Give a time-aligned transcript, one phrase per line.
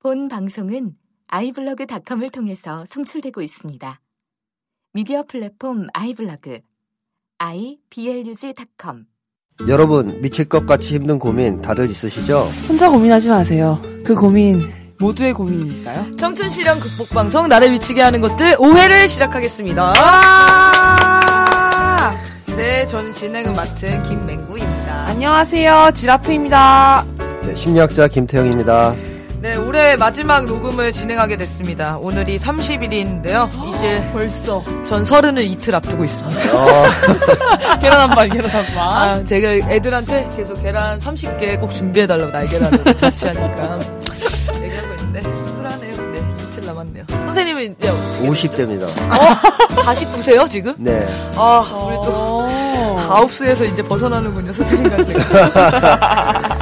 [0.00, 0.94] 본 방송은
[1.26, 4.00] 아이블로그닷컴을 통해서 송출되고 있습니다.
[4.92, 6.60] 미디어 플랫폼 아이블로그
[7.38, 9.06] iblog.com
[9.66, 12.48] 여러분 미칠 것 같이 힘든 고민 다들 있으시죠?
[12.68, 13.76] 혼자 고민하지 마세요.
[14.04, 16.16] 그 고민 모두의 고민이니까요.
[16.16, 19.92] 청춘 실현 극복 방송 나를 미치게 하는 것들 5회를 시작하겠습니다.
[22.56, 25.06] 네, 저는 진행을 맡은 김맹구입니다.
[25.06, 25.90] 안녕하세요.
[25.92, 27.04] 지라프입니다.
[27.42, 28.94] 네, 심리학자 김태형입니다.
[29.40, 31.96] 네, 올해 마지막 녹음을 진행하게 됐습니다.
[31.98, 33.48] 오늘이 30일인데요.
[33.76, 36.56] 이제 벌써 전 서른을 이틀 앞두고 있습니다.
[36.58, 36.66] 어,
[37.80, 38.78] 계란 한 반, 계란 한 반.
[38.90, 43.78] 아, 제가 애들한테 계속 계란 30개 꼭 준비해달라고 날계란을 자취하니까
[44.60, 45.96] 얘기하고 있는데 씁쓸하네요.
[46.12, 47.04] 네, 이틀 남았네요.
[47.08, 48.82] 선생님은 이제 어떻게 50대입니다.
[48.82, 49.82] 어?
[49.84, 50.74] 49세요, 지금?
[50.78, 51.06] 네.
[51.36, 52.96] 아, 우리 또 어.
[53.08, 56.58] 아홉수에서 이제 벗어나는군요, 선생님과 제가.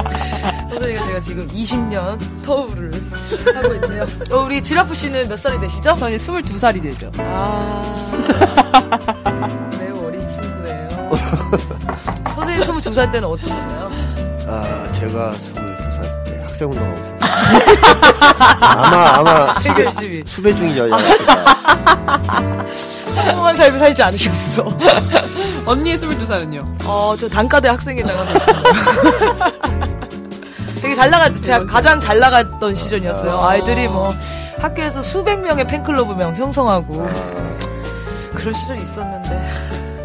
[0.79, 2.91] 선생님과 제가 지금 20년 터울을
[3.55, 4.05] 하고 있네요.
[4.31, 5.95] 어, 우리 지라프 씨는 몇 살이 되시죠?
[5.95, 7.11] 저 이제 22살이 되죠.
[7.17, 7.83] 아,
[9.79, 10.87] 매우 어린 친구예요.
[12.35, 13.85] 선생님 22살 때는 어떠셨나요?
[14.47, 17.17] 아, 제가 22살 때 학생 운동하고 있었어요.
[18.61, 20.23] 아마, 아마 수배.
[20.25, 20.55] 수배
[20.93, 22.65] 않았을까.
[23.15, 24.63] 평범한 삶을 살지 않으셨어.
[25.65, 26.85] 언니의 22살은요?
[26.85, 29.96] 어, 저 단과대 학생회장 하고 있습니다.
[30.81, 31.41] 되게 잘 나갔죠.
[31.41, 33.39] 제가 가장 잘 나갔던 시즌이었어요.
[33.39, 34.09] 아이들이 뭐
[34.59, 37.07] 학교에서 수백 명의 팬클럽을 형성하고
[38.35, 39.49] 그런 시절이 있었는데.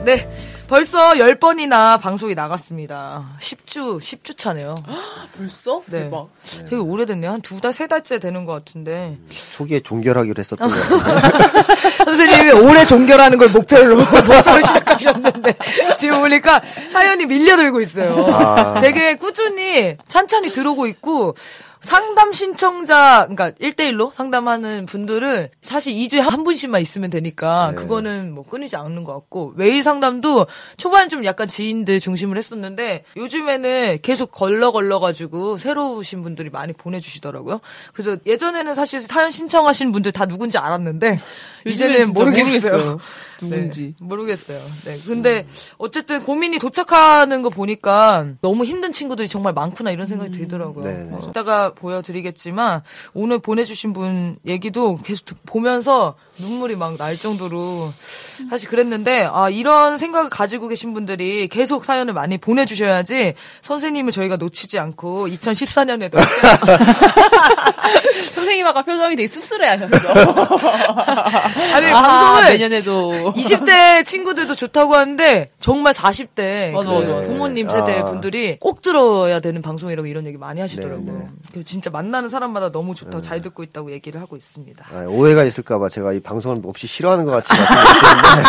[0.04, 0.28] 네.
[0.68, 3.26] 벌써 10번이나 방송이 나갔습니다.
[3.40, 4.74] 10주, 10주 차네요.
[5.36, 5.82] 벌써?
[5.86, 6.04] 네.
[6.04, 6.28] 대박.
[6.64, 7.30] 되게 오래됐네요.
[7.30, 9.18] 한 두 달, 세 달째 되는 것 같은데.
[9.56, 11.62] 초기에 종결하기로 했었던 거 같아요.
[12.06, 15.56] 선생님이 올해 종결하는 걸 목표로, 목표로 시작하셨는데,
[15.98, 18.26] 지금 보니까 사연이 밀려들고 있어요.
[18.32, 18.80] 아.
[18.80, 21.34] 되게 꾸준히 찬찬히 들어오고 있고,
[21.82, 27.76] 상담 신청자, 그러니까 1대1로 상담하는 분들은 사실 2주에 한 분씩만 있으면 되니까, 네.
[27.76, 33.98] 그거는 뭐 끊이지 않는 것 같고, 메일 상담도 초반에 좀 약간 지인들 중심으로 했었는데, 요즘에는
[34.02, 37.60] 계속 걸러 걸러 가지고, 새로우신 분들이 많이 보내주시더라고요.
[37.92, 41.20] 그래서 예전에는 사실 사연 신청하신 분들 다 누군지 알았는데,
[41.66, 42.72] 이제는 모르겠어요.
[42.76, 43.00] 모르겠어요.
[43.40, 43.82] 누군지.
[43.82, 44.58] 네, 모르겠어요.
[44.58, 44.96] 네.
[45.06, 45.46] 근데
[45.78, 50.84] 어쨌든 고민이 도착하는 거 보니까 너무 힘든 친구들이 정말 많구나 이런 생각이 들더라고요.
[50.84, 51.12] 네, 네.
[51.12, 52.82] 어, 이따가 보여드리겠지만
[53.14, 59.96] 오늘 보내주신 분 얘기도 계속 듣- 보면서 눈물이 막 날 정도로 사실 그랬는데 아 이런
[59.98, 66.18] 생각을 가지고 계신 분들이 계속 사연을 많이 보내주셔야지 선생님을 저희가 놓치지 않고 2014년에도
[68.26, 70.12] 선생님 아까 표정이 되게 씁쓸해 하셨어.
[71.74, 73.32] 아니 아하, 방송을 내년에도.
[73.36, 77.26] 20대 친구들도 좋다고 하는데 정말 40대 맞아, 그 맞아, 맞아.
[77.28, 78.04] 부모님 세대 아.
[78.04, 81.04] 분들이 꼭 들어야 되는 방송이라고 이런 얘기 많이 하시더라고요.
[81.04, 81.28] 네, 네.
[81.50, 84.86] 그래서 진짜 만나는 사람마다 너무 좋다고 잘 듣고 있다고 얘기를 하고 있습니다.
[84.92, 88.48] 아, 오해가 있을까봐 제가 이 방송을 몹시 싫어하는 것 같이 말씀드리는데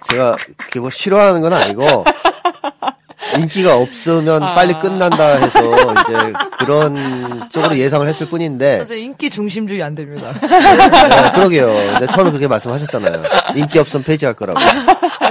[0.10, 2.04] 제가 그게 뭐 싫어하는 건 아니고
[3.38, 4.54] 인기가 없으면 아.
[4.54, 6.96] 빨리 끝난다 해서 이제 그런
[7.50, 10.32] 쪽으로 예상을 했을 뿐인데 그래서 인기 중심주의 안 됩니다.
[10.40, 11.66] 네, 그러게요.
[11.66, 13.22] 근데 처음에 그렇게 말씀하셨잖아요.
[13.56, 14.60] 인기 없으면 폐지할 거라고.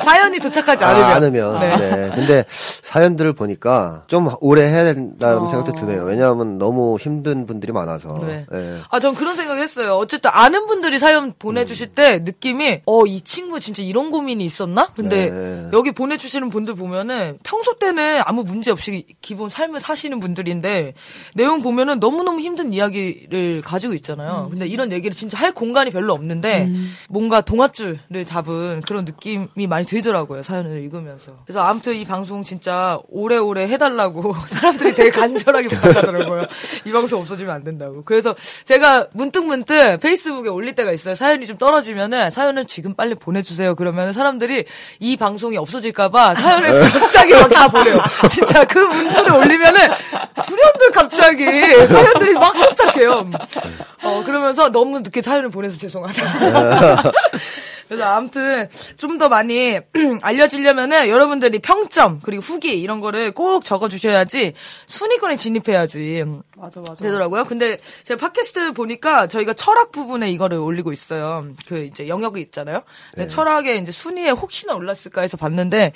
[0.01, 1.55] 사연이 도착하지 아, 않으면.
[1.55, 1.59] 않으면.
[1.59, 1.77] 네.
[1.77, 2.15] 네.
[2.15, 5.47] 근데 사연들을 보니까 좀 오래 해야 된다는 어.
[5.47, 6.03] 생각도 드네요.
[6.03, 8.19] 왜냐하면 너무 힘든 분들이 많아서.
[8.25, 8.45] 네.
[8.53, 8.77] 예.
[8.89, 9.95] 아, 전 그런 생각을 했어요.
[9.95, 14.89] 어쨌든 아는 분들이 사연 보내주실 때 느낌이, 어, 이 친구 진짜 이런 고민이 있었나?
[14.95, 15.69] 근데 네.
[15.73, 20.93] 여기 보내주시는 분들 보면은 평소 때는 아무 문제 없이 기본 삶을 사시는 분들인데
[21.35, 24.47] 내용 보면은 너무너무 힘든 이야기를 가지고 있잖아요.
[24.51, 26.69] 근데 이런 얘기를 진짜 할 공간이 별로 없는데
[27.09, 30.41] 뭔가 동아줄 을 잡은 그런 느낌이 많이 들더라고요.
[30.41, 31.33] 사연을 읽으면서.
[31.45, 36.47] 그래서 아무튼 이 방송 진짜 오래오래 해달라고 사람들이 되게 간절하게 부탁하더라고요.
[36.85, 38.01] 이 방송 없어지면 안 된다고.
[38.03, 38.33] 그래서
[38.65, 41.13] 제가 문득 문득 페이스북에 올릴 때가 있어요.
[41.13, 43.75] 사연이 좀 떨어지면은 사연을 지금 빨리 보내주세요.
[43.75, 44.65] 그러면 사람들이
[44.99, 47.99] 이 방송이 없어질까봐 사연을 갑자기 막 다 보내요.
[48.29, 49.79] 진짜 그 문구를 올리면은
[50.45, 51.45] 불현듯 갑자기
[51.87, 53.29] 사연들이 막 도착해요.
[54.03, 57.03] 어, 그러면서 너무 늦게 사연을 보내서 죄송하다.
[57.89, 59.77] 그래서 아무튼 좀 더 많이
[60.21, 64.53] 알려지려면은 여러분들이 평점 그리고 후기 이런 거를 꼭 적어 주셔야지
[64.87, 66.23] 순위권에 진입해야지
[66.55, 66.95] 맞아, 맞아.
[67.03, 67.43] 되더라고요.
[67.43, 71.47] 근데 제가 팟캐스트 보니까 저희가 철학 부분에 이거를 올리고 있어요.
[71.67, 72.83] 그 이제 영역이 있잖아요.
[73.13, 75.91] 근데 철학에 이제 순위에 혹시나 올랐을까 해서 봤는데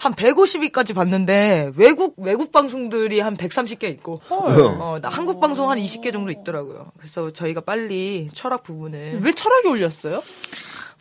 [0.00, 6.10] 한 150위까지 봤는데 외국 외국 방송들이 한 130개 있고 어, 나 한국 방송 한 20개
[6.10, 6.90] 정도 있더라고요.
[6.98, 10.22] 그래서 저희가 빨리 철학 부분을 왜 철학이 올렸어요?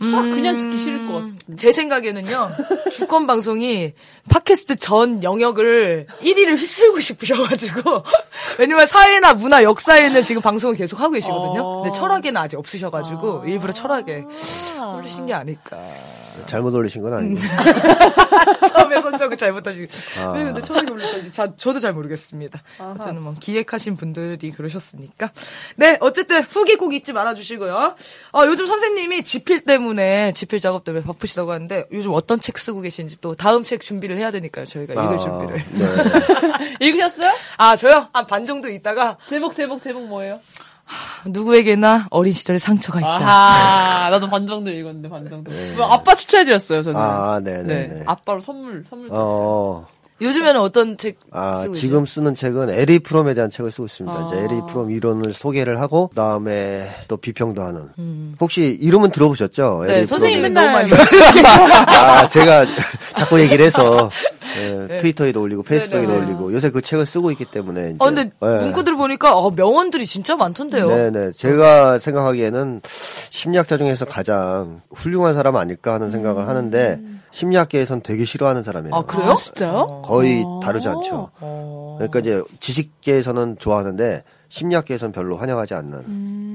[0.01, 1.34] 철학 그냥 듣기 싫을 것 같아.
[1.57, 2.51] 제 생각에는요,
[2.92, 3.94] 주권 방송이
[4.30, 8.04] 팟캐스트 전 영역을 1위를 휩쓸고 싶으셔가지고,
[8.60, 11.62] 왜냐면 사회나 문화, 역사에는 지금 방송을 계속 하고 계시거든요.
[11.62, 11.81] 어.
[11.81, 14.25] 근데 철학에는 아직 없으셔가지고, 일부러 철학에
[14.98, 15.78] 올리신 게 아닐까.
[16.48, 17.40] 잘못 올리신 건 아니고.
[18.69, 19.88] 처음에 선정을 잘못하시고.
[20.19, 20.34] 아.
[20.38, 21.31] 네, 근데 올리셨지.
[21.31, 22.62] 자, 저도 잘 모르겠습니다.
[22.80, 25.31] 어쨌든 뭐, 기획하신 분들이 그러셨으니까.
[25.75, 27.95] 네, 어쨌든 후기 꼭 잊지 말아주시고요.
[28.34, 33.22] 어, 요즘 선생님이 지필 때문에, 지필 작업 때문에 바쁘시다고 하는데, 요즘 어떤 책 쓰고 계신지
[33.22, 35.66] 또 다음 책 준비를 해야 되니까요, 저희가 읽을 준비를.
[35.72, 35.86] 네.
[36.88, 37.31] 읽으셨어요?
[37.57, 38.07] 아, 저요?
[38.13, 40.39] 한 반 정도 있다가, 제목 제목 제목 뭐예요?
[41.26, 43.26] 누구에게나 어린 시절의 상처가 있다.
[43.28, 45.52] 아하, 나도 반 정도 읽었는데 반 정도.
[45.76, 47.00] 뭐 아빠 추천해드렸어요 저는.
[47.00, 47.88] 아, 네네네.
[47.88, 49.10] 네, 아빠로 선물 선물.
[49.12, 49.88] 어, 요
[50.31, 54.16] 즘에는 어떤 책 아, 쓰고 지금 쓰는 책은 에리 프롬에 대한 책을 쓰고 있습니다.
[54.18, 54.28] 아.
[54.28, 57.81] 이제 에리 프롬 이론을 소개를 하고, 그 다음에 또 비평도 하는.
[57.98, 58.36] 음.
[58.40, 59.86] 혹시 이름은 들어보셨죠?
[59.88, 60.44] 네, 에리 선생님.
[60.44, 60.88] 맨날
[61.88, 62.66] 아, 제가
[63.18, 64.10] 자꾸 얘기를 해서,
[64.58, 66.25] 예, 트위터에도 올리고, 페이스북에도 네, 네.
[66.25, 67.90] 올리고, 요새 그 책을 쓰고 있기 때문에.
[67.90, 68.46] 이제, 어, 근데 예.
[68.46, 70.88] 문구들 보니까, 어, 명언들이 진짜 많던데요.
[70.88, 71.31] 네 네.
[71.36, 77.00] 제가 생각하기에는 심리학자 중에서 가장 훌륭한 사람 아닐까 하는 생각을 하는데,
[77.34, 78.96] 심리학계에선 되게 싫어하는 사람이에요.
[78.96, 79.32] 아, 그래요?
[79.32, 80.04] 아, 진짜요?
[80.06, 81.32] 거의 다루지 않죠.
[81.40, 81.96] 어.
[81.98, 86.04] 그러니까 이제 지식계에서는 좋아하는데 심리학계에서는 별로 환영하지 않는.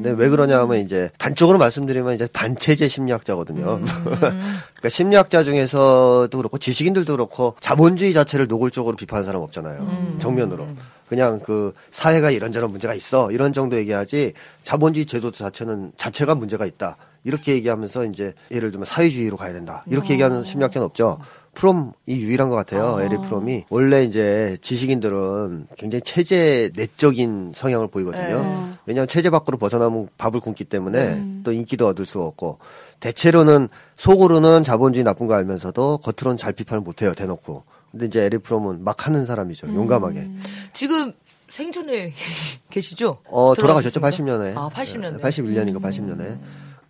[0.02, 3.80] 근데 왜 그러냐 하면 이제 단적으로 말씀드리면 이제 반체제 심리학자거든요.
[4.06, 10.18] 그러니까 심리학자 중에서도 그렇고 지식인들도 그렇고 자본주의 자체를 노골적으로 비판하는 사람 없잖아요.
[10.20, 10.64] 정면으로.
[11.08, 13.30] 그냥 그 사회가 이런저런 문제가 있어.
[13.32, 14.32] 이런 정도 얘기하지
[14.62, 16.96] 자본주의 제도 자체는 자체가 문제가 있다.
[17.24, 19.84] 이렇게 얘기하면서 이제 예를 들면 사회주의로 가야 된다.
[19.86, 21.18] 이렇게 얘기하는 심리학자는 없죠.
[21.54, 23.00] 프롬이 유일한 것 같아요.
[23.02, 23.64] 에리 프롬이.
[23.68, 28.76] 원래 이제 지식인들은 굉장히 체제 내적인 성향을 보이거든요.
[28.86, 32.58] 왜냐하면 체제 밖으로 벗어나면 밥을 굶기 때문에 또 인기도 얻을 수 없고.
[33.00, 37.64] 대체로는 속으로는 자본주의 나쁜 거 알면서도 겉으로는 잘 비판을 못해요 대놓고.
[37.90, 39.74] 근데 이제 에리 프롬은 막 하는 사람이죠.
[39.74, 40.28] 용감하게.
[40.72, 41.12] 지금
[41.50, 42.12] 생존에
[42.70, 43.18] 계시죠?
[43.30, 44.00] 어, 돌아가셨죠.
[44.00, 44.34] 돌아가셨습니까?
[44.44, 44.56] 80년에.
[44.56, 45.20] 아, 80년대.
[45.20, 46.38] 81년인가 80년에.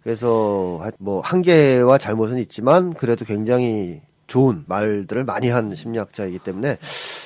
[0.03, 6.79] 그래서 하- 뭐 한계와 잘못은 있지만 그래도 굉장히 좋은 말들을 많이 한 심리학자이기 때문에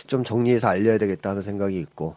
[0.07, 2.15] 좀 정리해서 알려야 되겠다 하는 생각이 있고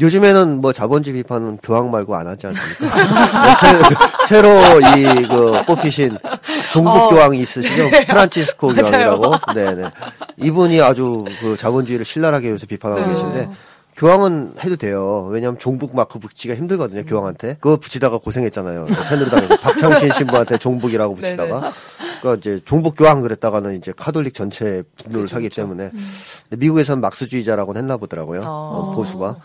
[0.00, 2.88] 요즘에는 뭐 자본주의 비판은 교황 말고 안 하지 않습니까?
[4.26, 4.48] 새, 로
[4.80, 6.18] 이 그 뽑히신
[6.72, 7.90] 종북 교황이 있으시죠?
[8.08, 9.32] 프란치스코 교황이라고.
[9.54, 9.90] 네네.
[10.38, 13.48] 이분이 아주 그 자본주의를 신랄하게 요새 비판하고 계신데
[13.96, 15.28] 교황은 해도 돼요.
[15.30, 17.04] 왜냐하면 종북 마크 붙이기가 힘들거든요.
[17.04, 17.58] 교황한테.
[17.60, 18.88] 그거 붙이다가 고생했잖아요.
[19.08, 21.70] 새누리당에서 박창진 신부한테 종북이라고 붙이다가.
[22.20, 25.90] 그러니까 이제 종북 교황 그랬다가는 이제 카톨릭 전체 분노를 사기 때문에.
[25.90, 28.42] 근데 미국에서는 막스주의자라고 했나 보더라고요.
[28.44, 29.36] 어, 보수가.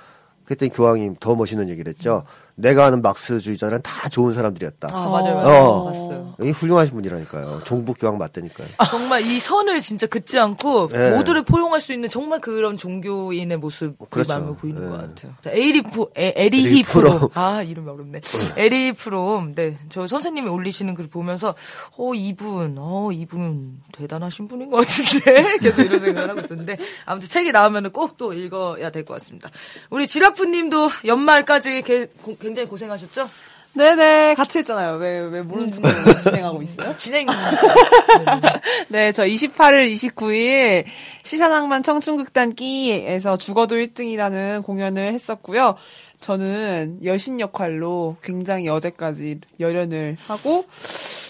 [0.49, 2.23] 그랬더니 교황이 더 멋있는 얘기를 했죠.
[2.59, 4.89] 내가 아는 막스주의자는 다 좋은 사람들이었다.
[4.91, 5.35] 아, 맞아요.
[5.35, 5.63] 맞아요.
[5.63, 5.85] 어.
[5.85, 6.35] 봤어요.
[6.41, 7.61] 이 훌륭하신 분이라니까요.
[7.65, 8.67] 종북 교황 맞다니까요.
[8.89, 11.11] 정말 이 선을 진짜 긋지 않고 네.
[11.15, 14.33] 모두를 포용할 수 있는 정말 그런 종교인의 모습이 그렇죠.
[14.33, 14.89] 마음에 보이는 네.
[14.89, 15.33] 것 같아요.
[15.41, 17.13] 자, 에리 프, 에, 에리히 프롬.
[17.17, 17.29] 프롬.
[17.33, 18.21] 아, 이름이 어렵네.
[18.57, 19.55] 에리 프롬.
[19.55, 19.77] 네.
[19.89, 21.55] 저 선생님이 올리시는 글 보면서,
[21.97, 25.57] 어, 이분, 어, 이분 대단하신 분인 것 같은데.
[25.59, 26.77] 계속 이런 생각을 하고 있었는데.
[27.05, 29.49] 아무튼 책이 나오면 꼭또 읽어야 될 것 같습니다.
[29.89, 33.27] 우리 지라프 님도 연말까지 게- 고- 굉장히 고생하셨죠?
[33.73, 34.95] 네네 같이 했잖아요.
[34.97, 35.83] 왜 왜 모르는 척
[36.23, 36.95] 진행하고 있어요?
[36.97, 37.27] 진행.
[38.89, 40.85] 네, 저 28일, 29일
[41.21, 45.75] 시사낭만 청춘극단기에서 죽어도 1등이라는 공연을 했었고요.
[46.19, 50.65] 저는 여신 역할로 굉장히 어제까지 열연을 하고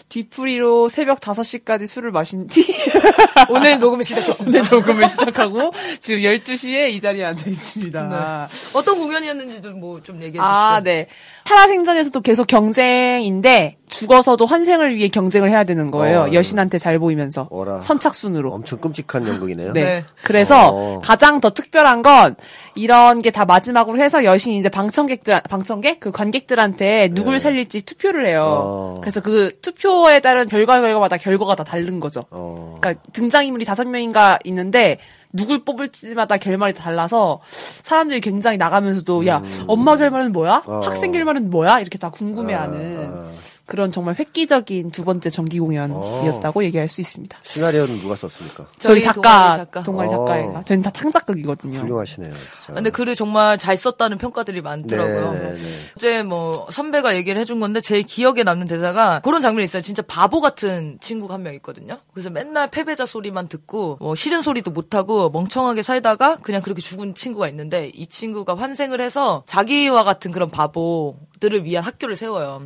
[0.10, 2.66] 뒤풀이로 새벽 5시까지 술을 마신 뒤
[3.50, 4.60] 오늘 녹음을 시작했습니다.
[4.60, 8.48] 오늘 녹음을 시작하고 지금 12시에 이 자리에 앉아 있습니다.
[8.74, 10.44] 어떤 공연이었는지도 뭐좀 얘기해 주시죠.
[10.44, 11.08] 아, 네.
[11.50, 16.22] 살아생전에서도 계속 경쟁인데 죽어서도 환생을 위해 경쟁을 해야 되는 거예요.
[16.22, 17.79] 어, 여신한테 잘 보이면서 어라.
[17.82, 18.51] 선착순으로.
[18.51, 19.74] 엄청 끔찍한 연극이네요.
[19.74, 19.84] 네.
[19.84, 20.03] 네.
[20.24, 21.01] 그래서 어.
[21.03, 22.36] 가장 더 특별한 건
[22.75, 28.44] 이런 게 다 마지막으로 해서 여신이 이제 방청객들 방청객 그 관객들한테 누굴 살릴지 투표를 해요.
[28.44, 28.50] 네.
[28.51, 28.98] 어.
[29.01, 32.25] 그래서 그 투표에 따른 결과 결과마다 결과가 다 다른 거죠.
[32.29, 32.77] 어.
[32.79, 35.00] 그러니까 등장인물이 다섯 명인가 있는데
[35.31, 39.65] 누굴 뽑을지마다 결말이 다 달라서 사람들이 굉장히 나가면서도 야 음.
[39.67, 40.63] 엄마 결말은 뭐야?
[40.65, 40.81] 어.
[40.83, 41.79] 학생 결말은 뭐야?
[41.79, 43.31] 이렇게 다 궁금해하는 아.
[43.69, 47.38] 그런 정말 획기적인 두 번째 정기 공연이었다고 얘기할 수 있습니다.
[47.43, 48.65] 시나리오는 누가 썼습니까?
[48.79, 49.83] 저희 저희 작가, 동아리 작가.
[49.83, 50.11] 동아리 어.
[50.11, 51.77] 작가가 저희는 다 창작극이거든요.
[51.77, 52.33] 훌륭하시네요.
[52.33, 52.73] 진짜.
[52.73, 55.31] 근데 글을 정말 잘 썼다는 평가들이 많더라고요.
[55.33, 55.61] 네, 네, 네.
[55.95, 59.81] 어제 뭐 선배가 얘기를 해준 건데 제 기억에 남는 대사가 그런 장면이 있어요.
[59.83, 61.99] 진짜 바보 같은 친구가 한 명 있거든요.
[62.13, 67.13] 그래서 맨날 패배자 소리만 듣고 뭐 싫은 소리도 못 하고 멍청하게 살다가 그냥 그렇게 죽은
[67.15, 72.65] 친구가 있는데 이 친구가 환생을 해서 자기와 같은 그런 바보 들을 위한 학교를 세워요.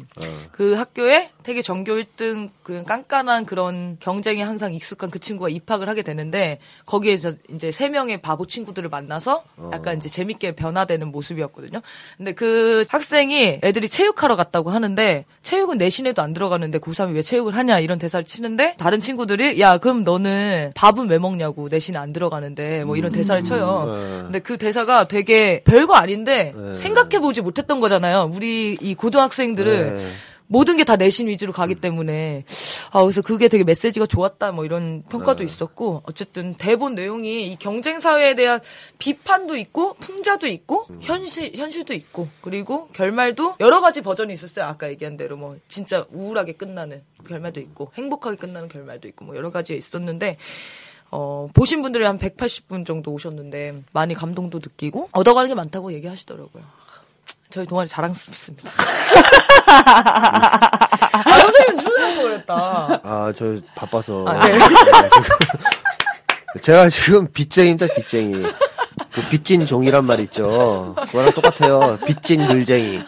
[0.52, 6.02] 그 학교에 되게 전교 1등 그 깐깐한 그런 경쟁에 항상 익숙한 그 친구가 입학을 하게
[6.02, 11.82] 되는데 거기에서 이제 세 명의 바보 친구들을 만나서 약간 이제 재밌게 변화되는 모습이었거든요.
[12.18, 17.80] 근데 그 학생이 애들이 체육하러 갔다고 하는데 체육은 내신에도 안 들어가는데 고3이 왜 체육을 하냐
[17.80, 22.96] 이런 대사를 치는데 다른 친구들이 야 그럼 너는 밥은 왜 먹냐고 내신에 안 들어가는데 뭐
[22.96, 24.24] 이런 대사를 쳐요.
[24.24, 28.32] 근데 그 대사가 되게 별거 아닌데 생각해 보지 못했던 거잖아요.
[28.34, 30.06] 우리 이 고등학생들은 네.
[30.48, 32.44] 모든 게 다 내신 위주로 가기 때문에.
[32.92, 38.00] 아 그래서 그게 되게 메시지가 좋았다 뭐 이런 평가도 있었고 어쨌든 대본 내용이 이 경쟁
[38.00, 38.60] 사회에 대한
[39.00, 44.66] 비판도 있고 풍자도 있고 현실 현실도 있고 그리고 결말도 여러 가지 버전이 있었어요.
[44.66, 49.52] 아까 얘기한 대로 뭐 진짜 우울하게 끝나는 결말도 있고 행복하게 끝나는 결말도 있고 뭐 여러
[49.52, 50.38] 가지 있었는데
[51.10, 56.64] 어, 보신 분들이 한 180분 정도 오셨는데 많이 감동도 느끼고 얻어가는 게 많다고 얘기하시더라고요.
[57.50, 58.72] 저희 동아리 자랑스럽습니다.
[59.74, 63.02] 아, 선생님 출연한 거 그랬다.
[63.04, 64.26] 아, 저 바빠서.
[64.28, 64.58] 아, 네.
[64.58, 64.68] 네.
[66.62, 68.44] 제가 지금 빚쟁이입니다, 빚쟁이.
[69.12, 70.96] 그 빚진 종이란 말 있죠.
[71.08, 71.98] 그거랑 똑같아요.
[72.06, 73.02] 빚진 글쟁이.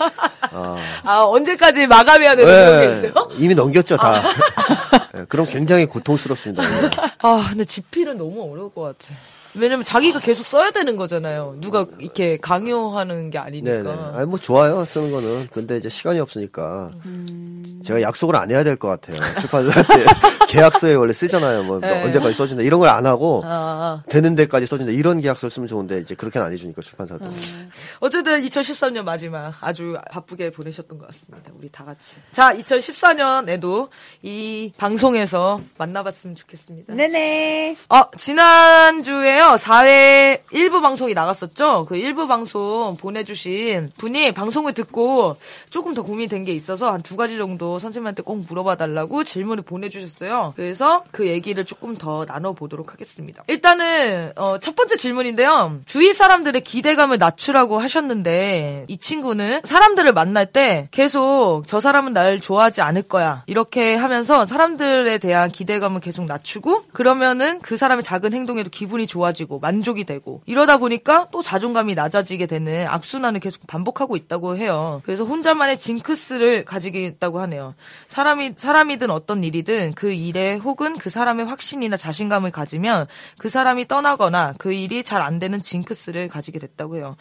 [0.51, 0.77] 어.
[1.03, 3.29] 아, 언제까지 마감해야 되는 그런 게 네, 있어요?
[3.37, 4.21] 이미 넘겼죠, 다.
[5.13, 6.63] 네, 그럼 굉장히 고통스럽습니다.
[6.63, 6.89] 네.
[7.19, 9.13] 아, 근데 집필은 너무 어려울 것 같아.
[9.57, 11.55] 왜냐면 자기가 계속 써야 되는 거잖아요.
[11.61, 13.83] 누가 이렇게 강요하는 게 아니니까.
[13.83, 13.97] 네네.
[14.15, 15.47] 아니, 뭐, 좋아요, 쓰는 거는.
[15.53, 16.91] 근데 이제 시간이 없으니까.
[17.83, 19.17] 제가 약속을 안 해야 될 것 같아요.
[19.39, 20.05] 출판사한테.
[20.47, 21.63] 계약서에 원래 쓰잖아요.
[21.63, 22.03] 뭐, 너 네.
[22.03, 22.63] 언제까지 써준다.
[22.63, 24.91] 이런 걸 안 하고, 아, 되는 데까지 써준다.
[24.93, 27.25] 이런 계약서를 쓰면 좋은데, 이제 그렇게는 안 해주니까, 출판사도.
[27.99, 31.51] 어쨌든 2013년 마지막 아주 바쁘게 보내셨던 것 같습니다.
[31.57, 32.15] 우리 다 같이.
[32.31, 33.89] 자, 2014년에도
[34.21, 36.93] 이 방송에서 만나봤으면 좋겠습니다.
[36.95, 37.75] 네네.
[37.89, 41.85] 어, 지난주에요, 4회 1부 방송이 나갔었죠?
[41.87, 45.37] 그 1부 방송 보내주신 분이 방송을 듣고
[45.69, 49.63] 조금 더 고민이 된 게 있어서 한 두 가지 정도 선생님한테 꼭 물어봐 달라고 질문을
[49.63, 50.34] 보내주셨어요.
[50.55, 53.43] 그래서 그 얘기를 조금 더 나눠보도록 하겠습니다.
[53.47, 55.79] 일단은, 어, 첫 번째 질문인데요.
[55.85, 62.81] 주위 사람들의 기대감을 낮추라고 하셨는데, 이 친구는 사람들을 만날 때 계속 저 사람은 날 좋아하지
[62.81, 63.43] 않을 거야.
[63.47, 70.05] 이렇게 하면서 사람들에 대한 기대감을 계속 낮추고, 그러면은 그 사람의 작은 행동에도 기분이 좋아지고, 만족이
[70.05, 75.01] 되고, 이러다 보니까 또 자존감이 낮아지게 되는 악순환을 계속 반복하고 있다고 해요.
[75.05, 77.75] 그래서 혼자만의 징크스를 가지게 있다고 하네요.
[78.07, 84.55] 사람이, 사람이든 어떤 일이든 그 일에 혹은 그 사람의 확신이나 자신감을 가지면 그 사람이 떠나거나
[84.57, 87.15] 그 일이 잘 안 되는 징크스를 가지게 됐다고 해요.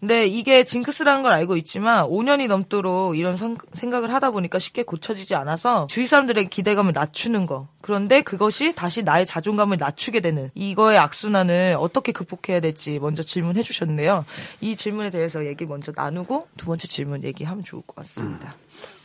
[0.00, 5.34] 근데 이게 징크스라는 걸 알고 있지만 5년이 넘도록 이런 선- 생각을 하다 보니까 쉽게 고쳐지지
[5.36, 7.68] 않아서 주위 사람들의 기대감을 낮추는 거.
[7.82, 14.24] 그런데 그것이 다시 나의 자존감을 낮추게 되는 이거의 악순환을 어떻게 극복해야 될지 먼저 질문해 주셨는데요.
[14.60, 18.54] 이 질문에 대해서 얘기 먼저 나누고 두 번째 질문 얘기하면 좋을 것 같습니다.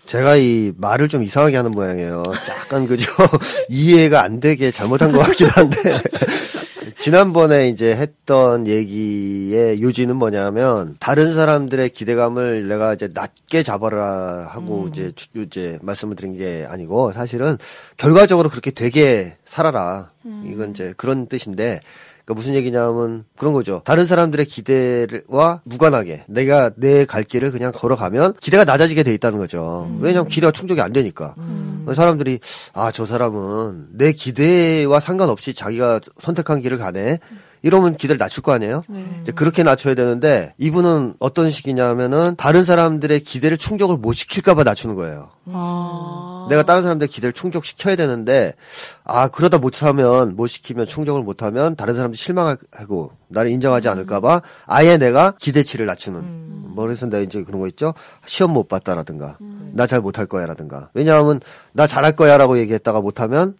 [0.07, 2.23] 제가 이 말을 좀 이상하게 하는 모양이에요.
[2.49, 3.11] 약간 그죠?
[3.69, 5.77] 이해가 안 되게 잘못한 것 같기도 한데.
[6.97, 15.11] 지난번에 이제 했던 얘기의 요지는 뭐냐면, 다른 사람들의 기대감을 내가 이제 낮게 잡아라 하고 이제,
[15.15, 17.57] 주- 이제 말씀을 드린 게 아니고, 사실은
[17.97, 20.11] 결과적으로 그렇게 되게 살아라.
[20.51, 21.79] 이건 이제 그런 뜻인데,
[22.27, 23.81] 그러니까 무슨 얘기냐면 그런 거죠.
[23.85, 29.89] 다른 사람들의 기대와 무관하게 내가 내 갈 길을 그냥 걸어가면 기대가 낮아지게 돼 있다는 거죠.
[30.01, 31.35] 왜냐하면 기대가 충족이 안 되니까.
[31.95, 32.39] 사람들이
[32.73, 37.19] 아 저 사람은 내 기대와 상관없이 자기가 선택한 길을 가네.
[37.63, 38.83] 이러면 기대를 낮출 거 아니에요?
[39.21, 45.29] 이제 그렇게 낮춰야 되는데 이분은 어떤 식이냐면은 다른 사람들의 기대를 충족을 못 시킬까봐 낮추는 거예요.
[46.49, 48.53] 내가 다른 사람들 기대를 충족시켜야 되는데
[49.03, 55.31] 아 그러다 못하면 못 시키면 충족을 못하면 다른 사람들이 실망하고 나를 인정하지 않을까봐 아예 내가
[55.39, 56.47] 기대치를 낮추는.
[56.77, 57.93] 뭐 그래서 내가 이제 그런 거 있죠?
[58.25, 59.37] 시험 못 봤다라든가
[59.73, 60.89] 나잘 못할 거야라든가.
[60.93, 61.39] 왜냐하면
[61.73, 63.55] 나 잘할 거야라고 얘기했다가 못하면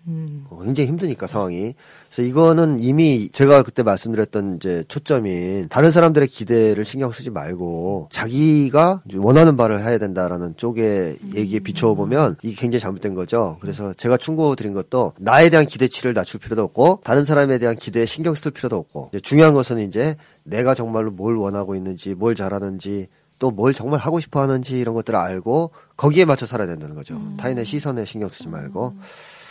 [0.50, 1.74] 어, 굉장히 힘드니까 상황이
[2.17, 9.03] 그래서 이거는 이미 제가 그때 말씀드렸던 이제 초점인 다른 사람들의 기대를 신경 쓰지 말고 자기가
[9.17, 13.57] 원하는 바를 해야 된다라는 쪽의 얘기에 비춰보면 이게 굉장히 잘못된 거죠.
[13.62, 18.05] 그래서 제가 충고 드린 것도 나에 대한 기대치를 낮출 필요도 없고 다른 사람에 대한 기대에
[18.05, 23.75] 신경 쓸 필요도 없고 중요한 것은 이제 내가 정말로 뭘 원하고 있는지 뭘 잘하는지 또뭘
[23.75, 27.21] 정말 하고 싶어 하는지 이런 것들을 알고 거기에 맞춰 살아야 된다는 거죠.
[27.38, 28.95] 타인의 시선에 신경 쓰지 말고.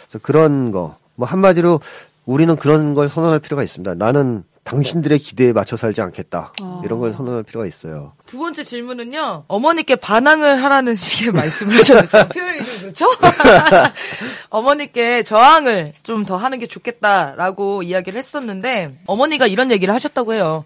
[0.08, 0.96] 그래서 그런 거.
[1.14, 1.80] 뭐 한마디로
[2.26, 3.94] 우리는 그런 걸 선언할 필요가 있습니다.
[3.94, 6.52] 나는 당신들의 기대에 맞춰 살지 않겠다.
[6.84, 8.14] 이런 걸 선언할 필요가 있어요.
[8.26, 13.06] 두 번째 질문은요, 어머니께 반항을 하라는 식의 말씀을 하셨는데, 표현이 좀 그렇죠?
[14.50, 20.64] 어머니께 저항을 좀 더 하는 게 좋겠다라고 이야기를 했었는데, 어머니가 이런 얘기를 하셨다고 해요.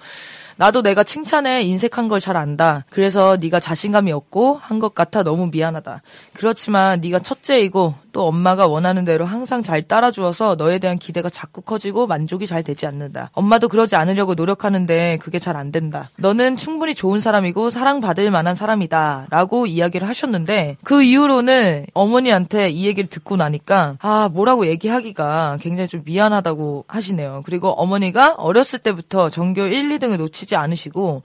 [0.57, 2.85] 나도 내가 칭찬에 인색한 걸 잘 안다.
[2.91, 6.01] 그래서 네가 자신감이 없고 한 것 같아 너무 미안하다.
[6.35, 12.07] 그렇지만 네가 첫째이고 또 엄마가 원하는 대로 항상 잘 따라주어서 너에 대한 기대가 자꾸 커지고
[12.07, 13.31] 만족이 잘 되지 않는다.
[13.35, 16.09] 엄마도 그러지 않으려고 노력하는데 그게 잘 안 된다.
[16.17, 19.27] 너는 충분히 좋은 사람이고 사랑받을 만한 사람이다.
[19.31, 26.03] 라고 이야기를 하셨는데 그 이후로는 어머니한테 이 얘기를 듣고 나니까 아, 뭐라고 얘기하기가 굉장히 좀
[26.05, 27.43] 미안하다고 하시네요.
[27.45, 31.23] 그리고 어머니가 어렸을 때부터 전교 1, 2등을 놓치지 않으시고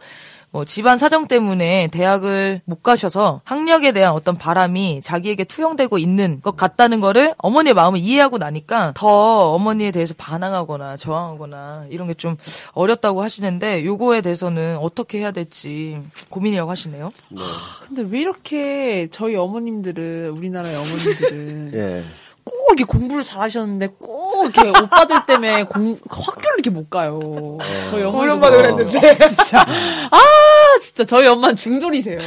[0.52, 6.56] 뭐 집안 사정 때문에 대학을 못 가셔서 학력에 대한 어떤 바람이 자기에게 투영되고 있는 것
[6.56, 12.38] 같다는 거를 어머니의 마음을 이해하고 나니까 더 어머니에 대해서 반항하거나 저항하거나 이런 게 좀
[12.72, 16.00] 어렵다고 하시는데 요거에 대해서는 어떻게 해야 될지
[16.30, 17.12] 고민이라고 하시네요.
[17.88, 22.04] 근데 왜 이렇게 저희 어머님들은 우리나라의 어머님들은 예.
[22.76, 27.58] 꼭 이렇게 공부를 잘하셨는데 꼭 이렇게 오빠들 때문에 공, 학교를 이렇게 못 가요.
[27.90, 29.18] 저희 엄마도 그랬는데.
[29.30, 30.20] 진짜 아
[30.82, 32.20] 진짜 저희 엄마 는 중졸이세요.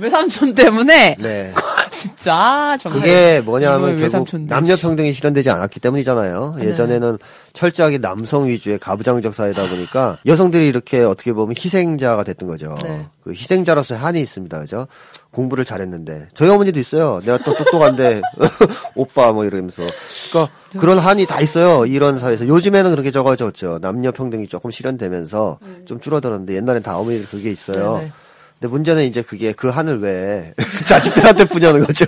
[0.00, 1.52] 외삼촌 때문에 네.
[1.90, 4.26] 진짜 아, 정말 그게 뭐냐면 결국.
[4.46, 6.56] 남녀 평등이 실현되지 않았기 때문이잖아요.
[6.58, 6.66] 네.
[6.68, 7.18] 예전에는
[7.52, 12.76] 철저하게 남성 위주의 가부장적 사회다 보니까 여성들이 이렇게 어떻게 보면 희생자가 됐던 거죠.
[12.82, 13.06] 네.
[13.24, 14.60] 그 희생자로서의 한이 있습니다.
[14.60, 14.86] 그죠?
[15.32, 17.20] 공부를 잘했는데 저희 어머니도 있어요.
[17.24, 18.20] 내가 또 똑똑한데
[18.94, 19.84] 오빠 뭐 이러면서
[20.30, 21.86] 그러니까 그런 한이 다 있어요.
[21.86, 23.78] 이런 사회에서 요즘에는 그렇게 적어졌죠.
[23.80, 27.96] 남녀 평등이 조금 실현되면서 좀 줄어들었는데 옛날엔 다 어머니들 그게 있어요.
[27.98, 28.12] 네, 네.
[28.60, 30.52] 근데 문제는 이제 그게 그 한을 왜
[30.86, 32.04] 자식들한테 푸냐는 거죠.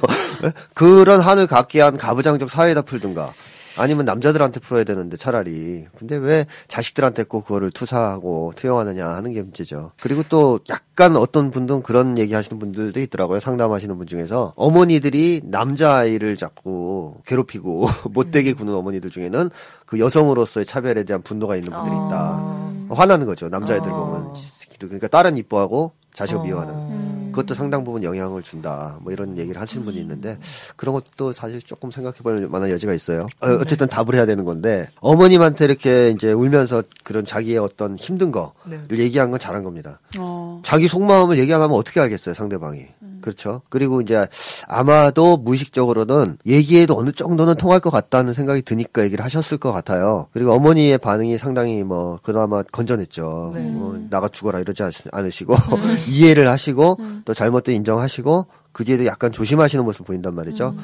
[0.74, 3.32] 그런 한을 갖게 한 가부장적 사회에다 풀든가.
[3.78, 5.86] 아니면 남자들한테 풀어야 되는데 차라리.
[5.96, 9.92] 근데 왜 자식들한테 꼭 그거를 투사하고 투영하느냐 하는 게 문제죠.
[9.98, 13.40] 그리고 또 약간 어떤 분들은 그런 얘기 하시는 분들도 있더라고요.
[13.40, 14.52] 상담하시는 분 중에서.
[14.56, 19.48] 어머니들이 남자아이를 자꾸 괴롭히고 못되게 구는 어머니들 중에는
[19.86, 22.90] 그 여성으로서의 차별에 대한 분노가 있는 분들이 있다.
[22.90, 23.48] 화나는 거죠.
[23.48, 24.34] 남자애들 보면.
[24.80, 27.22] 그러니까 딸은 이뻐하고 자식을 미워하는.
[27.32, 28.98] 그것도 상당 부분 영향을 준다.
[29.00, 30.38] 뭐 이런 얘기를 하시는 분이 있는데
[30.76, 33.26] 그런 것도 사실 조금 생각해 볼 만한 여지가 있어요.
[33.40, 38.98] 어, 어쨌든 답을 해야 되는 건데 어머님한테 이렇게 이제 울면서 그런 자기의 어떤 힘든 거를
[38.98, 40.00] 얘기한 건 잘한 겁니다.
[40.18, 40.60] 어.
[40.62, 42.86] 자기 속마음을 얘기 안 하면 어떻게 알겠어요, 상대방이.
[43.22, 43.62] 그렇죠.
[43.70, 44.26] 그리고 이제
[44.68, 50.26] 아마도 무의식적으로는 얘기해도 어느 정도는 통할 것 같다는 생각이 드니까 얘기를 하셨을 것 같아요.
[50.32, 53.52] 그리고 어머니의 반응이 상당히 뭐 그나마 건전했죠.
[53.56, 55.54] 뭐 나가 죽어라 이러지 않- 않으시고
[56.08, 60.74] 이해를 하시고 또 잘못도 인정하시고 그 뒤에도 약간 조심하시는 모습 보인단 말이죠.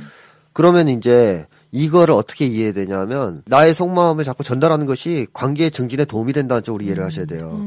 [0.52, 6.62] 그러면 이제 이거를 어떻게 이해해야 되냐면 나의 속마음을 자꾸 전달하는 것이 관계의 증진에 도움이 된다는
[6.62, 7.60] 쪽으로 이해를 하셔야 돼요.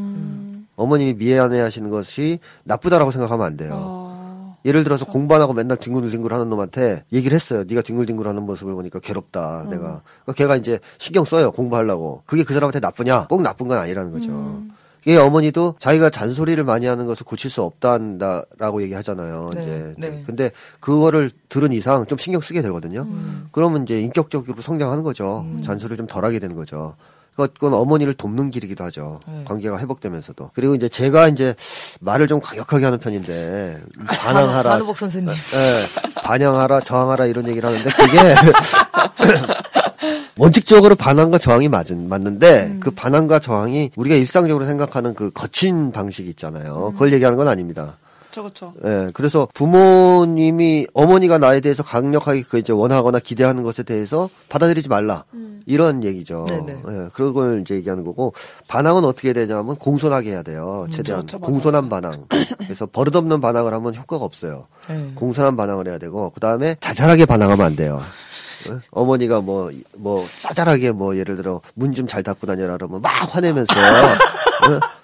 [0.75, 3.71] 어머님이 미안해 하시는 것이 나쁘다라고 생각하면 안 돼요.
[3.75, 4.00] 어.
[4.65, 7.63] 예를 들어서 공부 안 하고 맨날 뒹굴뒹굴 하는 놈한테 얘기를 했어요.
[7.67, 9.67] 네가 뒹굴뒹굴 하는 모습을 보니까 괴롭다.
[9.69, 10.01] 내가.
[10.23, 11.51] 그러니까 걔가 이제 신경 써요.
[11.51, 12.23] 공부하려고.
[12.25, 13.27] 그게 그 사람한테 나쁘냐?
[13.27, 14.61] 꼭 나쁜 건 아니라는 거죠.
[15.03, 19.49] 이게 어머니도 자기가 잔소리를 많이 하는 것을 고칠 수 없다라고 얘기하잖아요.
[19.55, 19.95] 네, 이제.
[19.97, 20.23] 네.
[20.27, 23.07] 근데 그거를 들은 이상 좀 신경 쓰게 되거든요.
[23.51, 25.45] 그러면 이제 인격적으로 성장하는 거죠.
[25.63, 26.95] 잔소리를 좀 덜하게 되는 거죠.
[27.35, 29.19] 그건 어머니를 돕는 길이기도 하죠.
[29.31, 29.43] 네.
[29.45, 30.51] 관계가 회복되면서도.
[30.53, 31.55] 그리고 이제 제가 이제
[32.01, 35.33] 말을 좀 강력하게 하는 편인데 반항하라, 한우복 선생님.
[35.33, 38.17] 예, 반영하라, 저항하라 이런 얘기를 하는데 그게
[40.37, 46.91] 원칙적으로 반항과 저항이 맞은 맞는데 그 반항과 저항이 우리가 일상적으로 생각하는 그 거친 방식이 있잖아요.
[46.93, 47.97] 그걸 얘기하는 건 아닙니다.
[48.31, 48.73] 그쵸 그쵸.
[48.85, 55.25] 예, 그래서 부모님이 어머니가 나에 대해서 강력하게 그 이제 원하거나 기대하는 것에 대해서 받아들이지 말라
[55.65, 56.45] 이런 얘기죠.
[56.49, 56.83] 네네.
[56.87, 58.33] 예, 그런 걸 이제 얘기하는 거고
[58.67, 60.87] 반항은 어떻게 되냐면 공손하게 해야 돼요.
[60.91, 61.51] 최대한 그렇죠, 맞아요.
[61.53, 62.25] 공손한 반항.
[62.59, 64.67] 그래서 버릇없는 반항을 하면 효과가 없어요.
[64.87, 65.11] 네.
[65.15, 67.99] 공손한 반항을 해야 되고 그 다음에 자잘하게 반항하면 안 돼요.
[68.69, 68.79] 어?
[68.91, 73.73] 어머니가 뭐, 뭐, 짜잘하게 뭐, 예를 들어, 문 좀 잘 닫고 다녀라 그러면 막 화내면서,
[73.73, 74.79] 어?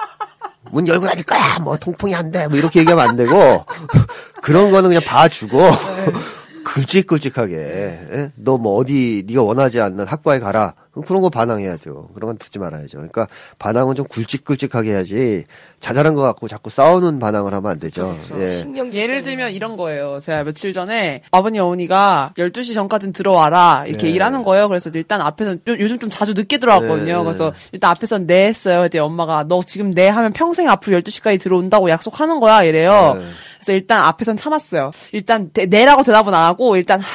[0.72, 1.60] 문 열고 다닐 거야!
[1.60, 2.48] 뭐, 통풍이 안 돼!
[2.48, 3.66] 뭐, 이렇게 얘기하면 안 되고,
[4.42, 5.60] 그런 거는 그냥 봐주고,
[6.66, 10.74] 굵직굵직하게, 너 뭐 어디, 네가 원하지 않는 학과에 가라.
[11.02, 12.10] 그런 거 반항해야죠.
[12.14, 12.98] 그런 건 듣지 말아야죠.
[12.98, 13.28] 그러니까
[13.60, 15.44] 반항은 좀 굵직굵직하게 해야지,
[15.80, 18.18] 자잘한 거 갖고 자꾸 싸우는 반항을 하면 안 되죠.
[18.40, 18.48] 예.
[18.54, 20.20] 신경 예를 들면 이런 거예요.
[20.22, 24.12] 제가 며칠 전에 아버님 어머니가 12시 전까지는 들어와라 이렇게 네.
[24.14, 24.68] 일하는 거예요.
[24.68, 27.18] 그래서 일단 앞에서 요- 요즘 좀 자주 늦게 들어왔거든요.
[27.20, 27.24] 네.
[27.24, 28.78] 그래서 일단 앞에서 네 했어요.
[28.80, 33.16] 그랬더니 엄마가 너 지금 네 하면 평생 앞으로 12시까지 들어온다고 약속하는 거야 이래요.
[33.20, 33.26] 네.
[33.58, 34.92] 그래서 일단 앞에선 참았어요.
[35.14, 37.06] 일단 네- 네라고 대답은 안 하고 일단 하...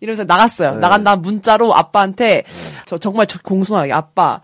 [0.00, 0.72] 이러면서 나갔어요.
[0.72, 0.78] 네.
[0.78, 2.44] 나간 다음 문자로 아빠한테
[2.86, 4.40] 저 정말 저 공손하게 아빠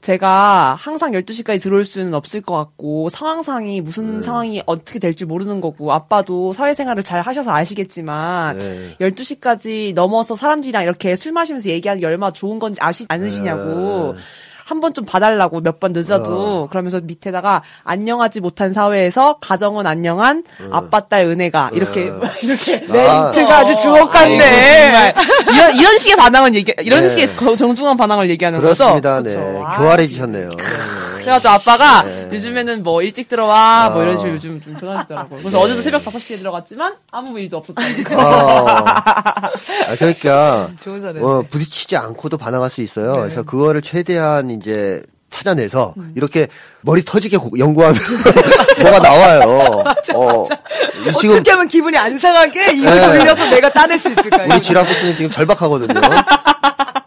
[0.00, 5.92] 제가 항상 12시까지 들어올 수는 없을 것 같고 상황상이 무슨 상황이 어떻게 될지 모르는 거고
[5.92, 8.96] 아빠도 사회생활을 잘 하셔서 아시겠지만 네.
[9.00, 14.14] 12시까지 넘어서 사람들이랑 이렇게 술 마시면서 얘기하는 게 얼마나 좋은 건지 아시 않으시냐고
[14.68, 21.00] 한 번 좀 봐달라고 몇 번 늦어도 그러면서 밑에다가 안녕하지 못한 사회에서 가정은 안녕한 아빠
[21.00, 22.10] 딸 은혜가 이렇게
[22.42, 23.30] 이렇게 아.
[23.32, 24.38] 멘트가 아 주 주옥 같네.
[24.38, 25.14] 정말
[25.54, 27.08] 이런 이런 식의 반항은 얘기 이런 네.
[27.10, 29.22] 식의 거- 정중한 반항을 얘기하는 그렇습니다.
[29.22, 29.28] 거죠.
[29.28, 29.42] 네.
[29.42, 29.66] 그렇죠.
[29.66, 30.50] 아, 교활해지셨네요.
[31.20, 32.15] 그래가지고 아빠가 네.
[32.32, 34.16] 요즘에는 뭐 일찍 들어와 뭐 이런 어.
[34.16, 35.40] 식으로 요즘 좀 변하시더라고요.
[35.40, 38.16] 그래서 어제도 새벽 5시에 들어갔지만 아무 일도 없었다니까.
[38.16, 38.66] 어.
[38.86, 39.50] 아,
[39.98, 41.22] 그러니까 좋은.
[41.22, 43.12] 어, 부딪히지 않고도 반항할 수 있어요.
[43.14, 43.18] 네.
[43.20, 46.12] 그래서 그거를 최대한 이제 찾아내서 음.
[46.16, 46.46] 이렇게
[46.82, 47.98] 머리 터지게 고- 연구하면
[48.80, 49.84] 뭐가 나와요.
[50.14, 50.46] 어,
[51.08, 53.18] 이 지금 어떻게 하면 기분이 안 상하게 이걸 네.
[53.18, 54.48] 돌려서 내가 따낼 수 있을까요?
[54.50, 56.00] 우리 지라보스는 지금 절박하거든요.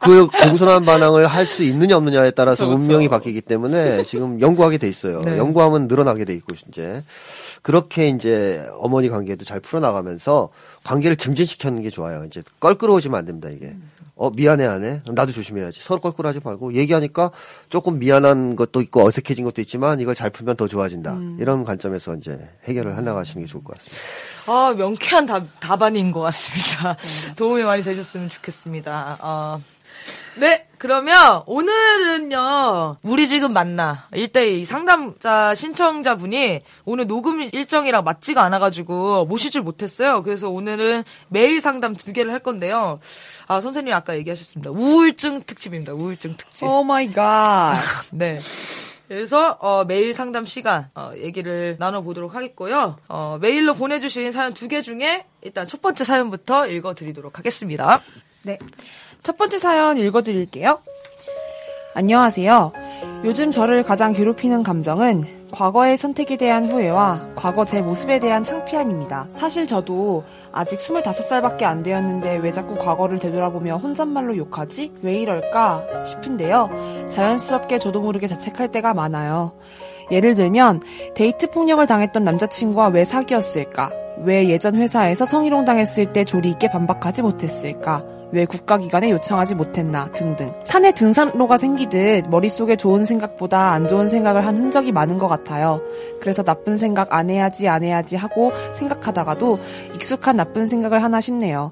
[0.01, 4.87] 그 공손한 반항을 할 수 있느냐 없느냐에 따라서 그렇죠, 운명이 바뀌기 때문에 지금 연구하게 돼
[4.87, 5.21] 있어요.
[5.21, 5.37] 네.
[5.37, 7.03] 연구하면 늘어나게 돼 있고 이제
[7.63, 10.49] 그렇게 이제 어머니 관계도 잘 풀어나가면서
[10.83, 12.23] 관계를 증진시키는 게 좋아요.
[12.25, 13.75] 이제 껄끄러워지면 안 됩니다 이게.
[14.21, 15.01] 어 미안해 안 해?
[15.07, 15.79] 나도 조심해야지.
[15.81, 17.31] 서로 껄끄러하지 말고 얘기하니까
[17.69, 21.17] 조금 미안한 것도 있고 어색해진 것도 있지만 이걸 잘 풀면 더 좋아진다.
[21.39, 23.97] 이런 관점에서 이제 해결을 해나가시는 게 좋을 것 같습니다.
[24.47, 26.97] 아, 명쾌한 답, 답안인 것 같습니다.
[27.37, 29.19] 도움이 많이 되셨으면 좋겠습니다.
[29.21, 29.61] 어,
[30.37, 34.07] 네, 그러면 오늘은요, 우리 지금 만나.
[34.13, 40.23] 일대이 상담자 신청자분이 오늘 녹음 일정이랑 맞지가 않아가지고 모시질 못했어요.
[40.23, 42.99] 그래서 오늘은 매일 상담 두 개를 할 건데요.
[43.47, 44.71] 아, 선생님이 아까 얘기하셨습니다.
[44.71, 45.93] 우울증 특집입니다.
[45.93, 46.65] 우울증 특집.
[46.65, 47.75] Oh my God.
[48.13, 48.39] 네.
[49.09, 52.97] 그래서 어, 메일 상담 시간 어, 얘기를 나눠보도록 하겠고요.
[53.09, 58.01] 어, 메일로 보내주신 사연 두 개 중에 일단 첫 번째 사연부터 읽어드리도록 하겠습니다.
[58.43, 58.59] 네.
[59.23, 60.79] 첫 번째 사연 읽어드릴게요.
[61.93, 62.71] 안녕하세요.
[63.25, 69.27] 요즘 저를 가장 괴롭히는 감정은 과거의 선택에 대한 후회와 과거 제 모습에 대한 창피함입니다.
[69.33, 74.93] 사실 저도 아직 25살밖에 안 되었는데 왜 자꾸 과거를 되돌아보며 혼잣말로 욕하지?
[75.01, 76.05] 왜 이럴까?
[76.05, 77.07] 싶은데요.
[77.09, 79.51] 자연스럽게 저도 모르게 자책할 때가 많아요.
[80.11, 80.81] 예를 들면
[81.15, 83.91] 데이트 폭력을 당했던 남자친구와 왜 사귀었을까?
[84.23, 88.03] 왜 예전 회사에서 성희롱 당했을 때 조리 있게 반박하지 못했을까?
[88.31, 90.53] 왜 국가기관에 요청하지 못했나 등등.
[90.63, 95.81] 산에 등산로가 생기듯 머릿속에 좋은 생각보다 안 좋은 생각을 한 흔적이 많은 것 같아요.
[96.21, 99.59] 그래서 나쁜 생각 안 해야지 안 해야지 하고 생각하다가도
[99.95, 101.71] 익숙한 나쁜 생각을 하나 싶네요.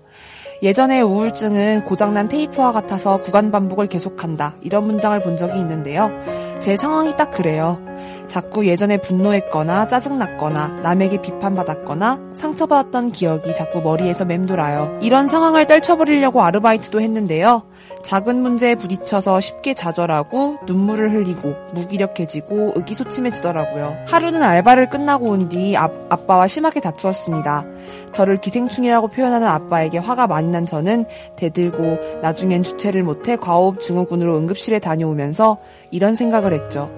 [0.63, 4.55] 예전에 우울증은 고장난 테이프와 같아서 구간 반복을 계속한다.
[4.61, 6.11] 이런 문장을 본 적이 있는데요.
[6.59, 7.79] 제 상황이 딱 그래요.
[8.25, 14.97] 자꾸 예전에 분노했거나 짜증났거나 남에게 비판받았거나 상처받았던 기억이 자꾸 머리에서 맴돌아요.
[15.01, 17.63] 이런 상황을 떨쳐버리려고 아르바이트도 했는데요.
[18.03, 23.97] 작은 문제에 부딪혀서 쉽게 좌절하고 눈물을 흘리고 무기력해지고 의기소침해지더라고요.
[24.07, 27.65] 하루는 알바를 끝나고 온 뒤 아빠와 심하게 다투었습니다.
[28.13, 31.05] 저를 기생충이라고 표현하는 아빠에게 화가 많이 난 저는
[31.37, 35.57] 대들고 나중엔 주체를 못해 과호흡 증후군으로 응급실에 다녀오면서
[35.91, 36.91] 이런 생각을 했죠.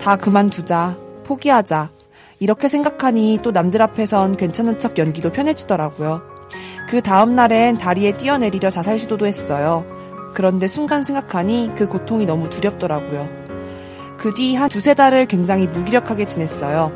[0.00, 0.96] 다 그만두자.
[1.24, 1.90] 포기하자.
[2.38, 6.22] 이렇게 생각하니 또 남들 앞에선 괜찮은 척 연기도 편해지더라고요.
[6.88, 9.84] 그 다음 날엔 다리에 뛰어내리려 자살 시도도 했어요.
[10.36, 13.26] 그런데 순간 생각하니 그 고통이 너무 두렵더라고요.
[14.18, 16.92] 그 뒤 한 두세 달을 굉장히 무기력하게 지냈어요.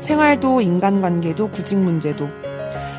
[0.00, 2.28] 생활도 인간관계도 구직 문제도.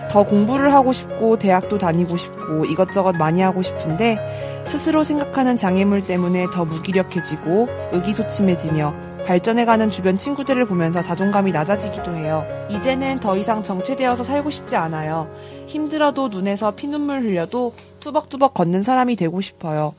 [0.09, 6.45] 더 공부를 하고 싶고 대학도 다니고 싶고 이것저것 많이 하고 싶은데 스스로 생각하는 장애물 때문에
[6.53, 8.93] 더 무기력해지고 의기소침해지며
[9.25, 12.45] 발전해가는 주변 친구들을 보면서 자존감이 낮아지기도 해요.
[12.69, 15.29] 이제는 더 이상 정체되어서 살고 싶지 않아요.
[15.67, 19.93] 힘들어도 눈에서 피눈물 흘려도 뚜벅뚜벅 걷는 사람이 되고 싶어요.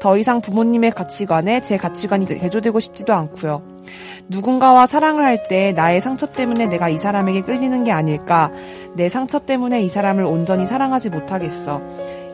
[0.00, 3.62] 더 이상 부모님의 가치관에 제 가치관이 대조되고 싶지도 않고요.
[4.28, 8.52] 누군가와 사랑을 할 때 나의 상처 때문에 내가 이 사람에게 끌리는 게 아닐까.
[8.94, 11.80] 내 상처 때문에 이 사람을 온전히 사랑하지 못하겠어.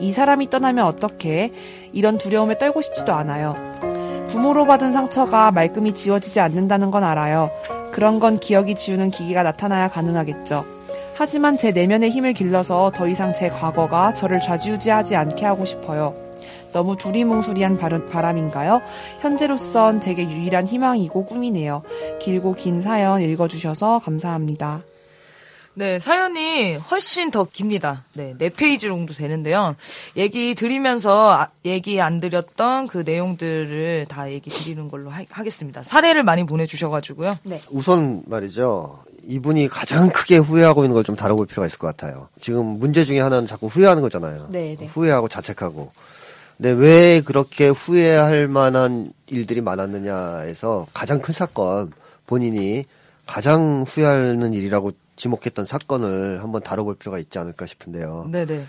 [0.01, 1.51] 이 사람이 떠나면 어떡해?
[1.93, 3.55] 이런 두려움에 떨고 싶지도 않아요.
[4.29, 7.51] 부모로 받은 상처가 말끔히 지워지지 않는다는 건 알아요.
[7.93, 10.65] 그런 건 기억이 지우는 기계가 나타나야 가능하겠죠.
[11.17, 16.15] 하지만 제 내면의 힘을 길러서 더 이상 제 과거가 저를 좌지우지하지 않게 하고 싶어요.
[16.73, 18.83] 너무 두리뭉술이한 바람- 바람인가요?
[19.21, 21.83] 현재로선 제게 유일한 희망이고 꿈이네요.
[22.21, 24.83] 길고 긴 사연 읽어주셔서 감사합니다.
[25.77, 28.05] 네, 사연이 훨씬 더 깁니다.
[28.15, 29.75] 네, 네 페이지 정도 되는데요.
[30.17, 36.23] 얘기 드리면서 아- 얘기 안 드렸던 그 내용들을 다 얘기 드리는 걸로 하, 겠습니다 사례를
[36.25, 37.35] 많이 보내주셔가지고요.
[37.71, 38.99] 우선 말이죠.
[39.27, 42.29] 이분이 가장 크게 후회하고 있는 걸 좀 다뤄볼 필요가 있을 것 같아요.
[42.41, 44.49] 지금 문제 중에 하나는 자꾸 후회하는 거잖아요.
[44.51, 44.87] 네, 네.
[44.87, 45.93] 후회하고 자책하고.
[46.57, 51.93] 근데 왜 그렇게 후회할 만한 일들이 많았느냐에서 가장 큰 사건,
[52.27, 52.85] 본인이
[53.27, 58.29] 가장 후회하는 일이라고 지목했던 사건을 한번 다뤄볼 필요가 있지 않을까 싶은데요.
[58.31, 58.65] 네네.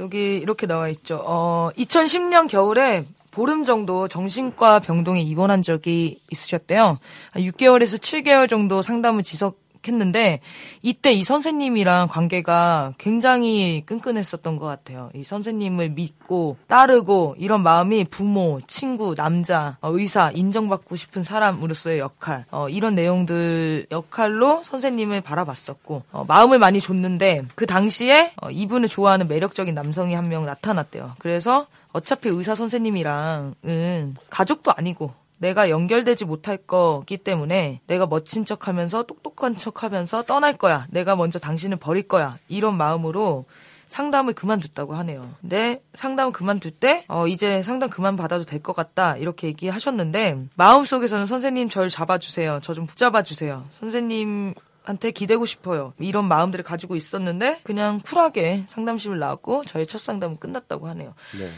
[0.00, 1.22] 여기 이렇게 나와 있죠.
[1.24, 6.98] 어, 2010년 겨울에 보름 정도 정신과 병동에 입원한 적이 있으셨대요.
[7.34, 10.40] 6개월에서 7개월 정도 상담을 지속 했는데
[10.80, 15.10] 이때 이 선생님이랑 관계가 굉장히 끈끈했었던 것 같아요.
[15.14, 22.46] 이 선생님을 믿고 따르고 이런 마음이 부모, 친구, 남자, 어, 의사, 인정받고 싶은 사람으로서의 역할
[22.50, 29.28] 어, 이런 내용들 역할로 선생님을 바라봤었고 어, 마음을 많이 줬는데 그 당시에 어, 이분을 좋아하는
[29.28, 31.16] 매력적인 남성이 한 명 나타났대요.
[31.18, 39.02] 그래서 어차피 의사 선생님이랑은 가족도 아니고 내가 연결되지 못할 거기 때문에 내가 멋진 척 하면서
[39.02, 40.86] 똑똑한 척 하면서 떠날 거야.
[40.90, 42.36] 내가 먼저 당신을 버릴 거야.
[42.48, 43.46] 이런 마음으로
[43.88, 45.34] 상담을 그만뒀다고 하네요.
[45.40, 49.16] 근데 상담을 그만둘 때, 어, 이제 상담 그만 받아도 될 것 같다.
[49.16, 52.60] 이렇게 얘기하셨는데, 마음속에서는 선생님 저를 잡아주세요.
[52.62, 53.64] 저 좀 붙잡아주세요.
[53.80, 55.92] 선생님, 한테 기대고 싶어요.
[55.98, 61.14] 이런 마음들을 가지고 있었는데 그냥 쿨하게 상담실을 나왔고 저의 첫 상담은 끝났다고 하네요.
[61.38, 61.48] 네.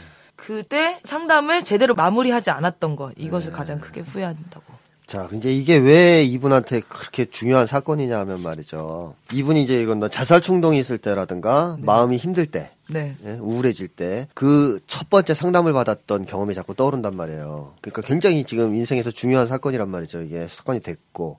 [0.45, 4.73] 그때 상담을 제대로 마무리하지 않았던 것 이것을 가장 크게 후회한다고.
[5.05, 9.15] 자, 이제 이게 왜 이분한테 그렇게 중요한 사건이냐 하면 말이죠.
[9.33, 13.15] 이분이 이제 이런 뭐 자살 충동이 있을 때라든가 마음이 힘들 때, 네.
[13.25, 17.73] 예, 우울해질 때 그 첫 번째 상담을 받았던 경험이 자꾸 떠오른단 말이에요.
[17.81, 20.21] 그러니까 굉장히 지금 인생에서 중요한 사건이란 말이죠.
[20.21, 21.37] 이게 사건이 됐고.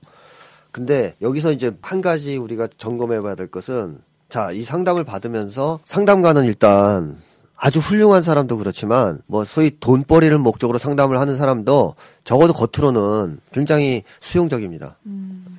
[0.71, 6.45] 근데 여기서 이제 한 가지 우리가 점검해 봐야 될 것은 자, 이 상담을 받으면서 상담가는
[6.45, 7.17] 일단
[7.57, 14.97] 아주 훌륭한 사람도 그렇지만 뭐 소위 돈벌이를 목적으로 상담을 하는 사람도 적어도 겉으로는 굉장히 수용적입니다.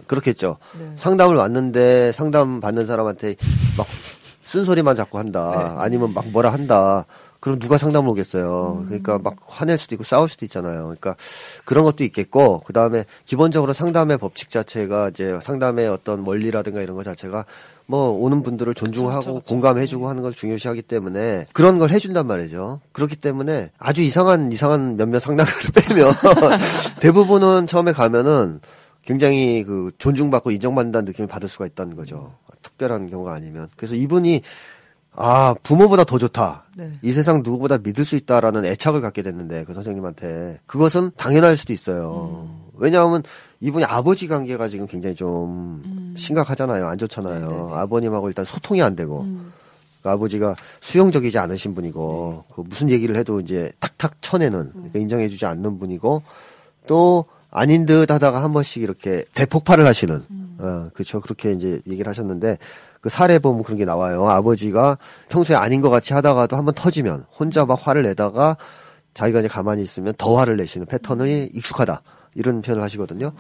[0.07, 0.59] 그렇겠죠.
[0.97, 3.35] 상담을 왔는데 상담 받는 사람한테
[3.77, 3.87] 막
[4.43, 5.77] 쓴소리만 자꾸 한다.
[5.79, 7.05] 아니면 막 뭐라 한다.
[7.41, 8.85] 그럼 누가 상담을 오겠어요.
[8.87, 10.83] 그러니까 막 화낼 수도 있고 싸울 수도 있잖아요.
[10.83, 11.15] 그러니까
[11.65, 17.05] 그런 것도 있겠고, 그 다음에 기본적으로 상담의 법칙 자체가 이제 상담의 어떤 원리라든가 이런 것
[17.05, 17.45] 자체가
[17.87, 22.81] 뭐 오는 분들을 존중하고 공감해주고 하는 걸 중요시하기 때문에 그런 걸 해준단 말이죠.
[22.93, 26.13] 그렇기 때문에 아주 이상한 이상한 몇몇 상담가를 빼면
[27.01, 28.61] 대부분은 처음에 가면은
[29.03, 32.35] 굉장히 그 존중받고 인정받는다는 느낌을 받을 수가 있다는 거죠.
[32.63, 33.69] 특별한 경우가 아니면.
[33.77, 34.43] 그래서 이분이
[35.17, 36.67] 아, 부모보다 더 좋다.
[36.77, 36.93] 네.
[37.01, 40.61] 이 세상 누구보다 믿을 수 있다라는 애착을 갖게 됐는데, 그 선생님한테.
[40.67, 42.49] 그것은 당연할 수도 있어요.
[42.75, 43.23] 왜냐하면
[43.61, 46.87] 이분이 아버지 관계가 지금 굉장히 좀 심각하잖아요.
[46.87, 47.71] 안 좋잖아요.
[47.73, 49.27] 아버님하고 일단 소통이 안 되고.
[50.03, 55.79] 그 아버지가 수용적이지 않으신 분이고, 그 무슨 얘기를 해도 이제 탁탁 쳐내는, 그러니까 인정해주지 않는
[55.79, 56.23] 분이고,
[56.87, 60.23] 또 아닌 듯 하다가 한 번씩 이렇게 대폭발을 하시는,
[60.59, 61.21] 어, 그쵸.
[61.21, 62.59] 그렇게 이제 얘기를 하셨는데,
[63.07, 64.27] 그 사례 보면 그런 게 나와요.
[64.29, 68.57] 아버지가 평소에 아닌 것 같이 하다가도 한번 터지면 혼자 막 화를 내다가
[69.15, 72.03] 자기가 이제 가만히 있으면 더 화를 내시는 패턴이 익숙하다.
[72.35, 73.31] 이런 표현을 하시거든요.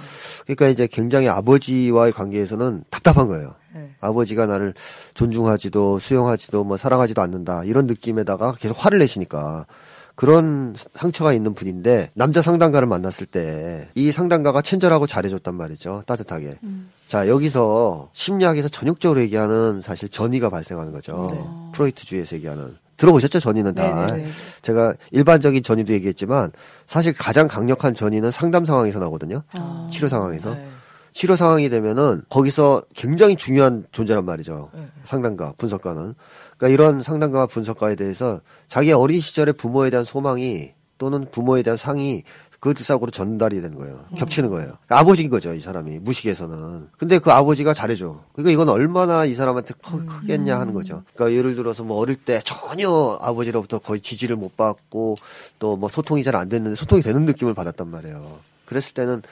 [0.44, 3.56] 그러니까 이제 굉장히 아버지와의 관계에서는 답답한 거예요.
[4.00, 4.72] 아버지가 나를
[5.14, 7.64] 존중하지도 수용하지도 뭐 사랑하지도 않는다.
[7.64, 9.66] 이런 느낌에다가 계속 화를 내시니까
[10.14, 16.04] 그런 상처가 있는 분인데 남자 상담가를 만났을 때 이 상담가가 친절하고 잘해줬단 말이죠.
[16.06, 16.58] 따뜻하게.
[17.06, 21.70] 자 여기서 심리학에서 전형적으로 얘기하는 사실 전이가 발생하는 거죠.
[21.72, 22.76] 프로이트주의에서 얘기하는.
[22.96, 24.06] 들어보셨죠 전이는 다.
[24.06, 24.30] 네네네.
[24.62, 26.50] 제가 일반적인 전이도 얘기했지만
[26.86, 29.42] 사실 가장 강력한 전이는 상담 상황에서 나오거든요.
[29.90, 30.54] 치료 상황에서.
[30.54, 30.66] 네.
[31.12, 34.70] 치료 상황이 되면은 거기서 굉장히 중요한 존재란 말이죠.
[35.04, 36.14] 상담가, 분석가는.
[36.56, 42.22] 그러니까 이런 상담가와 분석가에 대해서 자기 어린 시절의 부모에 대한 소망이 또는 부모에 대한 상이
[42.60, 44.04] 그들싸고로 전달이 되는 거예요.
[44.16, 44.66] 겹치는 거예요.
[44.86, 45.98] 그러니까 아버지인 거죠, 이 사람이.
[46.00, 46.88] 무식에서는.
[46.98, 48.22] 근데 그 아버지가 잘해줘.
[48.32, 51.02] 그러니까 이건 얼마나 이 사람한테 크, 크겠냐 하는 거죠.
[51.14, 52.88] 그러니까 예를 들어서 뭐 어릴 때 전혀
[53.20, 55.16] 아버지로부터 거의 지지를 못 받고
[55.58, 58.38] 또 뭐 소통이 잘 안 됐는데 소통이 되는 느낌을 받았단 말이에요.
[58.64, 59.22] 그랬을 때는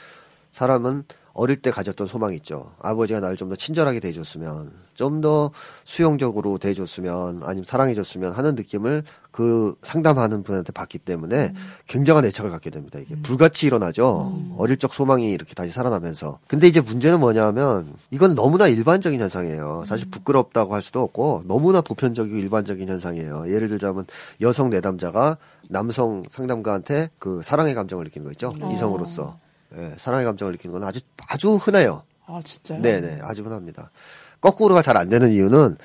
[0.53, 1.05] 사람은
[1.35, 2.73] 어릴 때 가졌던 소망이 있죠.
[2.81, 5.51] 아버지가 나를 좀 더 친절하게 대해줬으면, 좀 더
[5.85, 11.53] 수용적으로 대해줬으면, 아니면 사랑해줬으면 하는 느낌을 그 상담하는 분한테 받기 때문에
[11.89, 13.01] 굉장한 애착을 갖게 됩니다.
[13.01, 14.55] 이게 불같이 일어나죠.
[14.57, 16.39] 어릴 적 소망이 이렇게 다시 살아나면서.
[16.47, 19.83] 근데 이제 문제는 뭐냐면 이건 너무나 일반적인 현상이에요.
[19.87, 23.53] 사실 부끄럽다고 할 수도 없고 너무나 보편적이고 일반적인 현상이에요.
[23.53, 24.07] 예를 들자면
[24.41, 28.55] 여성 내담자가 남성 상담가한테 그 사랑의 감정을 느끼는 거 있죠.
[28.73, 29.43] 이성으로서.
[29.77, 32.03] 예, 사랑의 감정을 느끼는 건 아주 아주 흔해요.
[32.27, 32.81] 아 진짜요?
[32.81, 33.91] 네네, 아주 흔합니다.
[34.41, 35.77] 거꾸로가 잘 안 되는 이유는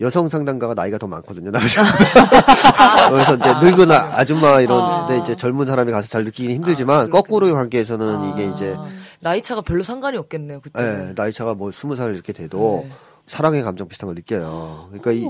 [0.00, 1.82] 여성 상담가가 나이가 더 많거든요, 남자.
[3.10, 8.30] 그래서 이제 늙은 아- 아줌마 이런데 이제 젊은 사람이 가서 잘 느끼기 힘들지만 거꾸로의 관계에서는
[8.30, 8.76] 이게 이제
[9.20, 10.60] 나이 차가 별로 상관이 없겠네요.
[10.60, 10.82] 그때.
[10.82, 12.86] 예, 나이 차가 뭐 스무 살 이렇게 돼도
[13.26, 14.88] 사랑의 감정 비슷한 걸 느껴요.
[14.92, 15.26] 그러니까 이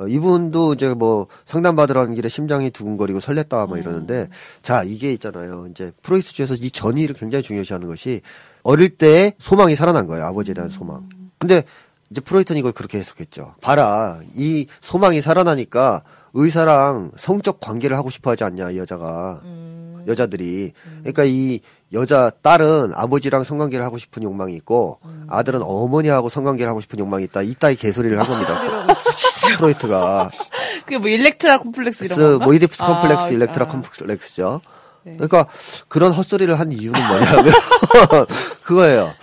[0.00, 4.28] 어, 이분도 이제 뭐 상담 받으러 가는 길에 심장이 두근거리고 설렜다 뭐 이러는데
[4.62, 5.66] 자 이게 있잖아요.
[5.70, 8.22] 이제 프로이스주에서 이 전의를 굉장히 중요시하는 것이
[8.62, 10.24] 어릴 때 소망이 살아난 거예요.
[10.24, 11.06] 아버지에 대한 소망.
[11.38, 11.64] 근데
[12.10, 13.54] 이제 프로이트는 이걸 그렇게 해석했죠.
[13.60, 19.42] 봐라, 이 소망이 살아나니까 의사랑 성적 관계를 하고 싶어 하지 않냐, 이 여자가.
[20.06, 20.72] 여자들이.
[21.00, 21.60] 그러니까 이
[21.92, 27.42] 여자 딸은 아버지랑 성관계를 하고 싶은 욕망이 있고 아들은 어머니하고 성관계를 하고 싶은 욕망이 있다.
[27.42, 28.86] 이 따위 개소리를 한 겁니다.
[29.56, 30.30] 프로이트가.
[30.84, 32.44] 그게 뭐 일렉트라 콤플렉스 이런 스, 건가?
[32.44, 33.68] 뭐 이디프스 컴플렉스, 아, 일렉트라 아.
[33.68, 34.60] 컴플렉스죠.
[35.04, 35.46] 그러니까
[35.88, 37.52] 그런 헛소리를 한 이유는 뭐냐면
[38.62, 39.14] 그거예요.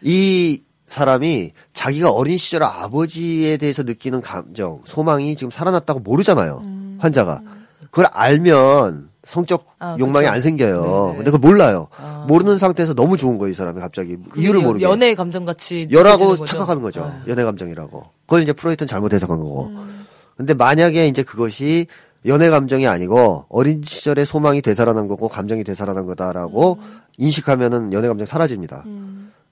[0.00, 6.62] 이 사람이 자기가 어린 시절 아버지에 대해서 느끼는 감정, 소망이 지금 살아났다고 모르잖아요.
[6.98, 7.42] 환자가.
[7.90, 10.34] 그걸 알면 성적 아, 욕망이 그쵸.
[10.34, 10.80] 안 생겨요.
[10.82, 11.16] 네네.
[11.16, 11.88] 근데 그걸 몰라요.
[12.26, 14.16] 모르는 상태에서 너무 좋은 거예요, 이 사람이 갑자기.
[14.34, 14.84] 이유를 모르게.
[14.84, 15.86] 연애의 감정 같이
[16.40, 16.44] 거죠.
[16.46, 17.12] 착각하는 거죠.
[17.26, 17.32] 네.
[17.32, 18.06] 연애 감정이라고.
[18.24, 19.70] 그걸 이제 프로이트는 잘못 해석한 거고.
[20.38, 21.86] 근데 만약에 이제 그것이
[22.24, 26.78] 연애 감정이 아니고 어린 시절의 소망이 되살아난 거고 감정이 되살아난 거다라고
[27.18, 28.84] 인식하면은 연애 감정 사라집니다.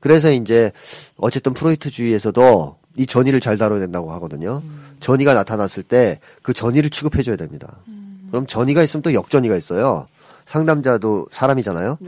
[0.00, 0.72] 그래서 이제
[1.18, 4.62] 어쨌든 프로이트주의에서도 이 전이를 잘 다뤄야 된다고 하거든요.
[5.00, 7.76] 전이가 나타났을 때 그 전이를 취급해줘야 됩니다.
[8.28, 10.06] 그럼 전이가 있으면 또 역전이가 있어요.
[10.44, 11.98] 상담자도 사람이잖아요.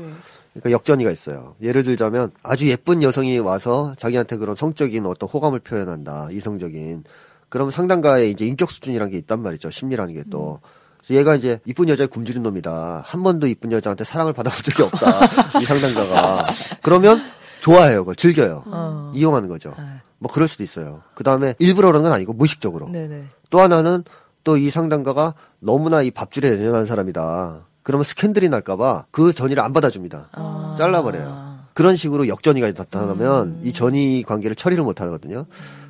[0.52, 1.54] 그러니까 역전이가 있어요.
[1.62, 6.28] 예를 들자면 아주 예쁜 여성이 와서 자기한테 그런 성적인 어떤 호감을 표현한다.
[6.32, 7.04] 이성적인.
[7.48, 9.70] 그럼 상담가의 이제 인격 수준이라는 게 있단 말이죠.
[9.70, 10.60] 심리라는 게 또.
[10.98, 13.02] 그래서 얘가 이제 이쁜 여자에 굶주린 놈이다.
[13.04, 15.60] 한 번도 이쁜 여자한테 사랑을 받아본 적이 없다.
[15.60, 16.46] 이 상담가가.
[16.82, 17.22] 그러면
[17.60, 18.00] 좋아해요.
[18.00, 18.64] 그걸 즐겨요.
[18.66, 19.12] 어.
[19.14, 19.74] 이용하는 거죠.
[19.78, 19.84] 네.
[20.18, 21.02] 뭐 그럴 수도 있어요.
[21.14, 22.88] 그 다음에 일부러 그런 건 아니고 무의식적으로.
[22.88, 23.24] 네네.
[23.50, 24.04] 또 하나는
[24.48, 27.66] 또 이 상담가가 너무나 이 밥줄에 연연한 사람이다.
[27.82, 30.30] 그러면 스캔들이 날까봐 그 전이를 안 받아줍니다.
[30.32, 30.74] 아.
[30.78, 31.58] 잘라버려요.
[31.74, 35.44] 그런 식으로 역전이가 나타나면 이 전이 관계를 처리를 못 하거든요.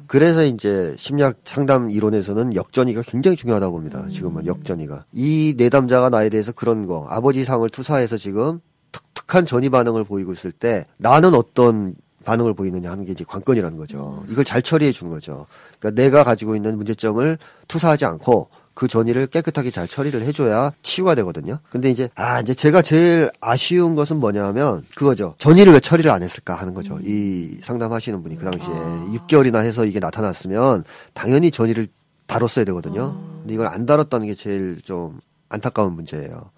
[0.08, 4.04] 그래서 이제 심리학 상담 이론에서는 역전이가 굉장히 중요하다고 봅니다.
[4.08, 5.04] 지금은 역전이가.
[5.12, 8.58] 이 내담자가 나에 대해서 그런 거, 아버지 상을 투사해서 지금
[8.90, 11.94] 특특한 전이 반응을 보이고 있을 때 나는 어떤
[12.28, 14.22] 반응을 보이느냐 하는 게 이제 관건이라는 거죠.
[14.28, 15.46] 이걸 잘 처리해 주는 거죠.
[15.78, 17.38] 그러니까 내가 가지고 있는 문제점을
[17.68, 21.58] 투사하지 않고 그 전이를 깨끗하게 잘 처리를 해줘야 치유가 되거든요.
[21.70, 25.36] 근데 이제 아 이제 제가 제일 아쉬운 것은 뭐냐면 그거죠.
[25.38, 26.98] 전이를 왜 처리를 안 했을까 하는 거죠.
[27.02, 31.88] 이 상담하시는 분이 그 당시에 6개월이나 해서 이게 나타났으면 당연히 전이를
[32.26, 33.18] 다뤘어야 되거든요.
[33.40, 36.50] 근데 이걸 안 다뤘다는 게 제일 좀 안타까운 문제예요.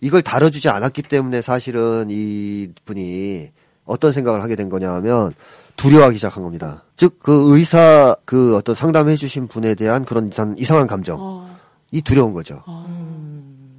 [0.00, 3.50] 이걸 다뤄주지 않았기 때문에 사실은 이 분이
[3.88, 5.34] 어떤 생각을 하게 된 거냐 하면
[5.76, 6.84] 두려워하기 시작한 겁니다.
[6.96, 11.16] 즉, 그 의사, 그 어떤 상담해 주신 분에 대한 그런 이상, 이상한 감정.
[11.20, 11.56] 어.
[11.90, 12.62] 이 두려운 거죠.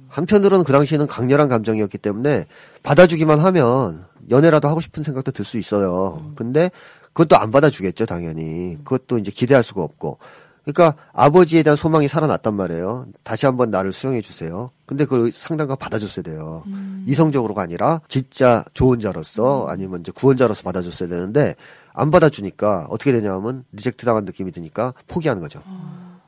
[0.08, 2.46] 한편으로는 그 당시에는 강렬한 감정이었기 때문에
[2.82, 6.32] 받아주기만 하면 연애라도 하고 싶은 생각도 들 수 있어요.
[6.34, 6.70] 근데
[7.12, 8.76] 그것도 안 받아주겠죠, 당연히.
[8.84, 10.18] 그것도 이제 기대할 수가 없고.
[10.64, 13.06] 그러니까 아버지에 대한 소망이 살아났단 말이에요.
[13.22, 14.70] 다시 한번 나를 수용해 주세요.
[14.86, 16.64] 근데 그걸 상담가 받아줬어야 돼요.
[17.06, 21.54] 이성적으로가 아니라 진짜 좋은 자로서 아니면 이제 구원자로서 받아줬어야 되는데
[21.92, 25.62] 안 받아주니까 어떻게 되냐면 reject 당한 느낌이 드니까 포기하는 거죠.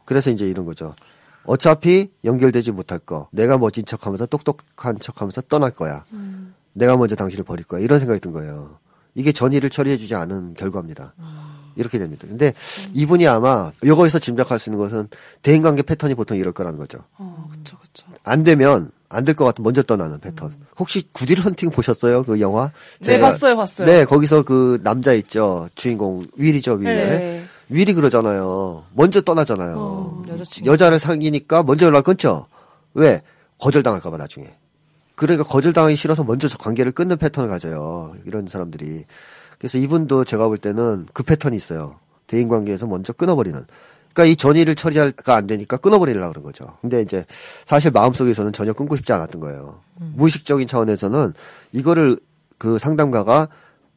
[0.04, 0.94] 그래서 이제 이런 거죠.
[1.44, 3.28] 어차피 연결되지 못할 거.
[3.32, 6.04] 내가 멋진 척 하면서 똑똑한 척 하면서 떠날 거야.
[6.72, 7.80] 내가 먼저 당신을 버릴 거야.
[7.80, 8.78] 이런 생각이 든 거예요.
[9.14, 11.14] 이게 전이를 처리해주지 않은 결과입니다.
[11.76, 12.26] 이렇게 됩니다.
[12.28, 12.52] 근데
[12.94, 15.08] 이분이 아마 여기서 짐작할 수 있는 것은
[15.42, 16.98] 대인 관계 패턴이 보통 이럴 거라는 거죠.
[17.18, 18.06] 어, 그쵸, 그쵸.
[18.24, 20.54] 안 되면 안 될 것 같으면 먼저 떠나는 패턴.
[20.78, 22.22] 혹시 Good Will Hunting 보셨어요?
[22.22, 22.70] 그 영화?
[23.00, 23.86] 네, 봤어요, 봤어요.
[23.86, 25.68] 네, 거기서 그 남자 있죠.
[25.74, 26.84] 주인공 윌이죠, 윌.
[26.84, 27.44] 네.
[27.68, 28.84] 윌이 그러잖아요.
[28.94, 29.76] 먼저 떠나잖아요.
[29.78, 30.70] 어, 여자친구.
[30.70, 32.46] 여자를 사귀니까 먼저 연락 끊죠.
[32.94, 33.20] 왜?
[33.58, 34.46] 거절당할까봐 나중에.
[35.14, 38.14] 그러니까 거절당하기 싫어서 먼저 저 관계를 끊는 패턴을 가져요.
[38.24, 39.04] 이런 사람들이.
[39.62, 41.94] 그래서 이분도 제가 볼 때는 그 패턴이 있어요.
[42.26, 43.64] 대인 관계에서 먼저 끊어버리는.
[44.12, 46.66] 그러니까 이 전의를 처리가 안 되니까 끊어버리려고 그런 거죠.
[46.80, 47.24] 근데 이제
[47.64, 49.78] 사실 마음속에서는 전혀 끊고 싶지 않았던 거예요.
[50.16, 51.32] 무의식적인 차원에서는
[51.70, 52.18] 이거를
[52.58, 53.46] 그 상담가가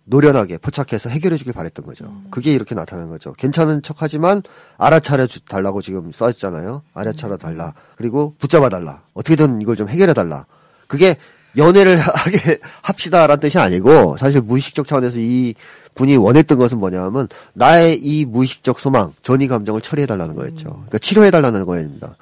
[0.04, 2.14] 노련하게 포착해서 해결해 주길 바랬던 거죠.
[2.30, 3.34] 그게 이렇게 나타나는 거죠.
[3.34, 4.44] 괜찮은 척 하지만
[4.78, 6.84] 알아차려 주- 달라고 지금 써있잖아요.
[6.94, 7.74] 알아차려 달라.
[7.96, 9.02] 그리고 붙잡아 달라.
[9.16, 10.46] 어떻게든 이걸 좀 해결해 달라.
[10.88, 11.18] 그게
[11.58, 15.54] 연애를 하게 합시다라는 뜻이 아니고 사실 무의식적 차원에서 이
[15.96, 20.70] 분이 원했던 것은 뭐냐면 나의 이 무의식적 소망, 전이 감정을 처리해 달라는 거였죠.
[20.70, 22.18] 그러니까 치료해 달라는 거입니다.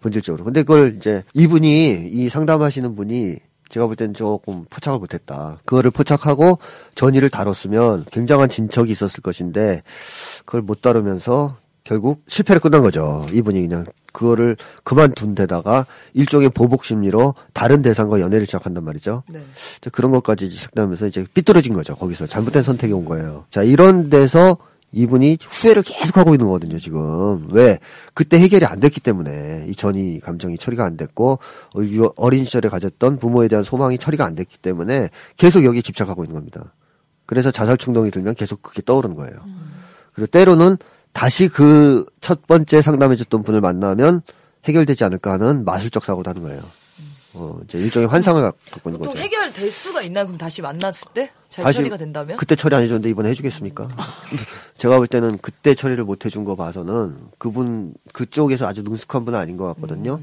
[0.00, 0.44] 본질적으로.
[0.44, 3.36] 근데 그걸 이제 이분이 이 상담하시는 분이
[3.68, 5.58] 제가 볼 때는 조금 포착을 못했다.
[5.64, 6.58] 그거를 포착하고
[6.94, 9.82] 전의를 다뤘으면 굉장한 진척이 있었을 것인데
[10.44, 13.26] 그걸 못 다루면서 결국 실패를 끝난 거죠.
[13.32, 19.22] 이분이 그냥 그거를 그만둔 데다가 일종의 보복 심리로 다른 대상과 연애를 시작한단 말이죠.
[19.28, 19.42] 네.
[19.92, 21.94] 그런 것까지 시작하면서 이제 삐뚤어진 거죠.
[21.96, 23.44] 거기서 잘못된 선택이 온 거예요.
[23.50, 24.56] 자, 이런 데서
[24.92, 27.46] 이분이 후회를 계속 하고 있는 거거든요, 지금.
[27.52, 27.78] 왜?
[28.12, 31.38] 그때 해결이 안 됐기 때문에 이 전이 감정이 처리가 안 됐고
[31.76, 36.24] 어, 유- 어린 시절에 가졌던 부모에 대한 소망이 처리가 안 됐기 때문에 계속 여기에 집착하고
[36.24, 36.74] 있는 겁니다.
[37.26, 39.36] 그래서 자살 충동이 들면 계속 그게 떠오르는 거예요.
[40.12, 40.76] 그리고 때로는
[41.12, 44.20] 다시 그 첫 번째 상담해줬던 분을 만나면
[44.64, 46.62] 해결되지 않을까 하는 마술적 사고도 하는 거예요.
[47.34, 48.40] 어, 이제 일종의 환상을
[48.70, 49.18] 갖고 있는 거죠.
[49.18, 50.26] 해결될 수가 있나요?
[50.26, 51.30] 그럼 다시 만났을 때?
[51.48, 52.36] 잘 다시 처리가 된다면?
[52.36, 53.88] 그때 처리 안 해줬는데 이번에 해주겠습니까?
[54.76, 59.56] 제가 볼 때는 그때 처리를 못 해준 거 봐서는 그분 그쪽에서 아주 능숙한 분은 아닌
[59.56, 60.20] 것 같거든요.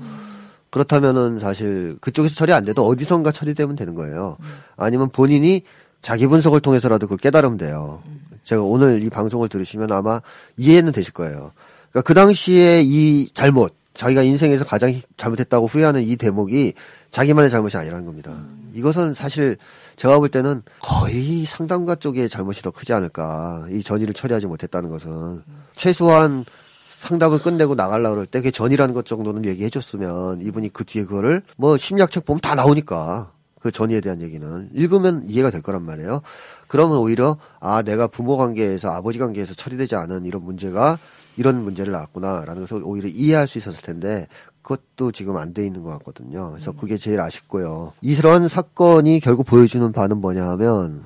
[0.70, 4.38] 그렇다면은 사실 그쪽에서 처리 안 돼도 어디선가 처리되면 되는 거예요.
[4.76, 5.62] 아니면 본인이
[6.02, 8.02] 자기 분석을 통해서라도 그걸 깨달으면 돼요.
[8.48, 10.22] 제가 오늘 이 방송을 들으시면 아마
[10.56, 11.52] 이해는 되실 거예요.
[11.92, 16.72] 그러니까 그 당시에 이 잘못, 자기가 인생에서 가장 잘못했다고 후회하는 이 대목이
[17.12, 18.46] 자기만의 잘못이 아니라는 겁니다.
[18.74, 19.58] 이것은 사실
[19.98, 23.66] 제가 볼 때는 거의 상담가 쪽의 잘못이 더 크지 않을까.
[23.70, 25.44] 이 전의를 처리하지 못했다는 것은
[25.76, 26.46] 최소한
[26.88, 31.42] 상담을 끝내고 나가려고 그럴 때 그게 전이라는 것 정도는 얘기해 줬으면 이분이 그 뒤에 그거를
[31.58, 33.30] 뭐 심리학책 보면 다 나오니까
[33.60, 36.22] 그 전이에 대한 얘기는 읽으면 이해가 될 거란 말이에요.
[36.68, 40.98] 그러면 오히려 아 내가 부모 관계에서 아버지 관계에서 처리되지 않은 이런 문제가
[41.38, 44.28] 이런 문제를 낳았구나라는 것을 오히려 이해할 수 있었을 텐데
[44.62, 46.52] 그것도 지금 안 돼 있는 것 같거든요.
[46.52, 47.94] 그래서 그게 제일 아쉽고요.
[48.02, 51.04] 이런 사건이 결국 보여주는 바는 뭐냐 하면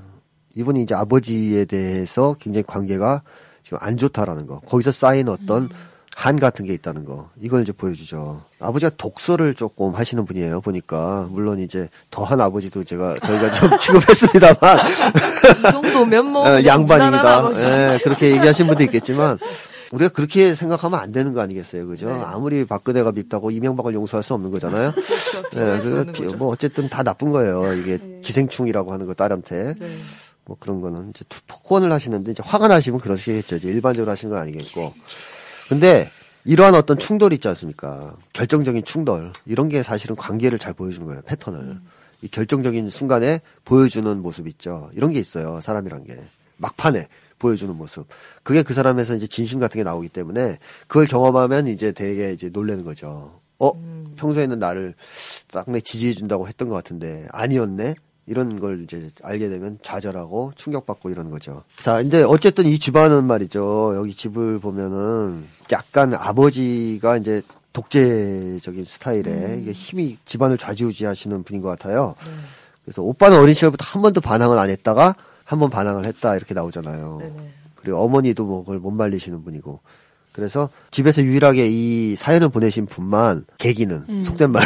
[0.56, 3.24] 이분이 이제 아버지에 대해서 굉장히 관계가
[3.64, 4.60] 지금 안 좋다라는 거.
[4.62, 5.70] 거기서 쌓인 어떤
[6.16, 7.30] 한 같은 게 있다는 거.
[7.41, 8.43] 이걸 이제 보여주죠.
[8.59, 10.62] 아버지가 독서를 조금 하시는 분이에요.
[10.62, 16.41] 보니까 물론 이제 더한 아버지도 제가 저희가 좀 취급했습니다만 이 정도면 뭐.
[16.47, 17.38] 어, 그냥 무난한 양반입니다.
[17.38, 17.66] 아버지.
[17.66, 19.39] 예, 그렇게 얘기하신 분도 있겠지만
[19.91, 22.09] 우리가 그렇게 생각하면 안 되는 거 아니겠어요, 그죠?
[22.09, 22.22] 네.
[22.24, 24.93] 아무리 박근혜가 밉다고 이명박을 용서할 수 없는 거잖아요.
[25.49, 26.22] 비교할 수 그.
[26.38, 27.74] 뭐 어쨌든 다 나쁜 거예요.
[27.74, 29.76] 이게 기생충이라고 하는 거 딸한테.
[29.78, 29.91] 네.
[30.45, 33.57] 뭐 그런 거는 이제 폭언을 하시는데 이제 화가 나시면 그러시겠죠.
[33.57, 34.93] 이제 일반적으로 하시는 건 아니겠고.
[35.72, 36.09] 근데
[36.43, 38.17] 이러한 어떤 충돌이 있지 않습니까?
[38.34, 39.32] 결정적인 충돌.
[39.45, 41.22] 이런 게 사실은 관계를 잘 보여주는 거예요.
[41.22, 41.80] 패턴을.
[42.24, 44.89] 이 결정적인 순간에 보여주는 모습 있죠.
[44.95, 45.61] 이런 게 있어요.
[45.61, 46.19] 사람이란 게.
[46.57, 47.07] 막판에
[47.39, 48.05] 보여주는 모습.
[48.43, 50.57] 그게 그 사람에서 이제 진심 같은 게 나오기 때문에
[50.88, 53.39] 그걸 경험하면 이제 되게 이제 놀라는 거죠.
[53.57, 53.72] 어?
[54.17, 54.93] 평소에는 나를
[55.53, 57.95] 딱 내 지지해 준다고 했던 것 같은데 아니었네?
[58.32, 61.63] 이런 걸 이제 알게 되면 좌절하고 충격받고 이러는 거죠.
[61.82, 63.93] 자, 이제 어쨌든 이 집안은 말이죠.
[63.97, 67.41] 여기 집을 보면은 약간 아버지가 이제
[67.73, 72.15] 독재적인 스타일의 이게 힘이 집안을 좌지우지하시는 분인 것 같아요.
[72.86, 77.17] 그래서 오빠는 어린 시절부터 한 번도 반항을 안 했다가 한 번 반항을 했다 이렇게 나오잖아요.
[77.19, 77.49] 네네.
[77.75, 79.82] 그리고 어머니도 뭐 그걸 못 말리시는 분이고.
[80.34, 84.65] 그래서 집에서 유일하게 이 사연을 보내신 분만 개기는 속된 말로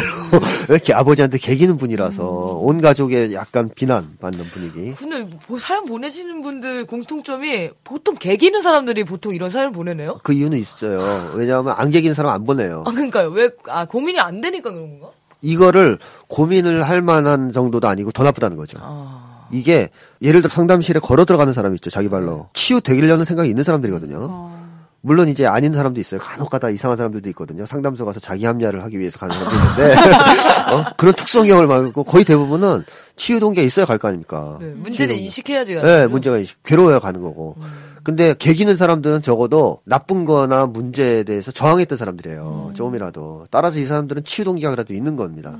[0.68, 2.24] 왜 이렇게 아버지한테 개기는 분이라서
[2.62, 4.94] 온 가족의 약간 비난받는 분위기.
[4.94, 10.20] 근데 뭐 사연 보내시는 분들 공통점이 보통 개기는 사람들이 보통 이런 사연 보내네요?
[10.22, 10.98] 그 이유는 있어요.
[11.34, 12.84] 왜냐하면 안 개기는 사람 안 보내요.
[12.86, 13.30] 아, 그러니까요.
[13.30, 15.08] 왜, 아, 고민이 안 되니까 그런 건가?
[15.42, 15.98] 이거를
[16.28, 18.78] 고민을 할 만한 정도도 아니고 더 나쁘다는 거죠.
[18.80, 19.48] 아.
[19.52, 19.90] 이게
[20.22, 21.90] 예를 들어 상담실에 걸어 들어가는 사람이 있죠.
[21.90, 24.65] 자기 발로 치유되려는 생각이 있는 사람들이거든요.
[25.06, 26.20] 물론 이제 아닌 사람도 있어요.
[26.20, 27.64] 간혹가다 이상한 사람들도 있거든요.
[27.64, 29.94] 상담소 가서 자기 합리화를 하기 위해서 가는 사람도 있는데
[30.74, 30.84] 어?
[30.96, 32.82] 그런 특성형을 말고 거의 대부분은
[33.14, 34.58] 치유 동기가 있어야 갈 거 아닙니까?
[34.60, 35.22] 네, 동기.
[35.22, 35.74] 인식해야지.
[35.76, 36.06] 가는 네.
[36.08, 36.60] 문제가 인식.
[36.64, 37.56] 괴로워야 가는 거고.
[38.02, 42.72] 근데 개기는 사람들은 적어도 나쁜 거나 문제에 대해서 저항했던 사람들이에요.
[42.74, 43.46] 조금이라도.
[43.52, 45.56] 따라서 이 사람들은 치유 동기가 그래도 있는 겁니다.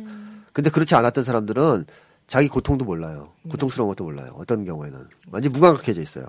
[0.52, 1.86] 근데 그렇지 않았던 사람들은
[2.26, 3.28] 자기 고통도 몰라요.
[3.48, 4.32] 고통스러운 것도 몰라요.
[4.38, 4.98] 어떤 경우에는.
[5.30, 6.24] 완전 무감각해져 있어요.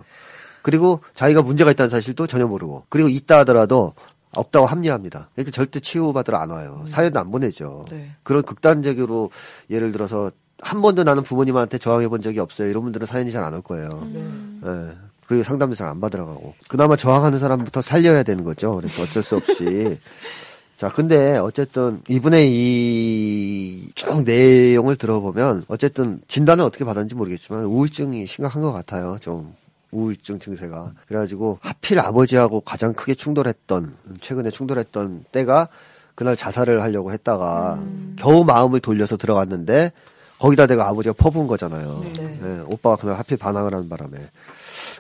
[0.68, 2.84] 그리고 자기가 문제가 있다는 사실도 전혀 모르고.
[2.89, 3.93] 그리고 있다 하더라도
[4.32, 5.30] 없다고 합리화합니다.
[5.34, 6.84] 그러니까 절대 치유받으러 안 와요.
[6.86, 7.86] 사연도 안 보내죠.
[7.89, 8.11] 네.
[8.24, 9.32] 그런 극단적으로
[9.70, 12.68] 예를 들어서 한 번도 나는 부모님한테 저항해 본 적이 없어요.
[12.70, 13.88] 이런 분들은 사연이 잘 안 올 거예요.
[14.13, 14.97] 예.
[15.26, 16.53] 그리고 상담도 잘 안 받으러 가고.
[16.68, 18.76] 그나마 저항하는 사람부터 살려야 되는 거죠.
[18.76, 19.97] 그래서 어쩔 수 없이.
[20.76, 28.61] 자, 근데 어쨌든 이분의 이 쭉 내용을 들어보면 어쨌든 진단은 어떻게 받았는지 모르겠지만 우울증이 심각한
[28.61, 29.18] 것 같아요.
[29.22, 29.55] 좀
[29.98, 30.93] 우울증 증세가.
[31.08, 35.68] 그래가지고 하필 아버지하고 가장 크게 충돌했던 최근에 충돌했던 때가
[36.16, 37.84] 그날 자살을 하려고 했다가
[38.18, 39.91] 겨우 마음을 돌려서 들어갔는데
[40.39, 42.06] 거기다 내가 아버지가 퍼부은 거잖아요.
[42.16, 42.39] 네.
[42.43, 44.18] 예, 오빠가 그날 하필 반항을 하는 바람에.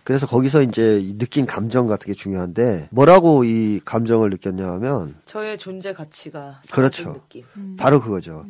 [0.03, 5.93] 그래서 거기서 이제 느낀 감정 같은 게 중요한데 뭐라고 이 감정을 느꼈냐 하면 저의 존재
[5.93, 7.03] 가치가 그렇죠.
[7.03, 7.43] 사라진 느낌.
[7.77, 8.45] 바로 그거죠.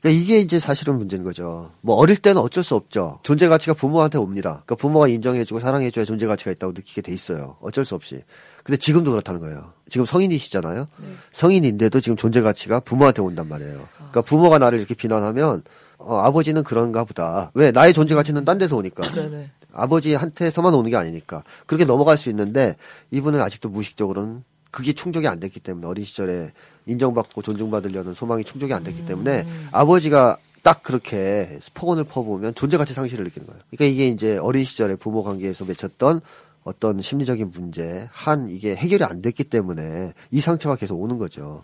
[0.00, 1.70] 그러니까 이게 이제 사실은 문제인 거죠.
[1.80, 3.18] 뭐 어릴 때는 어쩔 수 없죠.
[3.22, 4.62] 존재 가치가 부모한테 옵니다.
[4.64, 7.56] 그러니까 부모가 인정해주고 사랑해줘야 존재 가치가 있다고 느끼게 돼 있어요.
[7.60, 8.22] 어쩔 수 없이.
[8.62, 9.72] 근데 지금도 그렇다는 거예요.
[9.88, 10.86] 지금 성인이시잖아요.
[11.32, 13.88] 성인인데도 지금 존재 가치가 부모한테 온단 말이에요.
[13.96, 15.62] 그러니까 부모가 나를 이렇게 비난하면
[15.98, 17.50] 어, 아버지는 그런가 보다.
[17.54, 19.08] 왜 나의 존재 가치는 딴 데서 오니까.
[19.08, 19.50] 네네.
[19.72, 22.74] 아버지한테서만 오는 게 아니니까 그렇게 넘어갈 수 있는데
[23.10, 26.52] 이분은 아직도 무의식적으로는 그게 충족이 안 됐기 때문에 어린 시절에
[26.88, 33.46] 인정받고 존중받으려는 소망이 충족이 안 됐기 때문에 아버지가 딱 그렇게 폭언을 퍼부으면 존재가치 상실을 느끼는
[33.46, 33.62] 거예요.
[33.70, 36.20] 그러니까 이게 이제 어린 시절에 부모 관계에서 맺혔던
[36.64, 41.62] 어떤 심리적인 문제, 한 이게 해결이 안 됐기 때문에 이 상처가 계속 오는 거죠.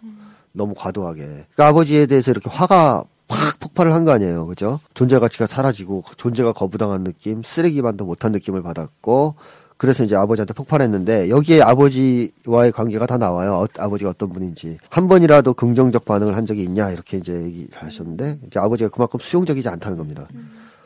[0.53, 1.22] 너무 과도하게.
[1.22, 4.47] 그러니까 아버지에 대해서 이렇게 화가 팍 폭발을 한 거 아니에요.
[4.47, 4.81] 그죠?
[4.95, 9.35] 존재 가치가 사라지고 존재가 거부당한 느낌, 쓰레기만도 못한 느낌을 받았고
[9.77, 13.55] 그래서 이제 아버지한테 폭발했는데 여기에 아버지와의 관계가 다 나와요.
[13.55, 18.39] 어, 아버지가 어떤 분인지 한 번이라도 긍정적 반응을 한 적이 있냐 이렇게 이제 얘기를 하셨는데
[18.47, 20.27] 이제 아버지가 그만큼 수용적이지 않다는 겁니다.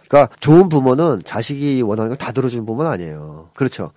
[0.08, 3.50] 그러니까 좋은 부모는 자식이 원하는 걸 다 들어주는 부모는 아니에요.
[3.54, 3.90] 그렇죠.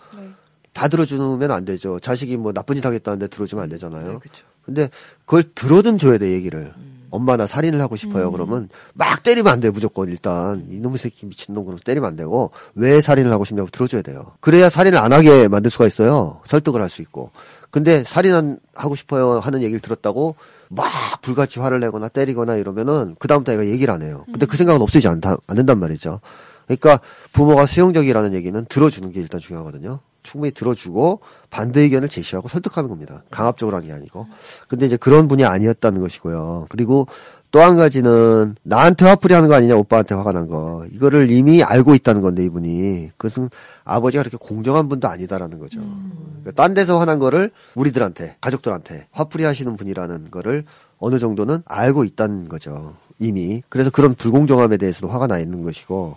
[0.73, 1.99] 다 들어주면 안 되죠.
[1.99, 4.07] 자식이 뭐 나쁜 짓 하겠다는데 들어주면 안 되잖아요.
[4.13, 4.43] 네, 그쵸.
[4.65, 4.89] 근데
[5.25, 6.71] 그걸 들어든 줘야 돼 얘기를.
[7.11, 8.31] 엄마 나 살인을 하고 싶어요.
[8.31, 12.99] 그러면 막 때리면 안 돼 무조건 일단 이놈의 새끼 미친놈 그럼 때리면 안 되고 왜
[13.01, 14.23] 살인을 하고 싶냐고 들어줘야 돼요.
[14.39, 16.41] 그래야 살인을 안 하게 만들 수가 있어요.
[16.45, 17.31] 설득을 할 수 있고.
[17.69, 20.35] 근데 살인 하고 싶어요 하는 얘기를 들었다고
[20.69, 20.89] 막
[21.21, 24.25] 불같이 화를 내거나 때리거나 이러면은 그 다음부터 애가 얘기를 안 해요.
[24.25, 26.19] 근데 그 생각은 없어지지 않다 안 된단 말이죠.
[26.65, 26.99] 그러니까
[27.33, 29.99] 부모가 수용적이라는 얘기는 들어주는 게 일단 중요하거든요.
[30.23, 31.19] 충분히 들어주고
[31.49, 33.23] 반대 의견을 제시하고 설득하는 겁니다.
[33.31, 34.27] 강압적으로 하는 게 아니고.
[34.67, 36.67] 근데 이제 그런 분이 아니었다는 것이고요.
[36.69, 37.07] 그리고
[37.51, 40.85] 또 한 가지는 나한테 화풀이 하는 거 아니냐 오빠한테 화가 난 거.
[40.91, 43.09] 이거를 이미 알고 있다는 건데 이분이.
[43.17, 43.49] 그것은
[43.83, 45.81] 아버지가 그렇게 공정한 분도 아니다라는 거죠.
[45.81, 50.63] 그러니까 딴 데서 화난 거를 우리들한테 가족들한테 화풀이 하시는 분이라는 거를
[50.97, 52.95] 어느 정도는 알고 있다는 거죠.
[53.19, 53.61] 이미.
[53.67, 56.15] 그래서 그런 불공정함에 대해서도 화가 나 있는 것이고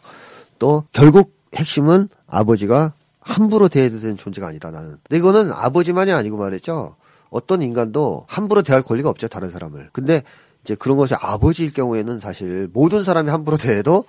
[0.61, 2.93] 또 결국 핵심은 아버지가
[3.25, 4.97] 함부로 대해도 되는 존재가 아니다 나는.
[5.03, 6.95] 근데 이거는 아버지만이 아니고 말이죠.
[7.31, 9.89] 어떤 인간도 함부로 대할 권리가 없죠 다른 사람을.
[9.93, 10.23] 근데
[10.63, 14.05] 이제 그런 것이 아버지일 경우에는 사실 모든 사람이 함부로 대해도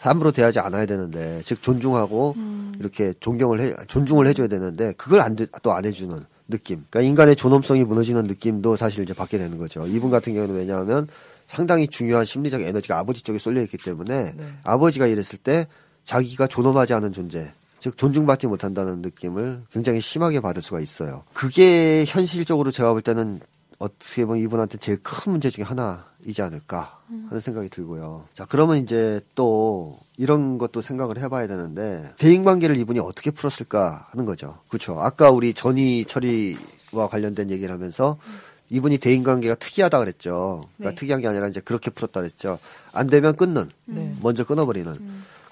[0.00, 2.34] 함부로 대하지 않아야 되는데 즉 존중하고
[2.78, 6.16] 이렇게 존경을 해 존중을 해줘야 되는데 그걸 안또안 해주는
[6.48, 6.84] 느낌.
[6.88, 9.86] 그러니까 인간의 존엄성이 무너지는 느낌도 사실 이제 받게 되는 거죠.
[9.86, 11.08] 이분 같은 경우는 왜냐하면
[11.46, 14.52] 상당히 중요한 심리적 에너지가 아버지 쪽에 쏠려 있기 때문에 네.
[14.64, 15.66] 아버지가 이랬을 때
[16.04, 17.52] 자기가 존엄하지 않은 존재,
[17.82, 21.24] 즉 존중받지 못한다는 느낌을 굉장히 심하게 받을 수가 있어요.
[21.34, 23.40] 그게 현실적으로 제가 볼 때는
[23.80, 28.28] 어떻게 보면 이분한테 제일 큰 문제 중에 하나이지 않을까 하는 생각이 들고요.
[28.34, 34.26] 자, 그러면 이제 또 이런 것도 생각을 해봐야 되는데 대인 관계를 이분이 어떻게 풀었을까 하는
[34.26, 34.60] 거죠.
[34.68, 35.00] 그렇죠.
[35.00, 38.16] 아까 우리 전이 처리와 관련된 얘기를 하면서
[38.70, 40.68] 이분이 대인 관계가 특이하다 그랬죠.
[40.76, 40.94] 그러니까 네.
[40.94, 42.60] 특이한 게 아니라 이제 그렇게 풀었다 그랬죠.
[42.92, 44.14] 안 되면 끊는, 네.
[44.22, 44.96] 먼저 끊어버리는.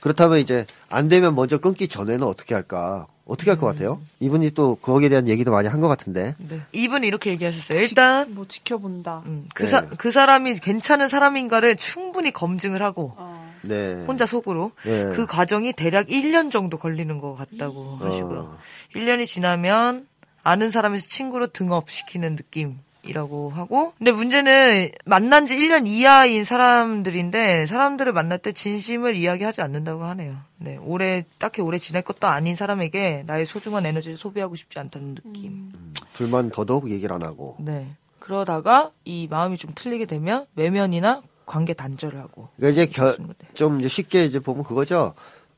[0.00, 3.06] 그렇다면 이제 안 되면 먼저 끊기 전에는 어떻게 할까?
[3.26, 4.00] 어떻게 할것 같아요?
[4.18, 6.34] 이분이 또 거기에 대한 얘기도 많이 한 것 같은데.
[6.38, 6.60] 네.
[6.72, 7.78] 이분이 이렇게 얘기하셨어요.
[7.78, 9.22] 일단 뭐 지켜본다.
[9.26, 9.68] 음, 그, 네.
[9.68, 13.54] 사, 그 사람이 괜찮은 사람인가를 충분히 검증을 하고 어.
[13.62, 14.04] 네.
[14.06, 15.10] 혼자 속으로 네.
[15.14, 18.38] 그 과정이 대략 1년 정도 걸리는 것 같다고 하시고요.
[18.40, 18.58] 어.
[18.96, 20.06] 1년이 지나면
[20.42, 28.12] 아는 사람에서 친구로 등업시키는 느낌 이라고 하고 근데 문제는 만난 지 1년 이하인 사람들인데 사람들을
[28.12, 30.36] 만날 때 진심을 이야기하지 않는다고 하네요.
[30.58, 35.72] 네, 오래 딱히 오래 지낼 것도 아닌 사람에게 나의 소중한 에너지를 소비하고 싶지 않다는 느낌.
[36.12, 37.56] 불만 더더욱 얘기를 안 하고.
[37.58, 37.94] 네.
[38.18, 42.48] 그러다가 이 마음이 좀 틀리게 되면 외면이나 관계 단절을 하고.
[42.56, 43.16] 그러니까 이제 겨.
[43.54, 45.14] 좀 이제 쉽게 이제 보면 그거죠.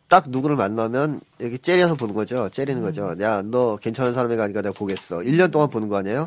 [0.09, 2.49] 딱 누구를 만나면 이렇게 째려서 보는 거죠.
[2.51, 3.17] 째리는 거죠.
[3.21, 5.19] 야, 너 괜찮은 사람이가 아니까 내가 보겠어.
[5.19, 6.27] 1년 동안 보는 거 아니에요?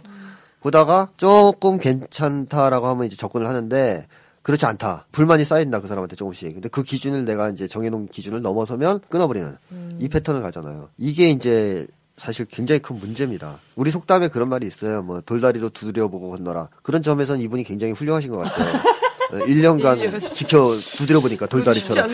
[0.69, 4.07] 보다가 조금 괜찮다라고 하면 이제 접근을 하는데
[4.41, 5.05] 그렇지 않다.
[5.11, 6.53] 불만이 쌓인다 그 사람한테 조금씩.
[6.53, 9.55] 근데 그 기준을 내가 이제 정해놓은 기준을 넘어서면 끊어버리는
[9.99, 10.89] 이 패턴을 가잖아요.
[10.97, 11.85] 이게 이제
[12.17, 13.59] 사실 굉장히 큰 문제입니다.
[13.75, 15.03] 우리 속담에 그런 말이 있어요.
[15.03, 16.69] 뭐 돌다리도 두드려보고 건너라.
[16.81, 18.67] 그런 점에서는 이분이 굉장히 훌륭하신 것 같아요.
[19.45, 22.09] 1년간 지켜 두드려보니까 돌다리처럼.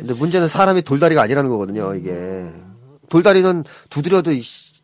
[0.00, 2.44] 근데 문제는 사람이 돌다리가 아니라는 거거든요, 이게.
[3.08, 4.32] 돌다리는 두드려도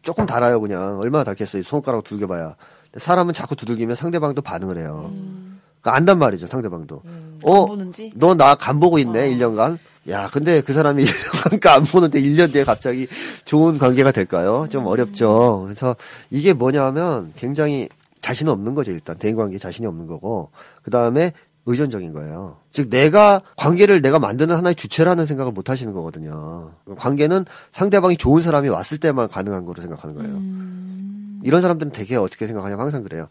[0.03, 1.01] 조금 달아요, 그냥.
[1.01, 2.57] 얼마나 닳겠어요, 손가락 두들겨봐야.
[2.97, 5.13] 사람은 자꾸 두들기면 상대방도 반응을 해요.
[5.81, 7.03] 그러니까 안단 말이죠, 상대방도.
[7.43, 8.13] 어, 보는지?
[8.15, 9.79] 너나 간 보고 있네, 1년간.
[10.09, 13.07] 야, 근데 그 사람이 1년간 안 보는데 1년 뒤에 갑자기
[13.45, 14.67] 좋은 관계가 될까요?
[14.71, 15.63] 좀 어렵죠.
[15.65, 15.95] 그래서
[16.31, 17.89] 이게 뭐냐 하면 굉장히
[18.21, 19.17] 자신 없는 거죠, 일단.
[19.17, 20.51] 대인관계에 자신이 없는 거고.
[20.83, 21.33] 그 다음에
[21.67, 22.57] 의존적인 거예요.
[22.71, 26.73] 즉, 내가, 관계를 내가 만드는 하나의 주체라는 생각을 못 하시는 거거든요.
[26.97, 30.41] 관계는 상대방이 좋은 사람이 왔을 때만 가능한 거로 생각하는 거예요.
[31.43, 33.29] 이런 사람들은 되게 어떻게 생각하냐면 항상 그래요.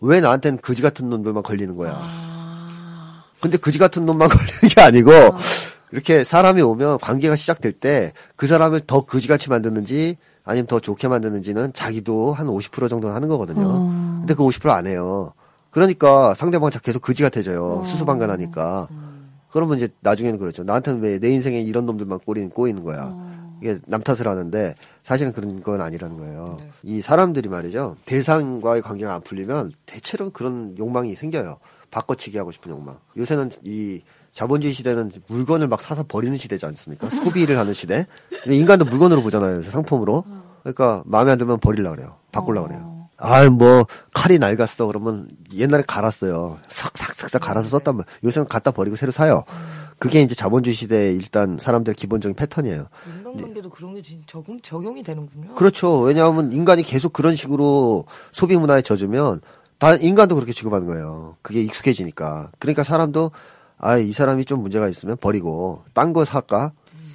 [0.00, 2.00] 왜 나한테는 그지 같은 놈들만 걸리는 거야.
[3.40, 5.10] 근데 그지 같은 놈만 걸리는 게 아니고,
[5.92, 11.72] 이렇게 사람이 오면 관계가 시작될 때 그 사람을 더 그지같이 만드는지 아니면 더 좋게 만드는지는
[11.72, 13.88] 자기도 한 50% 정도는 하는 거거든요.
[14.20, 15.32] 근데 그 50%안 해요.
[15.70, 17.82] 그러니까 상대방은 자- 계속 그지 같아져요.
[17.84, 18.88] 수수방관하니까.
[19.50, 20.64] 그러면 이제 나중에는 그렇죠.
[20.64, 23.14] 나한테는 왜 내 인생에 이런 놈들만 꼬이는, 꼬이는 거야.
[23.60, 26.58] 이게 남 탓을 하는데 사실은 그런 건 아니라는 거예요.
[26.82, 27.96] 이 사람들이 말이죠.
[28.04, 31.58] 대상과의 관계가 안 풀리면 대체로 그런 욕망이 생겨요.
[31.90, 32.98] 바꿔치기 하고 싶은 욕망.
[33.16, 34.02] 요새는 이
[34.32, 37.08] 자본주의 시대는 물건을 막 사서 버리는 시대지 않습니까?
[37.08, 38.06] 소비를 하는 시대.
[38.42, 39.62] 근데 인간도 물건으로 보잖아요.
[39.62, 40.24] 상품으로.
[40.60, 42.16] 그러니까 마음에 안 들면 버리려 그래요.
[42.32, 43.08] 바꾸려 그래요.
[43.18, 46.58] 아, 뭐 칼이 낡았어 그러면 옛날에 갈았어요.
[46.68, 48.04] 싹싹싹싹 갈아서 썼단 말.
[48.24, 49.44] 요새는 갖다 버리고 새로 사요.
[49.98, 52.86] 그게 이제 자본주의 시대의 일단 사람들의 기본적인 패턴이에요.
[53.18, 55.54] 인간관계도 그런 게 진- 적용 적용이 되는군요.
[55.54, 56.00] 그렇죠.
[56.00, 59.40] 왜냐하면 인간이 계속 그런 식으로 소비 문화에 젖으면
[59.78, 61.36] 다 인간도 그렇게 취급하는 거예요.
[61.42, 62.50] 그게 익숙해지니까.
[62.58, 63.30] 그러니까 사람도
[63.78, 66.72] 아, 이 사람이 좀 문제가 있으면 버리고 딴 거 살까?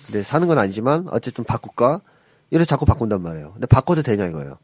[0.08, 2.02] 근데 사는 건 아니지만 어쨌든 바꿀까?
[2.50, 3.54] 이래 자꾸 바꾼단 말이에요.
[3.54, 4.58] 근데 바꿔도 되냐 이거예요.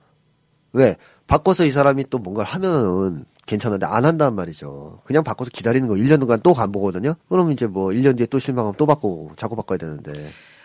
[0.74, 0.96] 왜?
[1.28, 5.00] 바꿔서 이 사람이 또 뭔가를 하면은 괜찮은데 안 한단 말이죠.
[5.04, 7.14] 그냥 바꿔서 기다리는 거 1년 동안 또 안 보거든요?
[7.30, 10.12] 그럼 이제 뭐 1년 뒤에 또 실망하면 또 바꾸고 자꾸 바꿔야 되는데.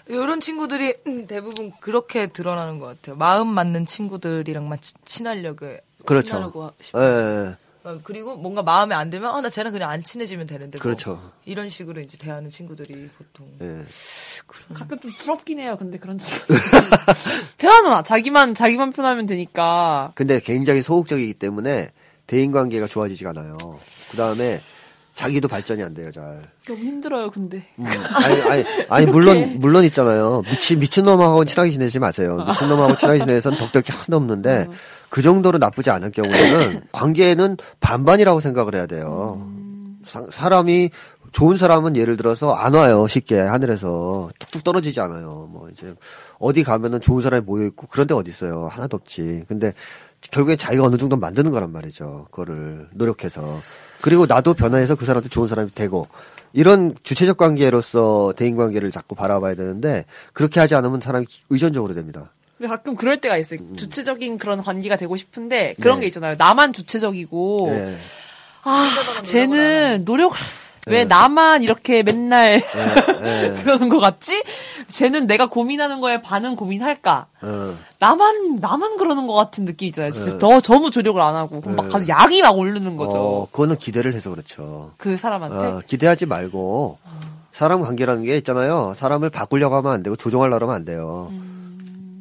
[0.08, 3.16] 이런 친구들이 음, 대부분 그렇게 드러나는 것 같아요.
[3.16, 5.66] 마음 맞는 친구들이랑만 치- 친하려고
[6.04, 6.26] 그렇죠.
[6.26, 7.04] 친하려고 예, 싶어요.
[7.04, 7.48] 예.
[7.50, 7.56] 어,
[8.04, 11.32] 그리고 뭔가 마음에 안 들면 아나 쟤랑 그냥 안 친해지면 되는데 뭐 그렇죠.
[11.44, 13.84] 이런 식으로 이제 대하는 친구들이 보통 예.
[14.74, 15.76] 가끔 좀 부럽긴 해요.
[15.78, 16.44] 근데 그런 친구.
[17.58, 18.02] 편하잖아.
[18.02, 20.12] 자기만 자기만 편하면 되니까.
[20.14, 21.90] 근데 굉장히 소극적이기 때문에
[22.26, 23.56] 대인 관계가 좋아지지가 않아요.
[24.10, 24.62] 그 다음에
[25.14, 26.40] 자기도 발전이 안 돼요, 잘.
[26.66, 27.30] 너무 힘들어요.
[27.30, 27.66] 근데.
[27.78, 30.42] 음, 아니, 아니, 아니, 물론, 물론 있잖아요.
[30.50, 32.42] 미친, 미친놈하고 친하게 지내지 마세요.
[32.46, 34.66] 미친놈하고 친하게 지내선 덕될 게 하나도 없는데,
[35.10, 39.46] 그 정도로 나쁘지 않을 경우에는, 관계는 반반이라고 생각을 해야 돼요.
[40.04, 40.90] 사, 사람이,
[41.32, 44.30] 좋은 사람은 예를 들어서 안 와요, 쉽게, 하늘에서.
[44.38, 45.48] 툭툭 떨어지지 않아요.
[45.52, 45.94] 뭐, 이제,
[46.38, 48.68] 어디 가면은 좋은 사람이 모여있고, 그런 데 어디 있어요.
[48.72, 49.44] 하나도 없지.
[49.46, 49.74] 근데,
[50.30, 52.28] 결국엔 자기가 어느 정도 만드는 거란 말이죠.
[52.30, 53.60] 그거를 노력해서.
[54.02, 56.08] 그리고 나도 변화해서 그 사람한테 좋은 사람이 되고
[56.52, 62.30] 이런 주체적 관계로서 대인 관계를 자꾸 바라봐야 되는데 그렇게 하지 않으면 사람이 의존적으로 됩니다.
[62.66, 63.60] 가끔 그럴 때가 있어요.
[63.76, 66.02] 주체적인 그런 관계가 되고 싶은데 그런 네.
[66.02, 66.34] 게 있잖아요.
[66.36, 67.96] 나만 주체적이고 네.
[68.64, 68.86] 아
[69.22, 70.34] 쟤는 노력
[70.88, 72.60] 왜 나만 이렇게 맨날
[73.22, 73.62] 네.
[73.62, 74.42] 그러는 것 같지?
[74.88, 77.26] 쟤는 내가 고민하는 거에 반은 고민할까?
[77.42, 80.10] 어, 나만 나만 그러는 것 같은 느낌 있잖아요.
[80.10, 83.12] 진짜 더 너무 조력을 안 하고 막 가서 약이 막 오르는 거죠.
[83.16, 84.92] 어, 그거는 기대를 해서 그렇죠.
[84.96, 85.56] 그 사람한테.
[85.56, 86.98] 어, 기대하지 말고
[87.52, 88.92] 사람 관계라는 게 있잖아요.
[88.96, 91.30] 사람을 바꾸려고 하면 안 되고 조종하려고 하면 안 돼요.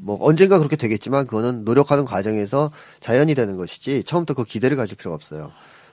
[0.03, 5.15] 뭐 언젠가 그렇게 되겠지만 그거는 노력하는 과정에서 자연이 되는 것이지 처음부터 그 기대를 가질 필요가
[5.15, 5.51] 없어요.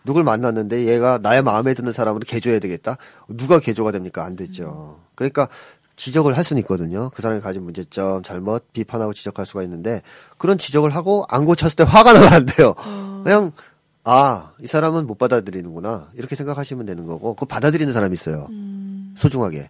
[0.09, 2.97] 누굴 만났는데 얘가 나의 마음에 드는 사람으로 개조해야 되겠다?
[3.29, 4.25] 누가 개조가 됩니까?
[4.25, 4.99] 안 되죠.
[5.15, 5.49] 그러니까
[5.97, 7.11] 지적을 할 수는 있거든요.
[7.11, 10.01] 그 사람이 가진 문제점, 잘못 비판하고 지적할 수가 있는데
[10.39, 12.75] 그런 지적을 하고 안 고쳤을 때 화가 나면 안 돼요.
[13.23, 13.53] 그냥
[14.05, 16.09] 아, 이 사람은 못 받아들이는구나.
[16.15, 18.49] 이렇게 생각하시면 되는 거고, 그거 받아들이는 사람이 있어요.
[19.17, 19.69] 소중하게.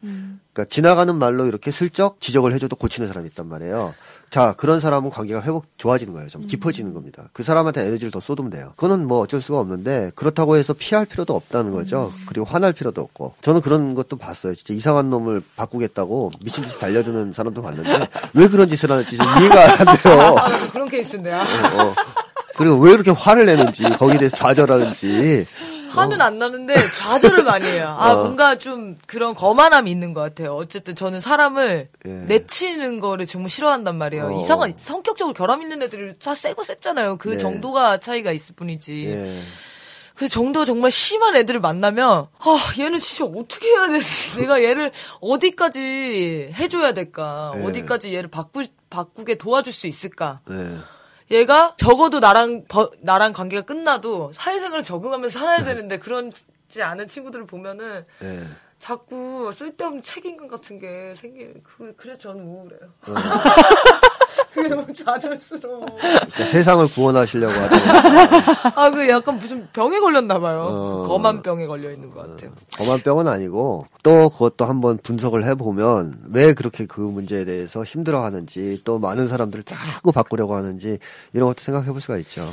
[0.52, 3.94] 그러니까 지나가는 말로 이렇게 슬쩍 지적을 해줘도 고치는 사람이 있단 말이에요.
[4.30, 6.28] 자, 그런 사람은 관계가 회복, 좋아지는 거예요.
[6.28, 7.30] 좀 깊어지는 겁니다.
[7.32, 8.72] 그 사람한테 에너지를 더 쏟으면 돼요.
[8.76, 12.12] 그거는 뭐 어쩔 수가 없는데, 그렇다고 해서 피할 필요도 없다는 거죠.
[12.26, 13.34] 그리고 화날 필요도 없고.
[13.40, 14.54] 저는 그런 것도 봤어요.
[14.54, 19.62] 진짜 이상한 놈을 바꾸겠다고 미친 듯이 달려드는 사람도 봤는데, 왜 그런 짓을 하는지 좀 이해가
[19.62, 20.36] 안 돼요.
[20.38, 21.38] 아, 그런 케이스인데요.
[21.38, 21.94] 어.
[22.58, 25.46] 그리고 왜 이렇게 화를 내는지, 거기에 대해서 좌절하는지.
[25.98, 27.96] 화는 안 나는데 좌절을 많이 해요.
[27.98, 28.16] 아, 어.
[28.22, 30.54] 뭔가 좀 그런 거만함이 있는 것 같아요.
[30.56, 32.10] 어쨌든 저는 사람을 예.
[32.10, 34.26] 내치는 거를 정말 싫어한단 말이에요.
[34.26, 34.40] 어.
[34.40, 37.16] 이상한, 성격적으로 결함 있는 애들이 다 세고 셌잖아요.
[37.16, 37.36] 그 네.
[37.38, 39.04] 정도가 차이가 있을 뿐이지.
[39.06, 39.40] 예.
[40.14, 44.36] 그 정도 정말 심한 애들을 만나면, 아, 얘는 진짜 어떻게 해야 되지?
[44.40, 44.90] 내가 얘를
[45.20, 47.52] 어디까지 해줘야 될까?
[47.54, 47.64] 네.
[47.64, 50.40] 어디까지 얘를 바꾸, 바꾸게 도와줄 수 있을까?
[50.48, 50.76] 네.
[51.30, 58.06] 얘가 적어도 나랑, 버- 나랑 관계가 끝나도 사회생활에 적응하면서 살아야 되는데 그런지 않은 친구들을 보면은
[58.20, 58.44] 네.
[58.78, 62.80] 자꾸 쓸데없는 책임감 같은 게 생기, 그, 그래서 저는 우울해요.
[64.38, 64.44] 어.
[64.52, 65.86] 그게 너무 좌절스러워.
[65.98, 67.82] 그러니까 세상을 구원하시려고 하더니
[68.74, 70.66] 아, 그 약간 무슨 병에 걸렸나 봐요.
[70.70, 71.04] 어.
[71.08, 72.50] 거만 병에 걸려 있는 것 같아요.
[72.76, 78.98] 검한 병은 아니고 또 그것도 한번 분석을 해보면 왜 그렇게 그 문제에 대해서 힘들어하는지 또
[78.98, 80.98] 많은 사람들을 자꾸 바꾸려고 하는지
[81.32, 82.44] 이런 것도 생각해 볼 수가 있죠.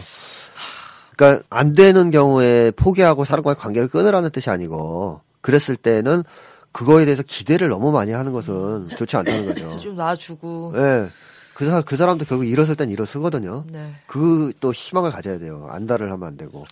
[1.16, 6.24] 그러니까 안 되는 경우에 포기하고 사람과의 관계를 끊으라는 뜻이 아니고 그랬을 때는
[6.72, 9.78] 그거에 대해서 기대를 너무 많이 하는 것은 좋지 않다는 거죠.
[9.80, 10.74] 좀 놔주고.
[10.76, 11.08] 예.
[11.56, 13.64] 그, 사, 그 사람도 결국 일어설 땐 일어서거든요.
[13.72, 13.94] 네.
[14.08, 15.68] 그 또 희망을 가져야 돼요.
[15.72, 16.66] 안달을 하면 안 되고.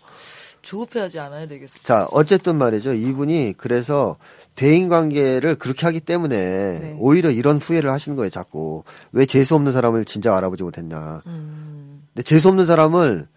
[0.61, 1.79] 조급해하지 않아야 되겠어.
[1.83, 2.93] 자, 어쨌든 말이죠.
[2.93, 4.17] 이분이 그래서
[4.55, 6.95] 대인 관계를 그렇게 하기 때문에 네.
[6.99, 8.83] 오히려 이런 후회를 하시는 거예요, 자꾸.
[9.13, 11.21] 왜 재수 없는 사람을 진작 알아보지 못했냐.
[11.23, 13.27] 근데 재수 없는 사람을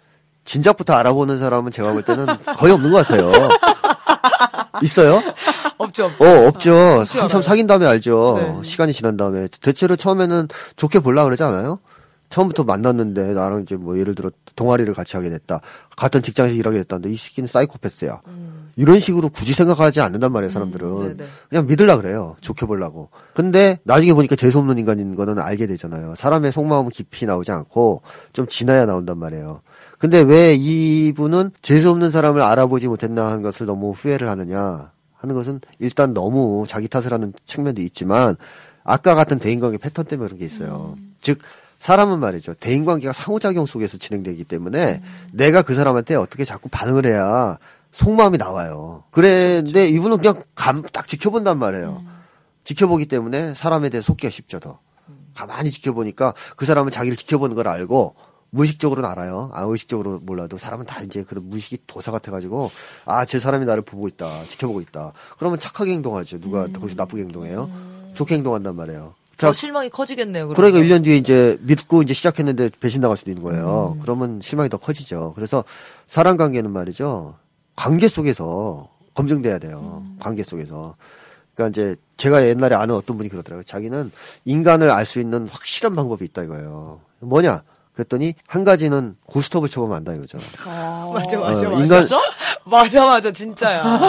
[0.44, 2.26] 진작부터 알아보는 사람은 제가 볼 때는
[2.56, 3.30] 거의 없는 것 같아요.
[4.82, 5.22] 있어요?
[5.78, 6.06] 없죠.
[6.06, 6.74] 어, 없죠.
[6.98, 7.42] 한참 알아요.
[7.42, 8.36] 사귄 다음에 알죠.
[8.38, 8.68] 네.
[8.68, 9.48] 시간이 지난 다음에.
[9.60, 11.78] 대체로 처음에는 좋게 볼라 그러지 않아요?
[12.28, 15.60] 처음부터 만났는데 나랑 이제 뭐 예를 들어 동아리를 같이 하게 됐다.
[15.96, 18.20] 같은 직장에서 일하게 됐다는데 이 시기는 사이코패스야.
[18.76, 20.88] 이런 식으로 굳이 생각하지 않는단 말이에요, 사람들은.
[20.88, 21.18] 음.
[21.48, 22.36] 그냥 믿으려 그래요.
[22.40, 23.10] 좋게 보려고.
[23.34, 26.14] 근데 나중에 보니까 재수없는 인간인 거는 알게 되잖아요.
[26.16, 28.02] 사람의 속마음은 깊이 나오지 않고
[28.32, 29.60] 좀 지나야 나온단 말이에요.
[29.98, 35.60] 근데 왜 이분은 재수 없는 사람을 알아보지 못했나 하는 것을 너무 후회를 하느냐 하는 것은
[35.78, 38.36] 일단 너무 자기 탓을 하는 측면도 있지만
[38.84, 40.96] 아까 같은 대인관계 패턴 때문에 그런 게 있어요.
[41.22, 41.38] 즉
[41.78, 42.54] 사람은 말이죠.
[42.54, 47.58] 대인관계가 상호작용 속에서 진행되기 때문에 내가 그 사람한테 어떻게 자꾸 반응을 해야
[47.92, 49.04] 속마음이 나와요.
[49.10, 52.02] 그런데 이분은 그냥 감 딱 지켜본단 말이에요.
[52.64, 54.78] 지켜보기 때문에 사람에 대해 속기가 쉽죠, 더.
[55.34, 58.14] 가만히 지켜보니까 그 사람은 자기를 지켜보는 걸 알고
[58.50, 59.50] 무의식적으로는 알아요.
[59.52, 62.70] 아, 의식적으로 몰라도 사람은 다 이제 그런 무의식이 도사 같아가지고
[63.04, 65.12] 아, 제 사람이 나를 보고 있다, 지켜보고 있다.
[65.38, 66.40] 그러면 착하게 행동하죠.
[66.40, 67.70] 누가 거기서 나쁘게 행동해요?
[68.14, 69.14] 좋게 행동한단 말이에요.
[69.36, 70.48] 자, 더 실망이 커지겠네요.
[70.48, 71.02] 그러니까 그러면.
[71.02, 73.98] 1년 뒤에 이제 믿고 이제 시작했는데 배신 나갈 수도 있는 거예요.
[74.00, 75.32] 그러면 실망이 더 커지죠.
[75.34, 75.62] 그래서
[76.06, 77.34] 사람 관계는 말이죠.
[77.74, 80.04] 관계 속에서 검증돼야 돼요.
[80.20, 80.96] 관계 속에서.
[81.54, 83.64] 그러니까 이제 제가 옛날에 아는 어떤 분이 그러더라고요.
[83.64, 84.10] 자기는
[84.46, 87.00] 인간을 알 수 있는 확실한 방법이 있다 이거예요.
[87.20, 87.62] 뭐냐?
[87.96, 90.36] 그랬더니 한 가지는 고스톱을 쳐보면 안다 이거죠.
[91.14, 91.82] 맞아 맞아 어, 맞아.
[91.82, 92.06] 인간-
[92.66, 94.00] 맞아 맞아 진짜야.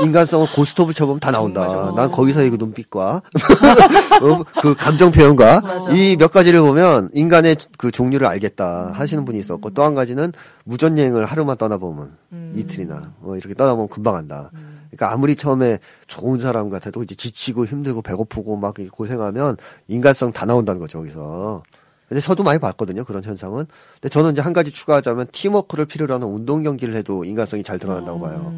[0.00, 1.66] 인간성은 고스톱을 쳐보면 다 나온다.
[1.68, 1.94] 정말.
[1.94, 3.22] 난 거기서의 그 눈빛과
[4.22, 5.90] 어, 그 감정 표현과 맞아.
[5.90, 10.32] 이몇 가지를 보면 인간의 그 종류를 알겠다 하시는 분이 있었고 또한 가지는
[10.64, 12.52] 무전 여행을 하루만 떠나보면 음.
[12.56, 14.50] 이틀이나 뭐 이렇게 떠나보면 금방 간다.
[14.90, 19.56] 그러니까 아무리 처음에 좋은 사람 같아도 이제 지치고 힘들고 배고프고 막 이렇게 고생하면
[19.88, 21.62] 인간성 다 나온다는 거죠 여기서.
[22.08, 23.66] 근데 저도 많이 봤거든요 그런 현상은.
[24.00, 28.20] 근데 저는 이제 한 가지 추가하자면 팀워크를 필요로 하는 운동 경기를 해도 인간성이 잘 드러난다고
[28.20, 28.52] 봐요.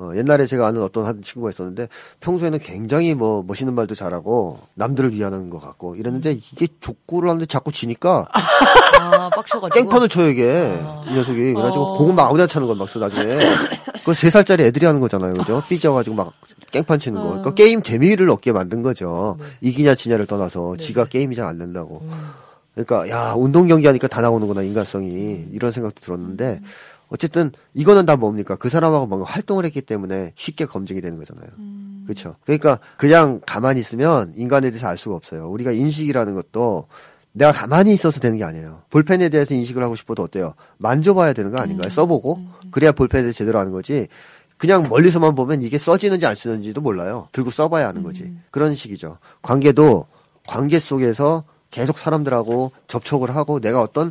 [0.00, 1.88] 어, 옛날에 제가 아는 어떤 한 친구가 있었는데
[2.20, 7.72] 평소에는 굉장히 뭐 멋있는 말도 잘하고 남들을 위하는 것 같고 이랬는데 이게 족구를 하는데 자꾸
[7.72, 8.26] 지니까
[9.00, 9.68] 아 빡쳐가지고.
[9.74, 10.78] 깽판을 쳐요 이게.
[11.08, 11.52] 이 녀석이.
[11.52, 13.38] 그래가지고 공을 막 아무데나 차는 걸막써 나중에.
[13.98, 15.60] 그거 세 살짜리 애들이 하는 거잖아요 그죠?
[15.68, 16.32] 삐져가지고 막
[16.70, 17.26] 깽판 치는 거.
[17.28, 19.36] 그러니까 게임 재미를 얻게 만든 거죠.
[19.62, 22.02] 이기냐 지냐를 떠나서 지가 게임이 잘 안 된다고
[22.84, 26.60] 그러니까 야 운동 경기 하니까 다 나오는구나 인간성이 이런 생각도 들었는데
[27.08, 31.48] 어쨌든 이거는 다 뭡니까 그 사람하고 뭔가 활동을 했기 때문에 쉽게 검증이 되는 거잖아요.
[32.04, 32.36] 그렇죠.
[32.44, 35.48] 그러니까 그냥 가만히 있으면 인간에 대해서 알 수가 없어요.
[35.50, 36.86] 우리가 인식이라는 것도
[37.32, 38.82] 내가 가만히 있어서 되는 게 아니에요.
[38.90, 40.54] 볼펜에 대해서 인식을 하고 싶어도 어때요?
[40.78, 41.90] 만져봐야 되는 거 아닌가요?
[41.90, 42.38] 써보고
[42.70, 44.06] 그래야 볼펜에 대해서 제대로 아는 거지.
[44.56, 47.28] 그냥 멀리서만 보면 이게 써지는지 안 쓰는지도 몰라요.
[47.32, 48.34] 들고 써봐야 아는 거지.
[48.50, 49.18] 그런 식이죠.
[49.42, 50.06] 관계도
[50.46, 54.10] 관계 속에서 계속 사람들하고 접촉을 하고 내가 어떤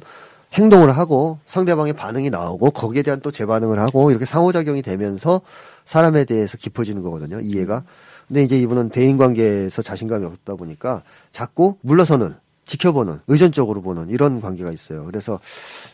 [0.54, 5.42] 행동을 하고 상대방의 반응이 나오고 거기에 대한 또 재반응을 하고 이렇게 상호작용이 되면서
[5.86, 7.40] 사람에 대해서 깊어지는 거거든요.
[7.42, 7.84] 이해가.
[8.28, 12.36] 근데 이제 이분은 대인 관계에서 자신감이 없다 보니까 자꾸 물러서는
[12.66, 15.06] 지켜보는 의존적으로 보는 이런 관계가 있어요.
[15.06, 15.40] 그래서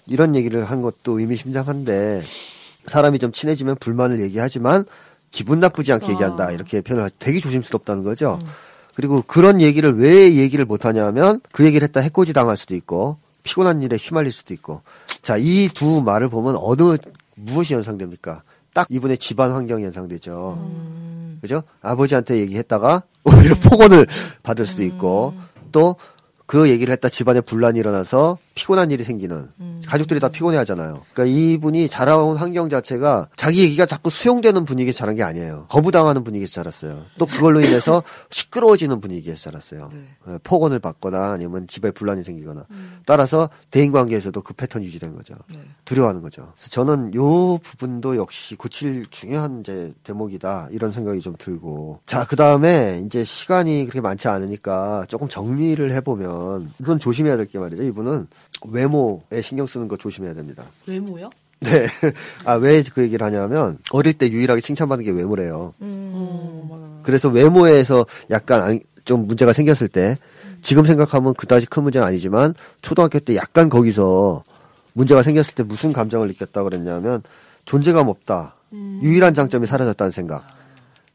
[0.08, 2.24] 이런 얘기를 한 것도 의미심장한데
[2.88, 4.84] 사람이 좀 친해지면 불만을 얘기하지만
[5.32, 8.40] 기분 나쁘지 않게 얘기한다 이렇게 표현을 하- 되게 조심스럽다는 거죠.
[8.96, 13.98] 그리고 그런 얘기를 왜 얘기를 못하냐면 그 얘기를 했다 해코지 당할 수도 있고 피곤한 일에
[13.98, 14.82] 휘말릴 수도 있고
[15.22, 16.98] 자 이 두 말을 보면 어느
[17.36, 18.44] 무엇이 연상됩니까?
[18.74, 21.38] 딱 이분의 집안 환경이 연상되죠.
[21.42, 21.64] 그죠?
[21.82, 24.08] 아버지한테 얘기했다가 오히려 폭언을
[24.44, 25.34] 받을 수도 있고
[25.72, 25.96] 또
[26.46, 29.50] 그 얘기를 했다 집안에 분란이 일어나서 피곤한 일이 생기는
[29.88, 31.02] 가족들이 다 피곤해 하잖아요.
[31.14, 35.66] 그러니까 이분이 자라온 환경 자체가 자기 얘기가 자꾸 수용되는 분위기에서 자란 게 아니에요.
[35.70, 37.04] 거부당하는 분위기에서 자랐어요.
[37.18, 39.90] 또 그걸로 인해서 시끄러워지는 분위기에서 자랐어요.
[40.28, 42.66] 예, 폭언을 받거나 아니면 집에 분란이 생기거나
[43.06, 45.36] 따라서 대인 관계에서도 그 패턴이 유지된 거죠.
[45.86, 46.52] 두려워하는 거죠.
[46.54, 53.02] 그래서 저는 요 부분도 역시 고칠 중요한 이제 대목이다 이런 생각이 좀 들고 자그 다음에
[53.06, 57.84] 이제 시간이 그렇게 많지 않으니까 조금 정리를 해보면 이건 조심해야 될 게 말이죠.
[57.84, 58.28] 이분은
[58.68, 60.64] 외모에 신경 쓰는 거 조심해야 됩니다.
[60.88, 61.30] 외모요?
[61.64, 61.86] 네.
[62.44, 65.74] 아, 왜 그 얘기를 하냐면, 어릴 때 유일하게 칭찬받는 게 외모래요.
[67.04, 70.18] 그래서 외모에서 약간 안- 좀 문제가 생겼을 때,
[70.62, 74.44] 지금 생각하면 그다지 큰 문제는 아니지만, 초등학교 때 약간 거기서
[74.94, 77.22] 문제가 생겼을 때 무슨 감정을 느꼈다 그랬냐면,
[77.66, 78.56] 존재감 없다.
[79.02, 80.46] 유일한 장점이 사라졌다는 생각.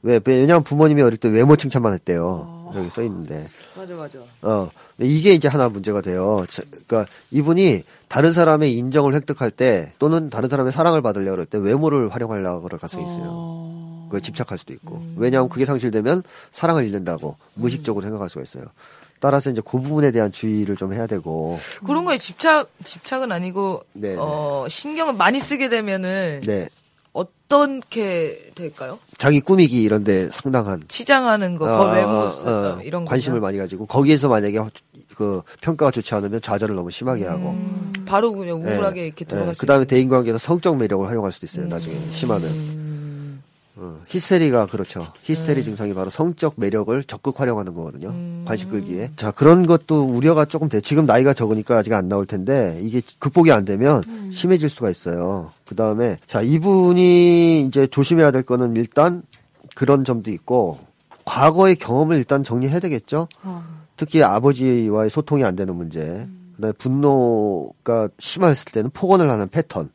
[0.03, 0.21] 왜?
[0.25, 2.58] 왜냐면 부모님이 어릴 때 외모 칭찬만 했대요.
[2.75, 3.49] 여기 써 있는데.
[3.77, 4.19] 맞아 맞아.
[4.43, 6.45] 어, 이게 이제 하나 문제가 돼요.
[6.49, 11.59] 자, 그러니까 이분이 다른 사람의 인정을 획득할 때 또는 다른 사람의 사랑을 받으려고 그럴 때
[11.59, 14.09] 외모를 활용하려고 그럴 가능성이 있어요.
[14.11, 15.03] 그에 집착할 수도 있고.
[15.17, 18.65] 왜냐하면 그게 상실되면 사랑을 잃는다고 무의식적으로 생각할 수가 있어요.
[19.21, 21.59] 따라서 이제 그 부분에 대한 주의를 좀 해야 되고.
[21.85, 26.69] 그런 거에 집착 집착은 아니고 네, 어 신경을 많이 쓰게 되면은 네.
[27.19, 28.99] 어떻게 될까요?
[29.17, 34.29] 자기 꾸미기 이런데 상당한 치장하는 거, 거 외모 어, 이런 거 관심을 많이 가지고 거기에서
[34.29, 34.61] 만약에
[35.17, 39.51] 그 평가가 좋지 않으면 좌절을 너무 심하게 하고 음, 바로 그냥 우울하게 예, 이렇게 들어갈
[39.51, 39.85] 예, 수 그다음에.
[39.85, 41.67] 대인 관계에서 성적 매력을 활용할 수도 있어요.
[41.67, 42.11] 나중에 음.
[42.13, 42.89] 심하면.
[43.81, 45.07] 어, 히스테리가 그렇죠.
[45.23, 48.13] 히스테리 증상이 바로 성적 매력을 적극 활용하는 거거든요.
[48.45, 49.13] 관심 끌기에.
[49.15, 50.81] 자, 그런 것도 우려가 조금 돼.
[50.81, 54.03] 지금 나이가 적으니까 아직 안 나올 텐데 이게 극복이 안 되면
[54.33, 55.53] 심해질 수가 있어요.
[55.69, 59.23] 그 다음에 자, 이분이 이제 조심해야 될 거는 일단
[59.75, 60.79] 그런 점도 있고
[61.27, 63.29] 과거의 경험을 일단 정리해야 되겠죠.
[63.99, 66.27] 특히 아버지와의 소통이 안 되는 문제.
[66.57, 69.91] 그다음에 분노가 심했을 때는 폭언을 하는 패턴.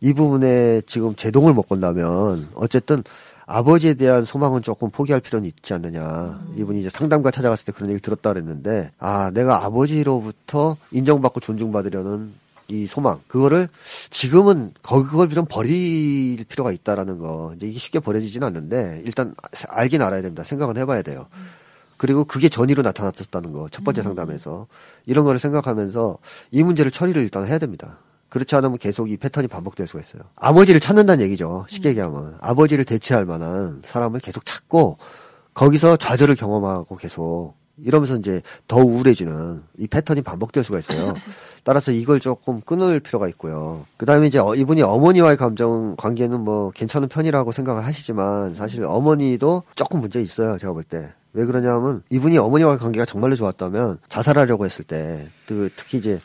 [0.00, 3.02] 이 부분에 지금 제동을 못 건다면 어쨌든
[3.44, 6.40] 아버지에 대한 소망은 조금 포기할 필요는 있지 않느냐.
[6.54, 12.32] 이분이 이제 상담가 찾아갔을 때 그런 얘기를 들었다 그랬는데 아, 내가 아버지로부터 인정받고 존중받으려는
[12.68, 13.68] 이 소망 그거를
[14.10, 19.34] 지금은 그걸 좀 버릴 필요가 있다라는 거 이제 이게 쉽게 버려지지는 않는데 일단
[19.68, 20.44] 알긴 알아야 됩니다.
[20.44, 21.26] 생각은 해봐야 돼요.
[21.96, 24.66] 그리고 그게 전이로 나타났었다는 거 첫 번째 상담에서.
[25.06, 26.18] 이런 거를 생각하면서
[26.50, 27.98] 이 문제를 처리를 일단 해야 됩니다.
[28.28, 30.22] 그렇지 않으면 계속 이 패턴이 반복될 수가 있어요.
[30.36, 31.64] 아버지를 찾는다는 얘기죠.
[31.68, 32.36] 쉽게 얘기하면.
[32.42, 34.98] 아버지를 대체할 만한 사람을 계속 찾고
[35.54, 37.54] 거기서 좌절을 경험하고 계속
[37.84, 41.14] 이러면서 이제 더 우울해지는 이 패턴이 반복될 수가 있어요.
[41.64, 43.86] 따라서 이걸 조금 끊을 필요가 있고요.
[43.96, 49.62] 그 다음에 이제 어- 이분이 어머니와의 감정 관계는 뭐 괜찮은 편이라고 생각을 하시지만 사실 어머니도
[49.74, 50.58] 조금 문제 있어요.
[50.58, 51.08] 제가 볼 때.
[51.34, 56.18] 왜 그러냐면 이분이 어머니와의 관계가 정말로 좋았다면 자살하려고 했을 때 그 특히 이제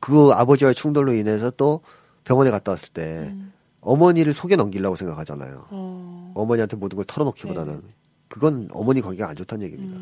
[0.00, 1.80] 그 아버지와의 충돌로 인해서 또
[2.24, 3.34] 병원에 갔다 왔을 때
[3.80, 5.66] 어머니를 속여 넘기려고 생각하잖아요.
[5.70, 6.32] 어.
[6.34, 7.94] 어머니한테 모든 걸 털어놓기보다는 네.
[8.28, 9.96] 그건 어머니 관계가 안 좋다는 얘기입니다.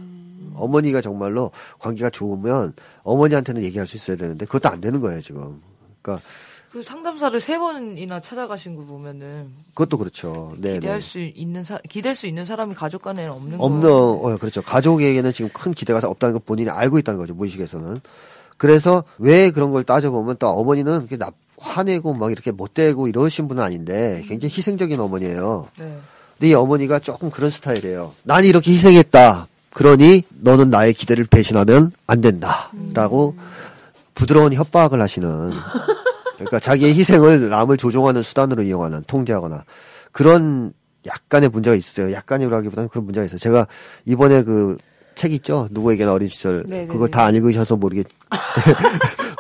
[0.54, 2.72] 어머니가 정말로 관계가 좋으면
[3.02, 5.60] 어머니한테는 얘기할 수 있어야 되는데 그것도 안 되는 거예요 지금.
[6.02, 6.26] 그러니까
[6.70, 10.54] 그 상담사를 세 번이나 찾아가신 거 보면은 그것도 그렇죠.
[10.58, 11.06] 네, 기대할 네.
[11.06, 14.20] 수 있는 사 기댈 수 있는 사람이 가족 간에는 없는 없는 거.
[14.22, 14.62] 어 그렇죠.
[14.62, 18.00] 가족에게는 지금 큰 기대가 없다는 걸 본인이 알고 있다는 거죠 무의식에서는.
[18.58, 23.62] 그래서 왜 그런 걸 따져보면 또 어머니는 그렇게 나, 화내고 막 이렇게 못되고 이러신 분은
[23.62, 25.68] 아닌데 굉장히 희생적인 어머니예요.
[25.78, 25.98] 네.
[26.38, 28.12] 근데 이 어머니가 조금 그런 스타일이에요.
[28.24, 29.46] 난 이렇게 희생했다.
[29.72, 32.70] 그러니 너는 나의 기대를 배신하면 안 된다.
[32.94, 33.36] 라고
[34.14, 35.50] 부드러운 협박을 하시는.
[36.34, 39.64] 그러니까 자기의 희생을 남을 조종하는 수단으로 이용하는, 통제하거나.
[40.12, 40.72] 그런
[41.06, 42.12] 약간의 문제가 있어요.
[42.12, 43.38] 약간이라기보다는 그런 문제가 있어요.
[43.38, 43.66] 제가
[44.04, 44.76] 이번에 그
[45.14, 45.66] 책 있죠?
[45.70, 46.62] 누구에게나 어린 시절.
[46.68, 46.88] 네네네.
[46.88, 48.04] 그거 다 안 읽으셔서 모르겠,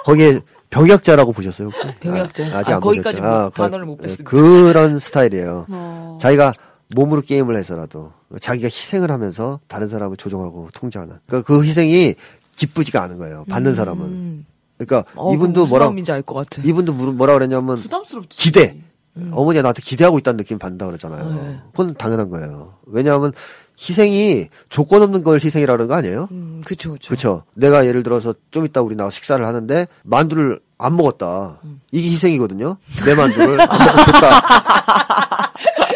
[0.06, 0.40] 거기에
[0.70, 1.82] 병약자라고 보셨어요, 혹시?
[2.00, 2.44] 병약자.
[2.46, 3.42] 아, 아직 아, 안 거기까지 보셨죠?
[3.44, 4.30] 못- 그- 단어를 못 예, 뺐습니다.
[4.30, 5.66] 그런 스타일이에요.
[5.68, 6.16] 어.
[6.18, 6.54] 자기가
[6.94, 11.16] 몸으로 게임을 해서라도 자기가 희생을 하면서 다른 사람을 조종하고 통제하는.
[11.26, 12.14] 그러니까 그 희생이
[12.56, 13.44] 기쁘지가 않은 거예요.
[13.48, 14.06] 받는 사람은.
[14.06, 14.46] 음.
[14.78, 16.62] 그러니까 어, 이분도 무슨 뭐라 마음인지 알것 같아.
[16.66, 18.36] 이분도 무- 뭐라 그랬냐면 부담스럽지.
[18.38, 18.76] 기대.
[19.32, 21.34] 어머니가 나한테 기대하고 있다는 느낌 받는다 그러잖아요.
[21.34, 21.58] 네.
[21.72, 22.74] 그건 당연한 거예요.
[22.84, 23.32] 왜냐하면
[23.80, 26.28] 희생이 조건 없는 걸 희생이라는 거 아니에요?
[26.32, 27.08] 음, 그쵸, 그쵸.
[27.08, 27.42] 그렇죠.
[27.54, 31.62] 내가 예를 들어서 좀 이따 우리 나가 식사를 하는데 만두를 안 먹었다.
[31.92, 32.76] 이게 희생이거든요.
[33.06, 35.52] 내 만두를 안 먹고 줬다.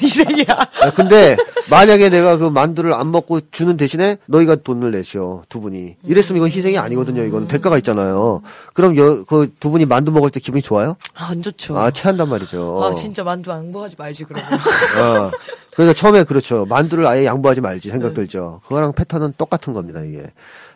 [0.00, 0.46] 희생이야.
[0.82, 1.36] 아, 근데
[1.70, 6.50] 만약에 내가 그 만두를 안 먹고 주는 대신에 너희가 돈을 내시오 두 분이 이랬으면 이건
[6.50, 7.22] 희생이 아니거든요.
[7.24, 8.42] 이건 대가가 있잖아요.
[8.74, 8.94] 그럼
[9.26, 10.96] 그두 분이 만두 먹을 때 기분이 좋아요?
[11.14, 11.78] 아, 안 좋죠.
[11.78, 12.82] 아 체한단 말이죠.
[12.82, 14.52] 아, 진짜 만두 양보하지 말지, 그러면.
[14.54, 15.30] 어.
[15.74, 16.64] 그러니까 처음에 그렇죠.
[16.66, 18.60] 만두를 아예 양보하지 말지 생각 들죠.
[18.64, 20.22] 그거랑 패턴은 똑같은 겁니다, 이게.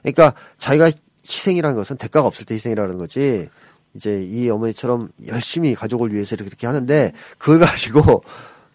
[0.03, 0.91] 그러니까 자기가
[1.25, 3.49] 희생이라는 것은 대가가 없을 때 희생이라는 거지.
[3.95, 8.23] 이제 이 어머니처럼 열심히 가족을 위해서 이렇게 하는데 그걸 가지고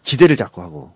[0.06, 0.92] 기대를 자꾸 하고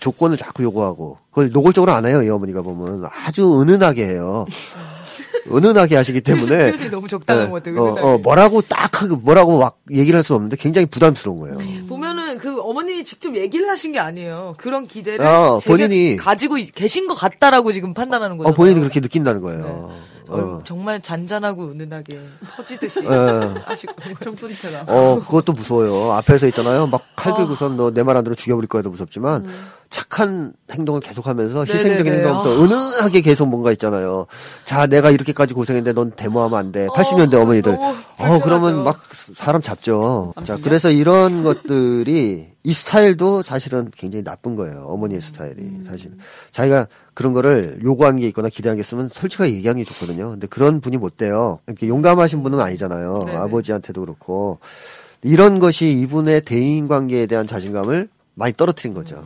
[0.00, 3.04] 조건을 자꾸 요구하고 그걸 노골적으로 안 해요, 이 어머니가 보면.
[3.26, 4.46] 아주 은은하게 해요.
[5.52, 8.14] 은은하게 하시기 때문에 너무 적당한 것 같아요, 어.
[8.14, 11.58] 어, 뭐라고 딱 하고 뭐라고 막 얘기를 할 수 없는데 굉장히 부담스러운 거예요.
[11.88, 14.54] 보면은 그 어머님이 직접 얘기를 하신 게 아니에요.
[14.58, 18.50] 그런 기대를 어, 본인이- 가지고 이- 계신 것 같다라고 지금 판단하는 거죠.
[18.50, 19.64] 어, 본인이 그렇게 느낀다는 거예요.
[19.66, 20.00] 어.
[20.30, 22.20] 어, 정말 잔잔하고 은은하게
[22.56, 23.54] 퍼지듯이 어.
[23.64, 24.84] 하시고 종소리처럼.
[24.88, 26.12] 어, 그것도 무서워요.
[26.12, 26.86] 앞에서 있잖아요.
[26.86, 29.46] 막 칼 들고선 너 내 말 안 들어 죽여버릴 거야도 무섭지만,
[29.90, 32.16] 착한 행동을 계속하면서 희생적인 네네네.
[32.28, 34.26] 행동하면서 은은하게 계속 뭔가 있잖아요.
[34.64, 36.86] 자, 내가 이렇게까지 고생했는데 넌 데모하면 안 돼.
[36.86, 37.74] 80년대 어, 어머니들.
[37.74, 38.84] 어, 그러면.
[38.84, 39.00] 막
[39.34, 40.32] 사람 잡죠.
[40.44, 44.84] 자, 그래서 이런 것들이 이 스타일도 사실은 굉장히 나쁜 거예요.
[44.88, 45.82] 어머니의 스타일이.
[45.84, 46.12] 사실.
[46.52, 50.30] 자기가 그런 거를 요구하는 게 있거나 기대한 게 있으면 솔직하게 얘기하는 게 좋거든요.
[50.30, 51.58] 근데 그런 분이 못 돼요.
[51.66, 53.22] 이렇게 용감하신 분은 아니잖아요.
[53.26, 53.38] 네네.
[53.38, 54.60] 아버지한테도 그렇고.
[55.22, 59.24] 이런 것이 이분의 대인 관계에 대한 자신감을 많이 떨어뜨린 거죠.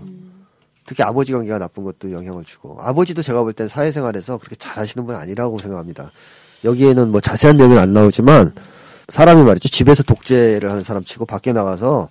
[0.87, 5.15] 특히 아버지 관계가 나쁜 것도 영향을 주고 아버지도 제가 볼 땐 사회생활에서 그렇게 잘하시는 분
[5.17, 6.11] 아니라고 생각합니다.
[6.65, 8.53] 여기에는 뭐 자세한 내용은 안 나오지만
[9.09, 12.09] 사람이 말이죠 집에서 독재를 하는 사람 치고 밖에 나가서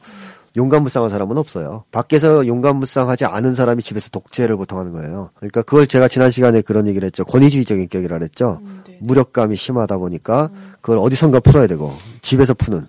[0.56, 1.84] 용감무쌍한 사람은 없어요.
[1.92, 5.32] 밖에서 용감무쌍하지 않은 사람이 집에서 독재를 보통 하는 거예요.
[5.36, 7.26] 그러니까 그걸 제가 지난 시간에 그런 얘기를 했죠.
[7.26, 8.60] 권위주의적인 격이라 그랬죠.
[9.00, 10.50] 무력감이 심하다 보니까
[10.82, 12.86] 그걸 어디선가 풀어야 되고 집에서 푸는.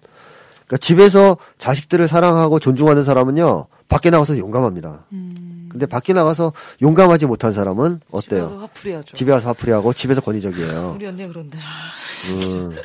[0.67, 3.67] 그러니까 집에서 자식들을 사랑하고 존중하는 사람은요.
[3.89, 5.07] 밖에 나가서 용감합니다.
[5.75, 6.53] 근데 밖에 나가서
[6.83, 8.59] 용감하지 못한 사람은 집에 가서 어때요?
[8.61, 9.17] 화풀이하죠.
[9.17, 10.93] 집에 가서 화풀이하고 집에서 권위적이에요.
[10.95, 11.59] 우리 언니 그런데.
[12.31, 12.77] 음.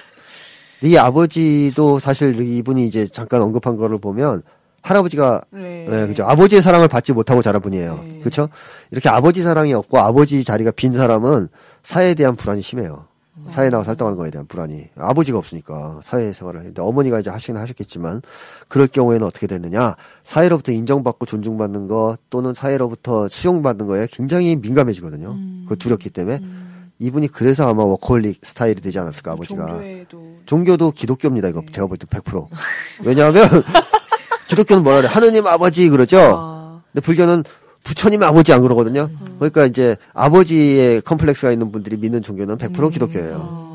[0.81, 4.41] 이 아버지도 사실 이분이 이제 잠깐 언급한 거를 보면
[4.81, 5.85] 할아버지가 네.
[5.87, 6.23] 네, 그죠.
[6.23, 8.03] 아버지의 사랑을 받지 못하고 자란 분이에요.
[8.21, 8.49] 그렇죠?
[8.89, 11.47] 이렇게 아버지 사랑이 없고 아버지 자리가 빈 사람은
[11.83, 13.05] 사회에 대한 불안이 심해요.
[13.47, 14.89] 사회에 나가 활동하는 거에 대한 불안이.
[14.97, 18.21] 아버지가 없으니까 사회 생활을 했는데 어머니가 이제 하시긴 하셨겠지만
[18.67, 19.95] 그럴 경우에는 어떻게 됐느냐?
[20.23, 25.35] 사회로부터 인정받고 존중받는 거 또는 사회로부터 수용받는 거에 굉장히 민감해지거든요.
[25.67, 26.39] 그 두렵기 때문에
[26.99, 29.65] 이분이 그래서 아마 워커홀릭 스타일이 되지 않았을까 아버지가.
[29.67, 31.47] 종교에도 종교도 기독교입니다.
[31.49, 32.47] 이거 제가 볼 때 100%.
[33.05, 33.45] 왜냐하면
[34.47, 35.07] 기독교는 뭐라 그래?
[35.09, 36.17] 하느님 아버지 그러죠.
[36.19, 36.81] 아.
[36.91, 37.43] 근데 불교는
[37.83, 39.09] 부처님 아버지 안 그러거든요.
[39.37, 43.69] 그러니까 이제 아버지의 컴플렉스가 있는 분들이 믿는 종교는 100% 기독교예요.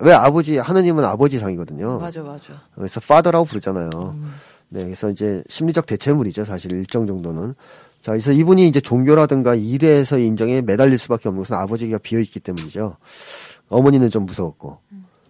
[0.00, 1.98] 왜 아버지 하느님은 아버지상이거든요.
[1.98, 2.60] 맞아, 맞아.
[2.74, 4.16] 그래서 파더라고 부르잖아요.
[4.68, 7.54] 네, 그래서 이제 심리적 대체물이죠, 사실 일정 정도는.
[8.00, 12.96] 자, 그래서 이분이 이제 종교라든가 일에서의 인정에 매달릴 수밖에 없는 것은 아버지가 비어 있기 때문이죠.
[13.68, 14.78] 어머니는 좀 무서웠고.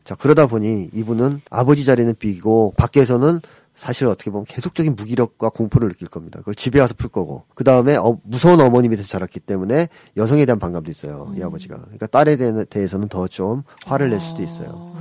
[0.02, 3.40] 자, 그러다 보니 이분은 아버지 자리는 비고 밖에서는
[3.74, 6.38] 사실 어떻게 보면 계속적인 무기력과 공포를 느낄 겁니다.
[6.38, 7.44] 그걸 집에 와서 풀 거고.
[7.54, 11.32] 그 다음에 어, 무서운 어머니 밑에서 자랐기 때문에 여성에 대한 반감도 있어요.
[11.36, 11.76] 이 아버지가.
[11.78, 14.94] 그러니까 딸에 대- 대해서는 더 좀 화를 낼 수도 있어요.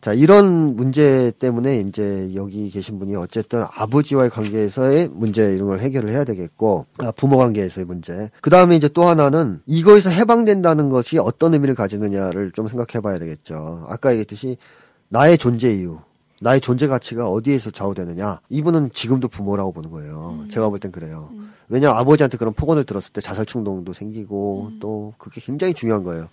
[0.00, 6.10] 자, 이런 문제 때문에 이제 여기 계신 분이 어쨌든 아버지와의 관계에서의 문제 이런 걸 해결을
[6.10, 8.28] 해야 되겠고, 아, 부모 관계에서의 문제.
[8.42, 13.86] 그 다음에 이제 또 하나는 이거에서 해방된다는 것이 어떤 의미를 가지느냐를 좀 생각해 봐야 되겠죠.
[13.88, 14.58] 아까 얘기했듯이
[15.08, 16.00] 나의 존재 이유.
[16.40, 18.40] 나의 존재 가치가 어디에서 좌우되느냐.
[18.48, 20.44] 이분은 지금도 부모라고 보는 거예요.
[20.50, 21.30] 제가 볼 땐 그래요.
[21.68, 26.28] 왜냐하면 아버지한테 그런 폭언을 들었을 때 자살 충동도 생기고 또 그게 굉장히 중요한 거예요.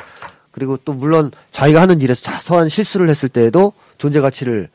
[0.51, 4.69] 그리고 또 물론 자기가 하는 일에서 자서한 실수를 했을 때에도 존재 가치를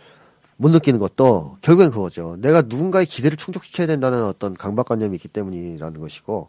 [0.56, 2.36] 못 느끼는 것도 결국엔 그거죠.
[2.38, 6.48] 내가 누군가의 기대를 충족시켜야 된다는 어떤 강박관념이 있기 때문이라는 것이고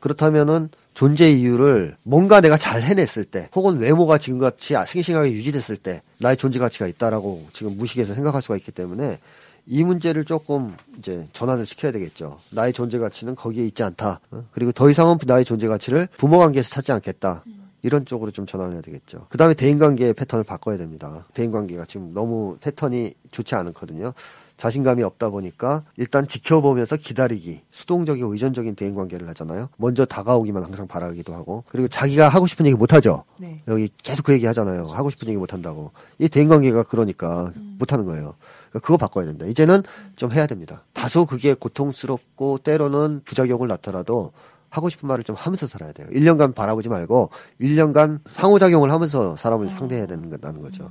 [0.00, 6.36] 그렇다면은 존재 이유를 뭔가 내가 잘 해냈을 때 혹은 외모가 지금같이 싱싱하게 유지됐을 때 나의
[6.36, 9.18] 존재 가치가 있다라고 지금 무식해서 생각할 수가 있기 때문에
[9.66, 12.40] 이 문제를 조금 이제 전환을 시켜야 되겠죠.
[12.50, 14.20] 나의 존재 가치는 거기에 있지 않다.
[14.30, 14.44] 어?
[14.50, 17.44] 그리고 더 이상은 나의 존재 가치를 부모 관계에서 찾지 않겠다.
[17.82, 19.26] 이런 쪽으로 좀 전환을 해야 되겠죠.
[19.28, 21.26] 그 다음에 대인관계의 패턴을 바꿔야 됩니다.
[21.34, 24.12] 대인관계가 지금 너무 패턴이 좋지 않거든요.
[24.56, 29.68] 자신감이 없다 보니까 일단 지켜보면서 기다리기, 수동적이고 의존적인 대인 관계를 하잖아요.
[29.76, 33.24] 먼저 다가오기만 항상 바라기도 하고, 그리고 자기가 하고 싶은 얘기 못 하죠.
[33.38, 33.62] 네.
[33.68, 34.86] 여기 계속 그 얘기 하잖아요.
[34.86, 35.92] 하고 싶은 얘기 못 한다고.
[36.18, 38.34] 이 대인 관계가 그러니까 못 하는 거예요.
[38.70, 39.46] 그러니까 그거 바꿔야 됩니다.
[39.46, 39.82] 이제는
[40.16, 40.84] 좀 해야 됩니다.
[40.92, 44.32] 다소 그게 고통스럽고 때로는 부작용을 나타나도
[44.70, 46.06] 하고 싶은 말을 좀 하면서 살아야 돼요.
[46.12, 47.28] 1년간 바라보지 말고
[47.60, 50.90] 1년간 상호작용을 하면서 사람을 상대해야 되는 거다는 거죠.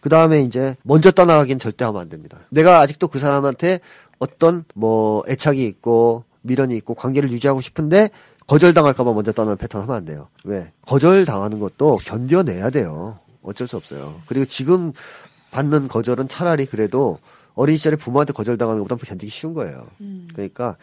[0.00, 2.38] 그 다음에 이제 먼저 떠나가긴 절대 하면 안 됩니다.
[2.50, 3.80] 내가 아직도 그 사람한테
[4.18, 8.08] 어떤 뭐 애착이 있고 미련이 있고 관계를 유지하고 싶은데
[8.46, 10.28] 거절당할까봐 먼저 떠나는 패턴 하면 안 돼요.
[10.44, 10.72] 왜?
[10.86, 13.18] 거절당하는 것도 견뎌내야 돼요.
[13.42, 14.14] 어쩔 수 없어요.
[14.26, 14.92] 그리고 지금
[15.50, 17.18] 받는 거절은 차라리 그래도
[17.54, 19.86] 어린 시절에 부모한테 거절당하는 것보다 견디기 쉬운 거예요.
[20.32, 20.76] 그러니까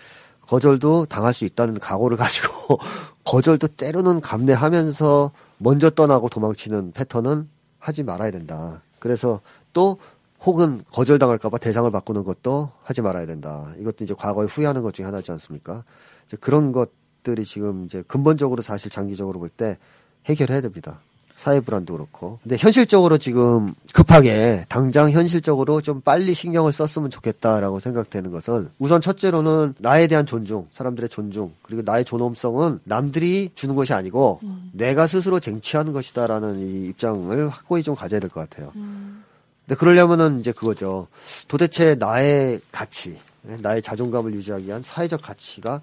[0.48, 2.80] 거절도 당할 수 있다는 각오를 가지고
[3.26, 7.50] 거절도 때로는 감내하면서 먼저 떠나고 도망치는 패턴은
[7.80, 8.82] 하지 말아야 된다.
[9.00, 9.42] 그래서
[9.74, 9.98] 또
[10.42, 13.74] 혹은 거절당할까봐 대상을 바꾸는 것도 하지 말아야 된다.
[13.80, 15.84] 이것도 이제 과거에 후회하는 것 중에 하나지 않습니까?
[16.26, 19.78] 이제 그런 것들이 지금 이제 근본적으로 사실 장기적으로 볼 때
[20.26, 21.02] 해결해야 됩니다.
[21.38, 22.40] 사회 불안도 그렇고.
[22.42, 29.76] 근데 현실적으로 지금 급하게 당장 현실적으로 좀 빨리 신경을 썼으면 좋겠다라고 생각되는 것은 우선 첫째로는
[29.78, 34.40] 나에 대한 존중, 사람들의 존중, 그리고 나의 존엄성은 남들이 주는 것이 아니고
[34.74, 38.72] 내가 스스로 쟁취하는 것이다라는 이 입장을 확고히 좀 가져야 될 것 같아요.
[38.74, 41.08] 근데 그러려면은 이제 그거죠.
[41.48, 45.82] 도대체 나의 가치, 나의 자존감을 유지하기 위한 사회적 가치가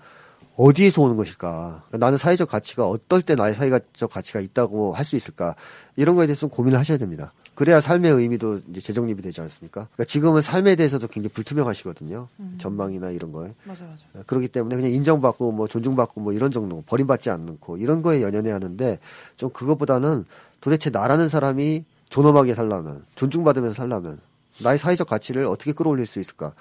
[0.57, 1.85] 어디에서 오는 것일까?
[1.91, 5.55] 나는 사회적 가치가 어떨 때 나의 사회적 가치가 있다고 할 수 있을까?
[5.97, 7.33] 이런 거에 대해서 고민을 하셔야 됩니다.
[7.55, 9.89] 그래야 삶의 의미도 이제 재정립이 되지 않습니까?
[9.93, 12.29] 그러니까 지금은 삶에 대해서도 굉장히 불투명하시거든요.
[12.59, 13.53] 전망이나 이런 거에.
[13.65, 14.05] 맞아 맞아.
[14.27, 18.99] 그렇기 때문에 그냥 인정받고 뭐 존중받고 뭐 이런 정도 버림받지 않고 이런 거에 연연해야 하는데
[19.37, 20.25] 좀 그것보다는
[20.61, 24.21] 도대체 나라는 사람이 존엄하게 살려면 존중받으면서 살려면
[24.61, 26.55] 나의 사회적 가치를 어떻게 끌어올릴 수 있을까?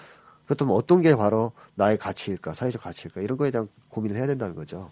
[0.46, 4.90] 그렇다면 어떤 게 바로 나의 가치일까, 사회적 가치일까 이런 거에 대한 고민을 해야 된다는 거죠.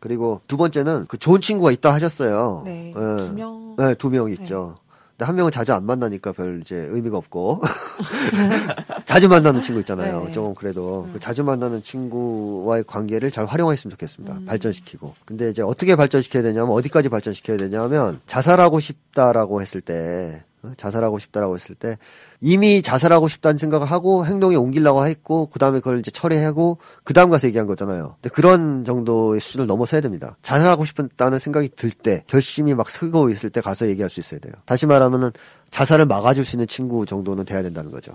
[0.00, 2.62] 그리고 두 번째는 그 좋은 친구가 있다 하셨어요.
[2.64, 2.92] 네, 예.
[2.92, 3.76] 두 명.
[3.78, 4.76] 네, 두 명 있죠.
[5.10, 7.60] 근데 한 명은 자주 안 만나니까 별 이제 의미가 없고
[9.04, 10.24] 자주 만나는 친구 있잖아요.
[10.24, 10.32] 네.
[10.32, 14.40] 조금 그래도 그 자주 만나는 친구와의 관계를 잘 활용했으면 좋겠습니다.
[14.46, 15.14] 발전시키고.
[15.26, 20.49] 근데 이제 어떻게 발전시켜야 되냐면 어디까지 발전시켜야 되냐면 자살하고 싶다라고 했을 때 어?
[20.76, 21.96] 자살하고 싶다라고 했을 때
[22.40, 27.30] 이미 자살하고 싶다는 생각을 하고 행동에 옮기려고 했고 그 다음에 그걸 이제 처리하고 그 다음
[27.30, 28.16] 가서 얘기한 거잖아요.
[28.20, 30.36] 근데 그런 정도의 수준을 넘어서야 됩니다.
[30.42, 34.52] 자살하고 싶다는 생각이 들 때 결심이 막 서고 있을 때 가서 얘기할 수 있어야 돼요.
[34.64, 35.30] 다시 말하면은
[35.70, 38.12] 자살을 막아줄 수 있는 친구 정도는 돼야 된다는 거죠.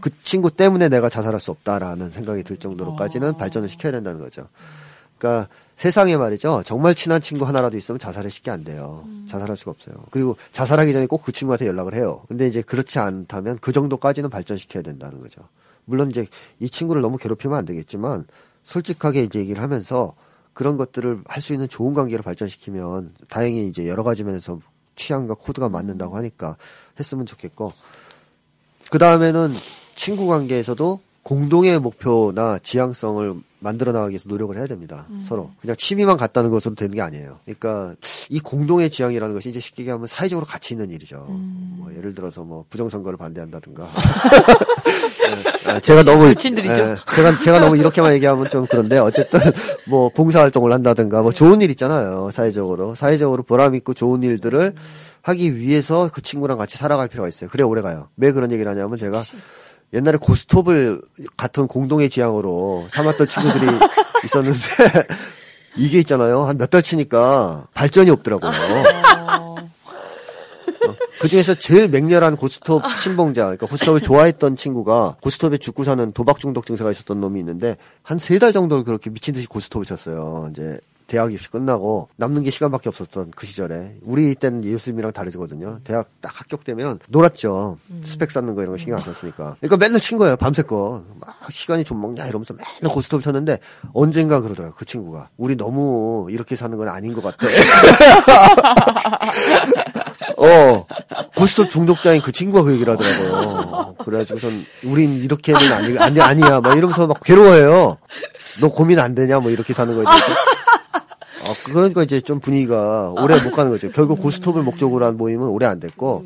[0.00, 4.46] 그 친구 때문에 내가 자살할 수 없다라는 생각이 들 정도로까지는 발전을 시켜야 된다는 거죠.
[5.18, 6.62] 그러니까 세상에 말이죠.
[6.64, 9.04] 정말 친한 친구 하나라도 있으면 자살이 쉽게 안 돼요.
[9.28, 9.96] 자살할 수가 없어요.
[10.10, 12.22] 그리고 자살하기 전에 꼭 그 친구한테 연락을 해요.
[12.28, 15.40] 근데 이제 그렇지 않다면 그 정도까지는 발전시켜야 된다는 거죠.
[15.84, 16.26] 물론 이제
[16.60, 18.26] 이 친구를 너무 괴롭히면 안 되겠지만
[18.62, 20.14] 솔직하게 이제 얘기를 하면서
[20.52, 24.60] 그런 것들을 할 수 있는 좋은 관계를 발전시키면 다행히 이제 여러 가지 면에서
[24.96, 26.56] 취향과 코드가 맞는다고 하니까
[27.00, 27.72] 했으면 좋겠고
[28.90, 29.54] 그 다음에는
[29.96, 35.06] 친구 관계에서도 공동의 목표나 지향성을 만들어 나가기 위해서 노력을 해야 됩니다.
[35.18, 35.50] 서로.
[35.62, 37.38] 그냥 취미만 갖다는 것으로 되는 게 아니에요.
[37.46, 37.94] 그러니까
[38.28, 41.24] 이 공동의 지향이라는 것이 이제 쉽게 얘기하면 사회적으로 가치 있는 일이죠.
[41.28, 43.88] 뭐 예를 들어서 뭐 부정선거를 반대한다든가.
[45.66, 46.34] 예, 아, 제가 너무.
[46.90, 49.40] 예, 제가 제가 너무 이렇게만 얘기하면 좀 그런데 어쨌든
[49.88, 52.28] 뭐 봉사 활동을 한다든가 뭐 좋은 일 있잖아요.
[52.32, 54.74] 사회적으로 사회적으로 보람 있고 좋은 일들을
[55.22, 57.48] 하기 위해서 그 친구랑 같이 살아갈 필요가 있어요.
[57.48, 58.08] 그래 오래 가요.
[58.18, 59.22] 왜 그런 얘기를 하냐면 제가
[59.94, 61.00] 옛날에 고스톱을
[61.36, 63.66] 같은 공동의 지향으로 삼았던 친구들이
[64.24, 64.58] 있었는데
[65.76, 66.42] 이게 있잖아요.
[66.42, 68.52] 한 몇 달 치니까 발전이 없더라고요.
[71.20, 76.66] 그 중에서 제일 맹렬한 고스톱 신봉자, 그러니까 고스톱을 좋아했던 친구가 고스톱에 죽고 사는 도박 중독
[76.66, 80.48] 증세가 있었던 놈이 있는데 한 세 달 정도를 그렇게 미친 듯이 고스톱을 쳤어요.
[80.50, 80.76] 이제
[81.06, 85.78] 대학 입시 끝나고 남는 게 시간밖에 없었던 그 시절에 우리 때는 예수님이랑 다르거든요.
[85.84, 87.78] 대학 딱 합격되면 놀았죠.
[88.04, 89.56] 스펙 쌓는 거 이런 거 신경 안 썼으니까.
[89.60, 90.36] 그러니까 맨날 친 거예요.
[90.36, 93.58] 밤새껏 막 시간이 좀 먹냐 이러면서 맨날 고스톱을 쳤는데
[93.92, 97.46] 언젠가 그러더라고 그 친구가 우리 너무 이렇게 사는 건 아닌 것 같아.
[100.36, 100.86] 어,
[101.36, 103.94] 고스톱 중독자인 그 친구가 그 얘기를 하더라고요.
[104.04, 104.50] 그래가지고선,
[104.84, 106.60] 우린 이렇게는 아니, 아니, 아니야.
[106.60, 107.96] 막 이러면서 막 괴로워해요.
[108.60, 109.40] 너 고민 안 되냐?
[109.40, 110.24] 뭐 이렇게 사는 거에 대해서.
[111.54, 113.90] 아, 그러니까 이제 좀 분위기가 오래 못 가는 거죠.
[113.90, 116.24] 결국 고스톱을 목적으로 한 모임은 오래 안 됐고,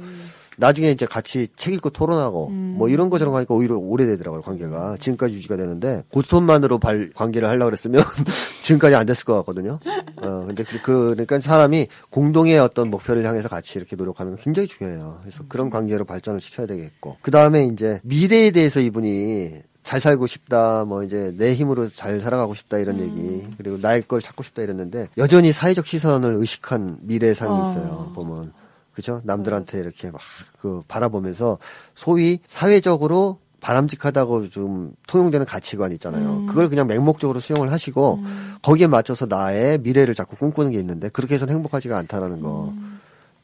[0.56, 4.96] 나중에 이제 같이 책 읽고 토론하고, 뭐 이런 것처럼 하니까 오히려 오래되더라고요, 관계가.
[4.98, 8.02] 지금까지 유지가 되는데, 고스톱만으로 발, 관계를 하려고 그랬으면,
[8.62, 9.78] 지금까지 안 됐을 것 같거든요.
[10.20, 14.66] 어, 근데 그, 그, 그러니까 사람이 공동의 어떤 목표를 향해서 같이 이렇게 노력하는 건 굉장히
[14.66, 15.18] 중요해요.
[15.22, 17.18] 그래서 그런 관계로 발전을 시켜야 되겠고.
[17.22, 22.54] 그 다음에 이제 미래에 대해서 이분이 잘 살고 싶다, 뭐 이제 내 힘으로 잘 살아가고
[22.54, 27.68] 싶다 이런 얘기, 그리고 나의 걸 찾고 싶다 이랬는데 여전히 사회적 시선을 의식한 미래의 삶이
[27.68, 28.12] 있어요.
[28.14, 28.52] 보면
[28.92, 29.20] 그죠?
[29.24, 30.20] 남들한테 이렇게 막
[30.60, 31.58] 그 바라보면서
[31.94, 36.46] 소위 사회적으로 바람직하다고 좀 통용되는 가치관 있잖아요.
[36.46, 38.18] 그걸 그냥 맹목적으로 수용을 하시고
[38.62, 42.72] 거기에 맞춰서 나의 미래를 자꾸 꿈꾸는 게 있는데 그렇게 해서는 행복하지가 않다라는 거.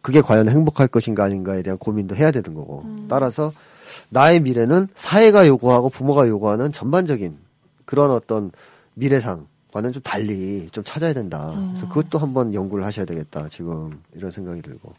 [0.02, 2.84] 그게 과연 행복할 것인가 아닌가에 대한 고민도 해야 되는 거고.
[3.08, 3.52] 따라서
[4.10, 7.38] 나의 미래는 사회가 요구하고 부모가 요구하는 전반적인
[7.84, 8.50] 그런 어떤
[8.94, 11.52] 미래상과는 좀 달리 좀 찾아야 된다.
[11.70, 13.48] 그래서 그것도 한번 연구를 하셔야 되겠다.
[13.48, 14.92] 지금 이런 생각이 들고.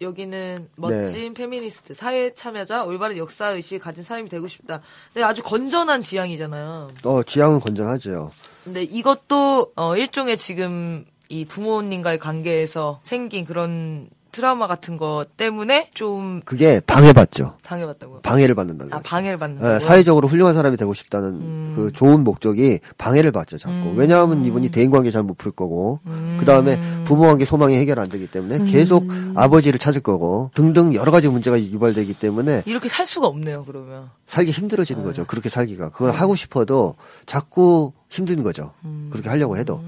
[0.00, 4.80] 여기는 멋진 페미니스트, 사회 참여자, 올바른 역사 의식 가진 사람이 되고 싶다.
[5.12, 6.88] 근데 아주 건전한 지향이잖아요.
[7.04, 8.30] 어, 지향은 건전하죠.
[8.64, 16.42] 근데 이것도 어 일종의 지금 이 부모님과의 관계에서 생긴 그런 트라우마 같은 것 때문에 좀
[16.44, 17.54] 그게 방해받죠.
[17.62, 18.20] 당해봤다고요.
[18.20, 19.08] 방해를 받는다는 아 거죠.
[19.08, 19.74] 방해를 받는다고.
[19.74, 23.92] 예, 사회적으로 훌륭한 사람이 되고 싶다는 그 좋은 목적이 방해를 받죠, 자꾸.
[23.96, 26.00] 왜냐하면 이분이 대인관계 잘 못 풀 거고,
[26.38, 31.28] 그 다음에 부모관계 소망이 해결 안 되기 때문에 계속 아버지를 찾을 거고, 등등 여러 가지
[31.28, 33.64] 문제가 유발되기 때문에 이렇게 살 수가 없네요.
[33.64, 34.10] 그러면.
[34.26, 35.24] 살기 힘들어지는 거죠.
[35.24, 35.88] 그렇게 살기가.
[35.90, 38.72] 그걸 하고 싶어도 자꾸 힘든 거죠.
[39.10, 39.80] 그렇게 하려고 해도.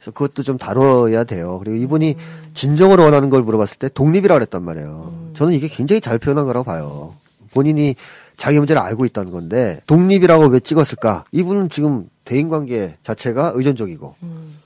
[0.00, 1.58] 그래서 그것도 좀 다뤄야 돼요.
[1.62, 2.16] 그리고 이분이
[2.54, 5.30] 진정으로 원하는 걸 물어봤을 때 독립이라고 그랬단 말이에요.
[5.34, 7.14] 저는 이게 굉장히 잘 표현한 거라고 봐요.
[7.52, 7.94] 본인이
[8.36, 11.24] 자기 문제를 알고 있다는 건데 독립이라고 왜 찍었을까?
[11.32, 14.14] 이분은 지금 대인 관계 자체가 의존적이고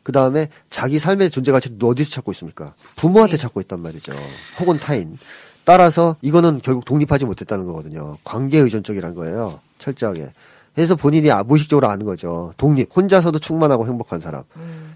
[0.05, 2.75] 그 다음에 자기 삶의 존재 가치를 어디서 찾고 있습니까?
[2.95, 4.13] 부모한테 찾고 있단 말이죠.
[4.61, 5.19] 혹은 타인.
[5.65, 8.19] 따라서 이거는 결국 독립하지 못했다는 거거든요.
[8.23, 9.59] 관계 의존적이라는 거예요.
[9.79, 10.29] 철저하게.
[10.75, 12.53] 그래서 본인이 아- 무의식적으로 아는 거죠.
[12.57, 12.95] 독립.
[12.95, 14.43] 혼자서도 충만하고 행복한 사람.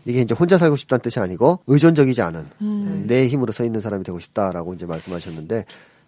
[0.05, 4.19] 이게 이제 혼자 살고 싶다는 뜻이 아니고 의존적이지 않은 내 힘으로 서 있는 사람이 되고
[4.19, 5.65] 싶다라고 이제 말씀하셨는데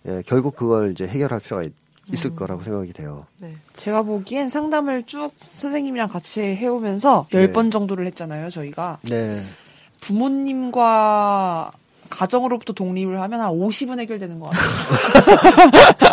[0.09, 1.73] 예, 결국 그걸 이제 해결할 필요가 있,
[2.11, 3.27] 있을 거라고 생각이 돼요.
[3.41, 3.53] 네.
[3.77, 7.47] 제가 보기엔 상담을 쭉 선생님이랑 같이 해오면서 네.
[7.53, 8.99] 10번 정도를 했잖아요, 저희가.
[9.03, 9.41] 네.
[10.01, 11.73] 부모님과
[12.11, 15.37] 가정으로부터 독립을 하면 한 50은 해결되는 것 같아요.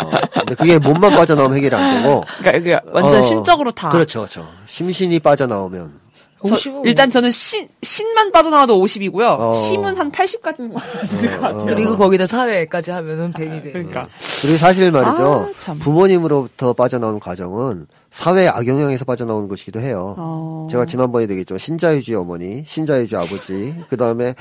[0.06, 0.10] 어,
[0.40, 2.24] 근데 그게 몸만 빠져나오면 해결이 안 되고.
[2.38, 3.90] 그러니까, 그러니까 완전 어, 심적으로 다.
[3.90, 4.46] 그렇죠, 그렇죠.
[4.66, 6.08] 심신이 빠져나오면.
[6.46, 9.36] 저- 50은 일단 저는 신, 신만 빠져나와도 50이고요.
[9.40, 9.52] 어.
[9.54, 10.72] 심은 한 80까지는
[11.02, 11.64] 있을 것 같아요.
[11.64, 13.72] 그리고 거기다 사회까지 하면은 100이 돼.
[13.72, 14.06] 그러니까.
[14.42, 15.48] 그리고 사실 말이죠.
[15.48, 15.76] 아, 참.
[15.80, 20.14] 부모님으로부터 빠져나오는 과정은 사회 악영향에서 빠져나오는 것이기도 해요.
[20.16, 20.68] 어.
[20.70, 24.34] 제가 지난번에 얘기했지만 신자유주의 어머니, 신자유주의 아버지, 그 다음에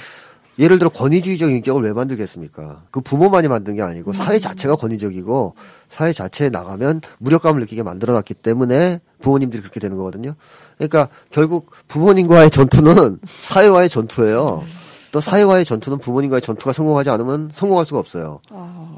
[0.59, 2.83] 예를 들어 권위주의적 인격을 왜 만들겠습니까?
[2.89, 5.53] 그 부모만이 만든 게 아니고 사회 자체가 권위적이고
[5.89, 10.33] 사회 자체에 나가면 무력감을 느끼게 만들어놨기 때문에 부모님들이 그렇게 되는 거거든요.
[10.77, 14.63] 그러니까 결국 부모님과의 전투는 사회와의 전투예요.
[15.11, 18.41] 또 사회와의 전투는 부모님과의 전투가 성공하지 않으면 성공할 수가 없어요.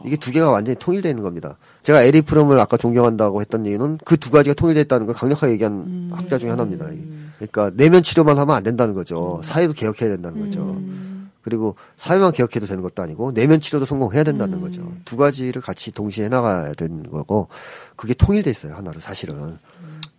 [0.05, 1.57] 이게 두 개가 완전히 통일되어 있는 겁니다.
[1.83, 6.09] 제가 에리 프롬을 아까 존경한다고 했던 이유는 그 두 가지가 통일되어 있다는 걸 강력하게 얘기한
[6.13, 6.87] 학자 중에 하나입니다.
[7.37, 9.39] 그러니까 내면 치료만 하면 안 된다는 거죠.
[9.43, 10.81] 사회도 개혁해야 된다는 거죠.
[11.49, 14.93] 그리고 사회만 개혁해도 되는 것도 아니고 내면 치료도 성공해야 된다는 거죠.
[15.03, 17.47] 두 가지를 같이 동시에 해 나가야 되는 거고
[17.95, 19.57] 그게 통일돼 있어요 하나로 사실은.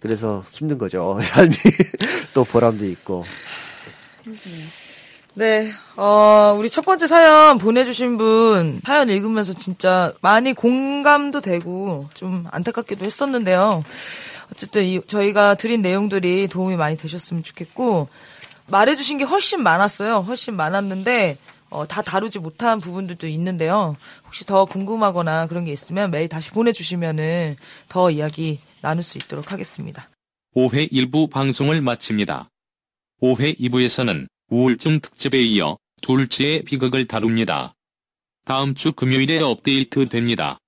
[0.00, 1.54] 그래서 힘든 거죠 삶이
[2.34, 3.24] 또 보람도 있고.
[5.34, 12.46] 네, 어, 우리 첫 번째 사연 보내주신 분, 사연 읽으면서 진짜 많이 공감도 되고, 좀
[12.50, 13.84] 안타깝기도 했었는데요.
[14.52, 18.08] 어쨌든, 이, 저희가 드린 내용들이 도움이 많이 되셨으면 좋겠고,
[18.70, 20.20] 말해주신 게 훨씬 많았어요.
[20.20, 21.38] 훨씬 많았는데,
[21.70, 23.96] 어, 다 다루지 못한 부분들도 있는데요.
[24.26, 27.56] 혹시 더 궁금하거나 그런 게 있으면 메일 다시 보내주시면은
[27.88, 30.08] 더 이야기 나눌 수 있도록 하겠습니다.
[30.56, 32.48] 5회 1부 방송을 마칩니다.
[33.22, 37.74] 5회 2부에서는 우울증 특집에 이어 둘째의 비극을 다룹니다.
[38.44, 40.58] 다음 주 금요일에 업데이트 됩니다.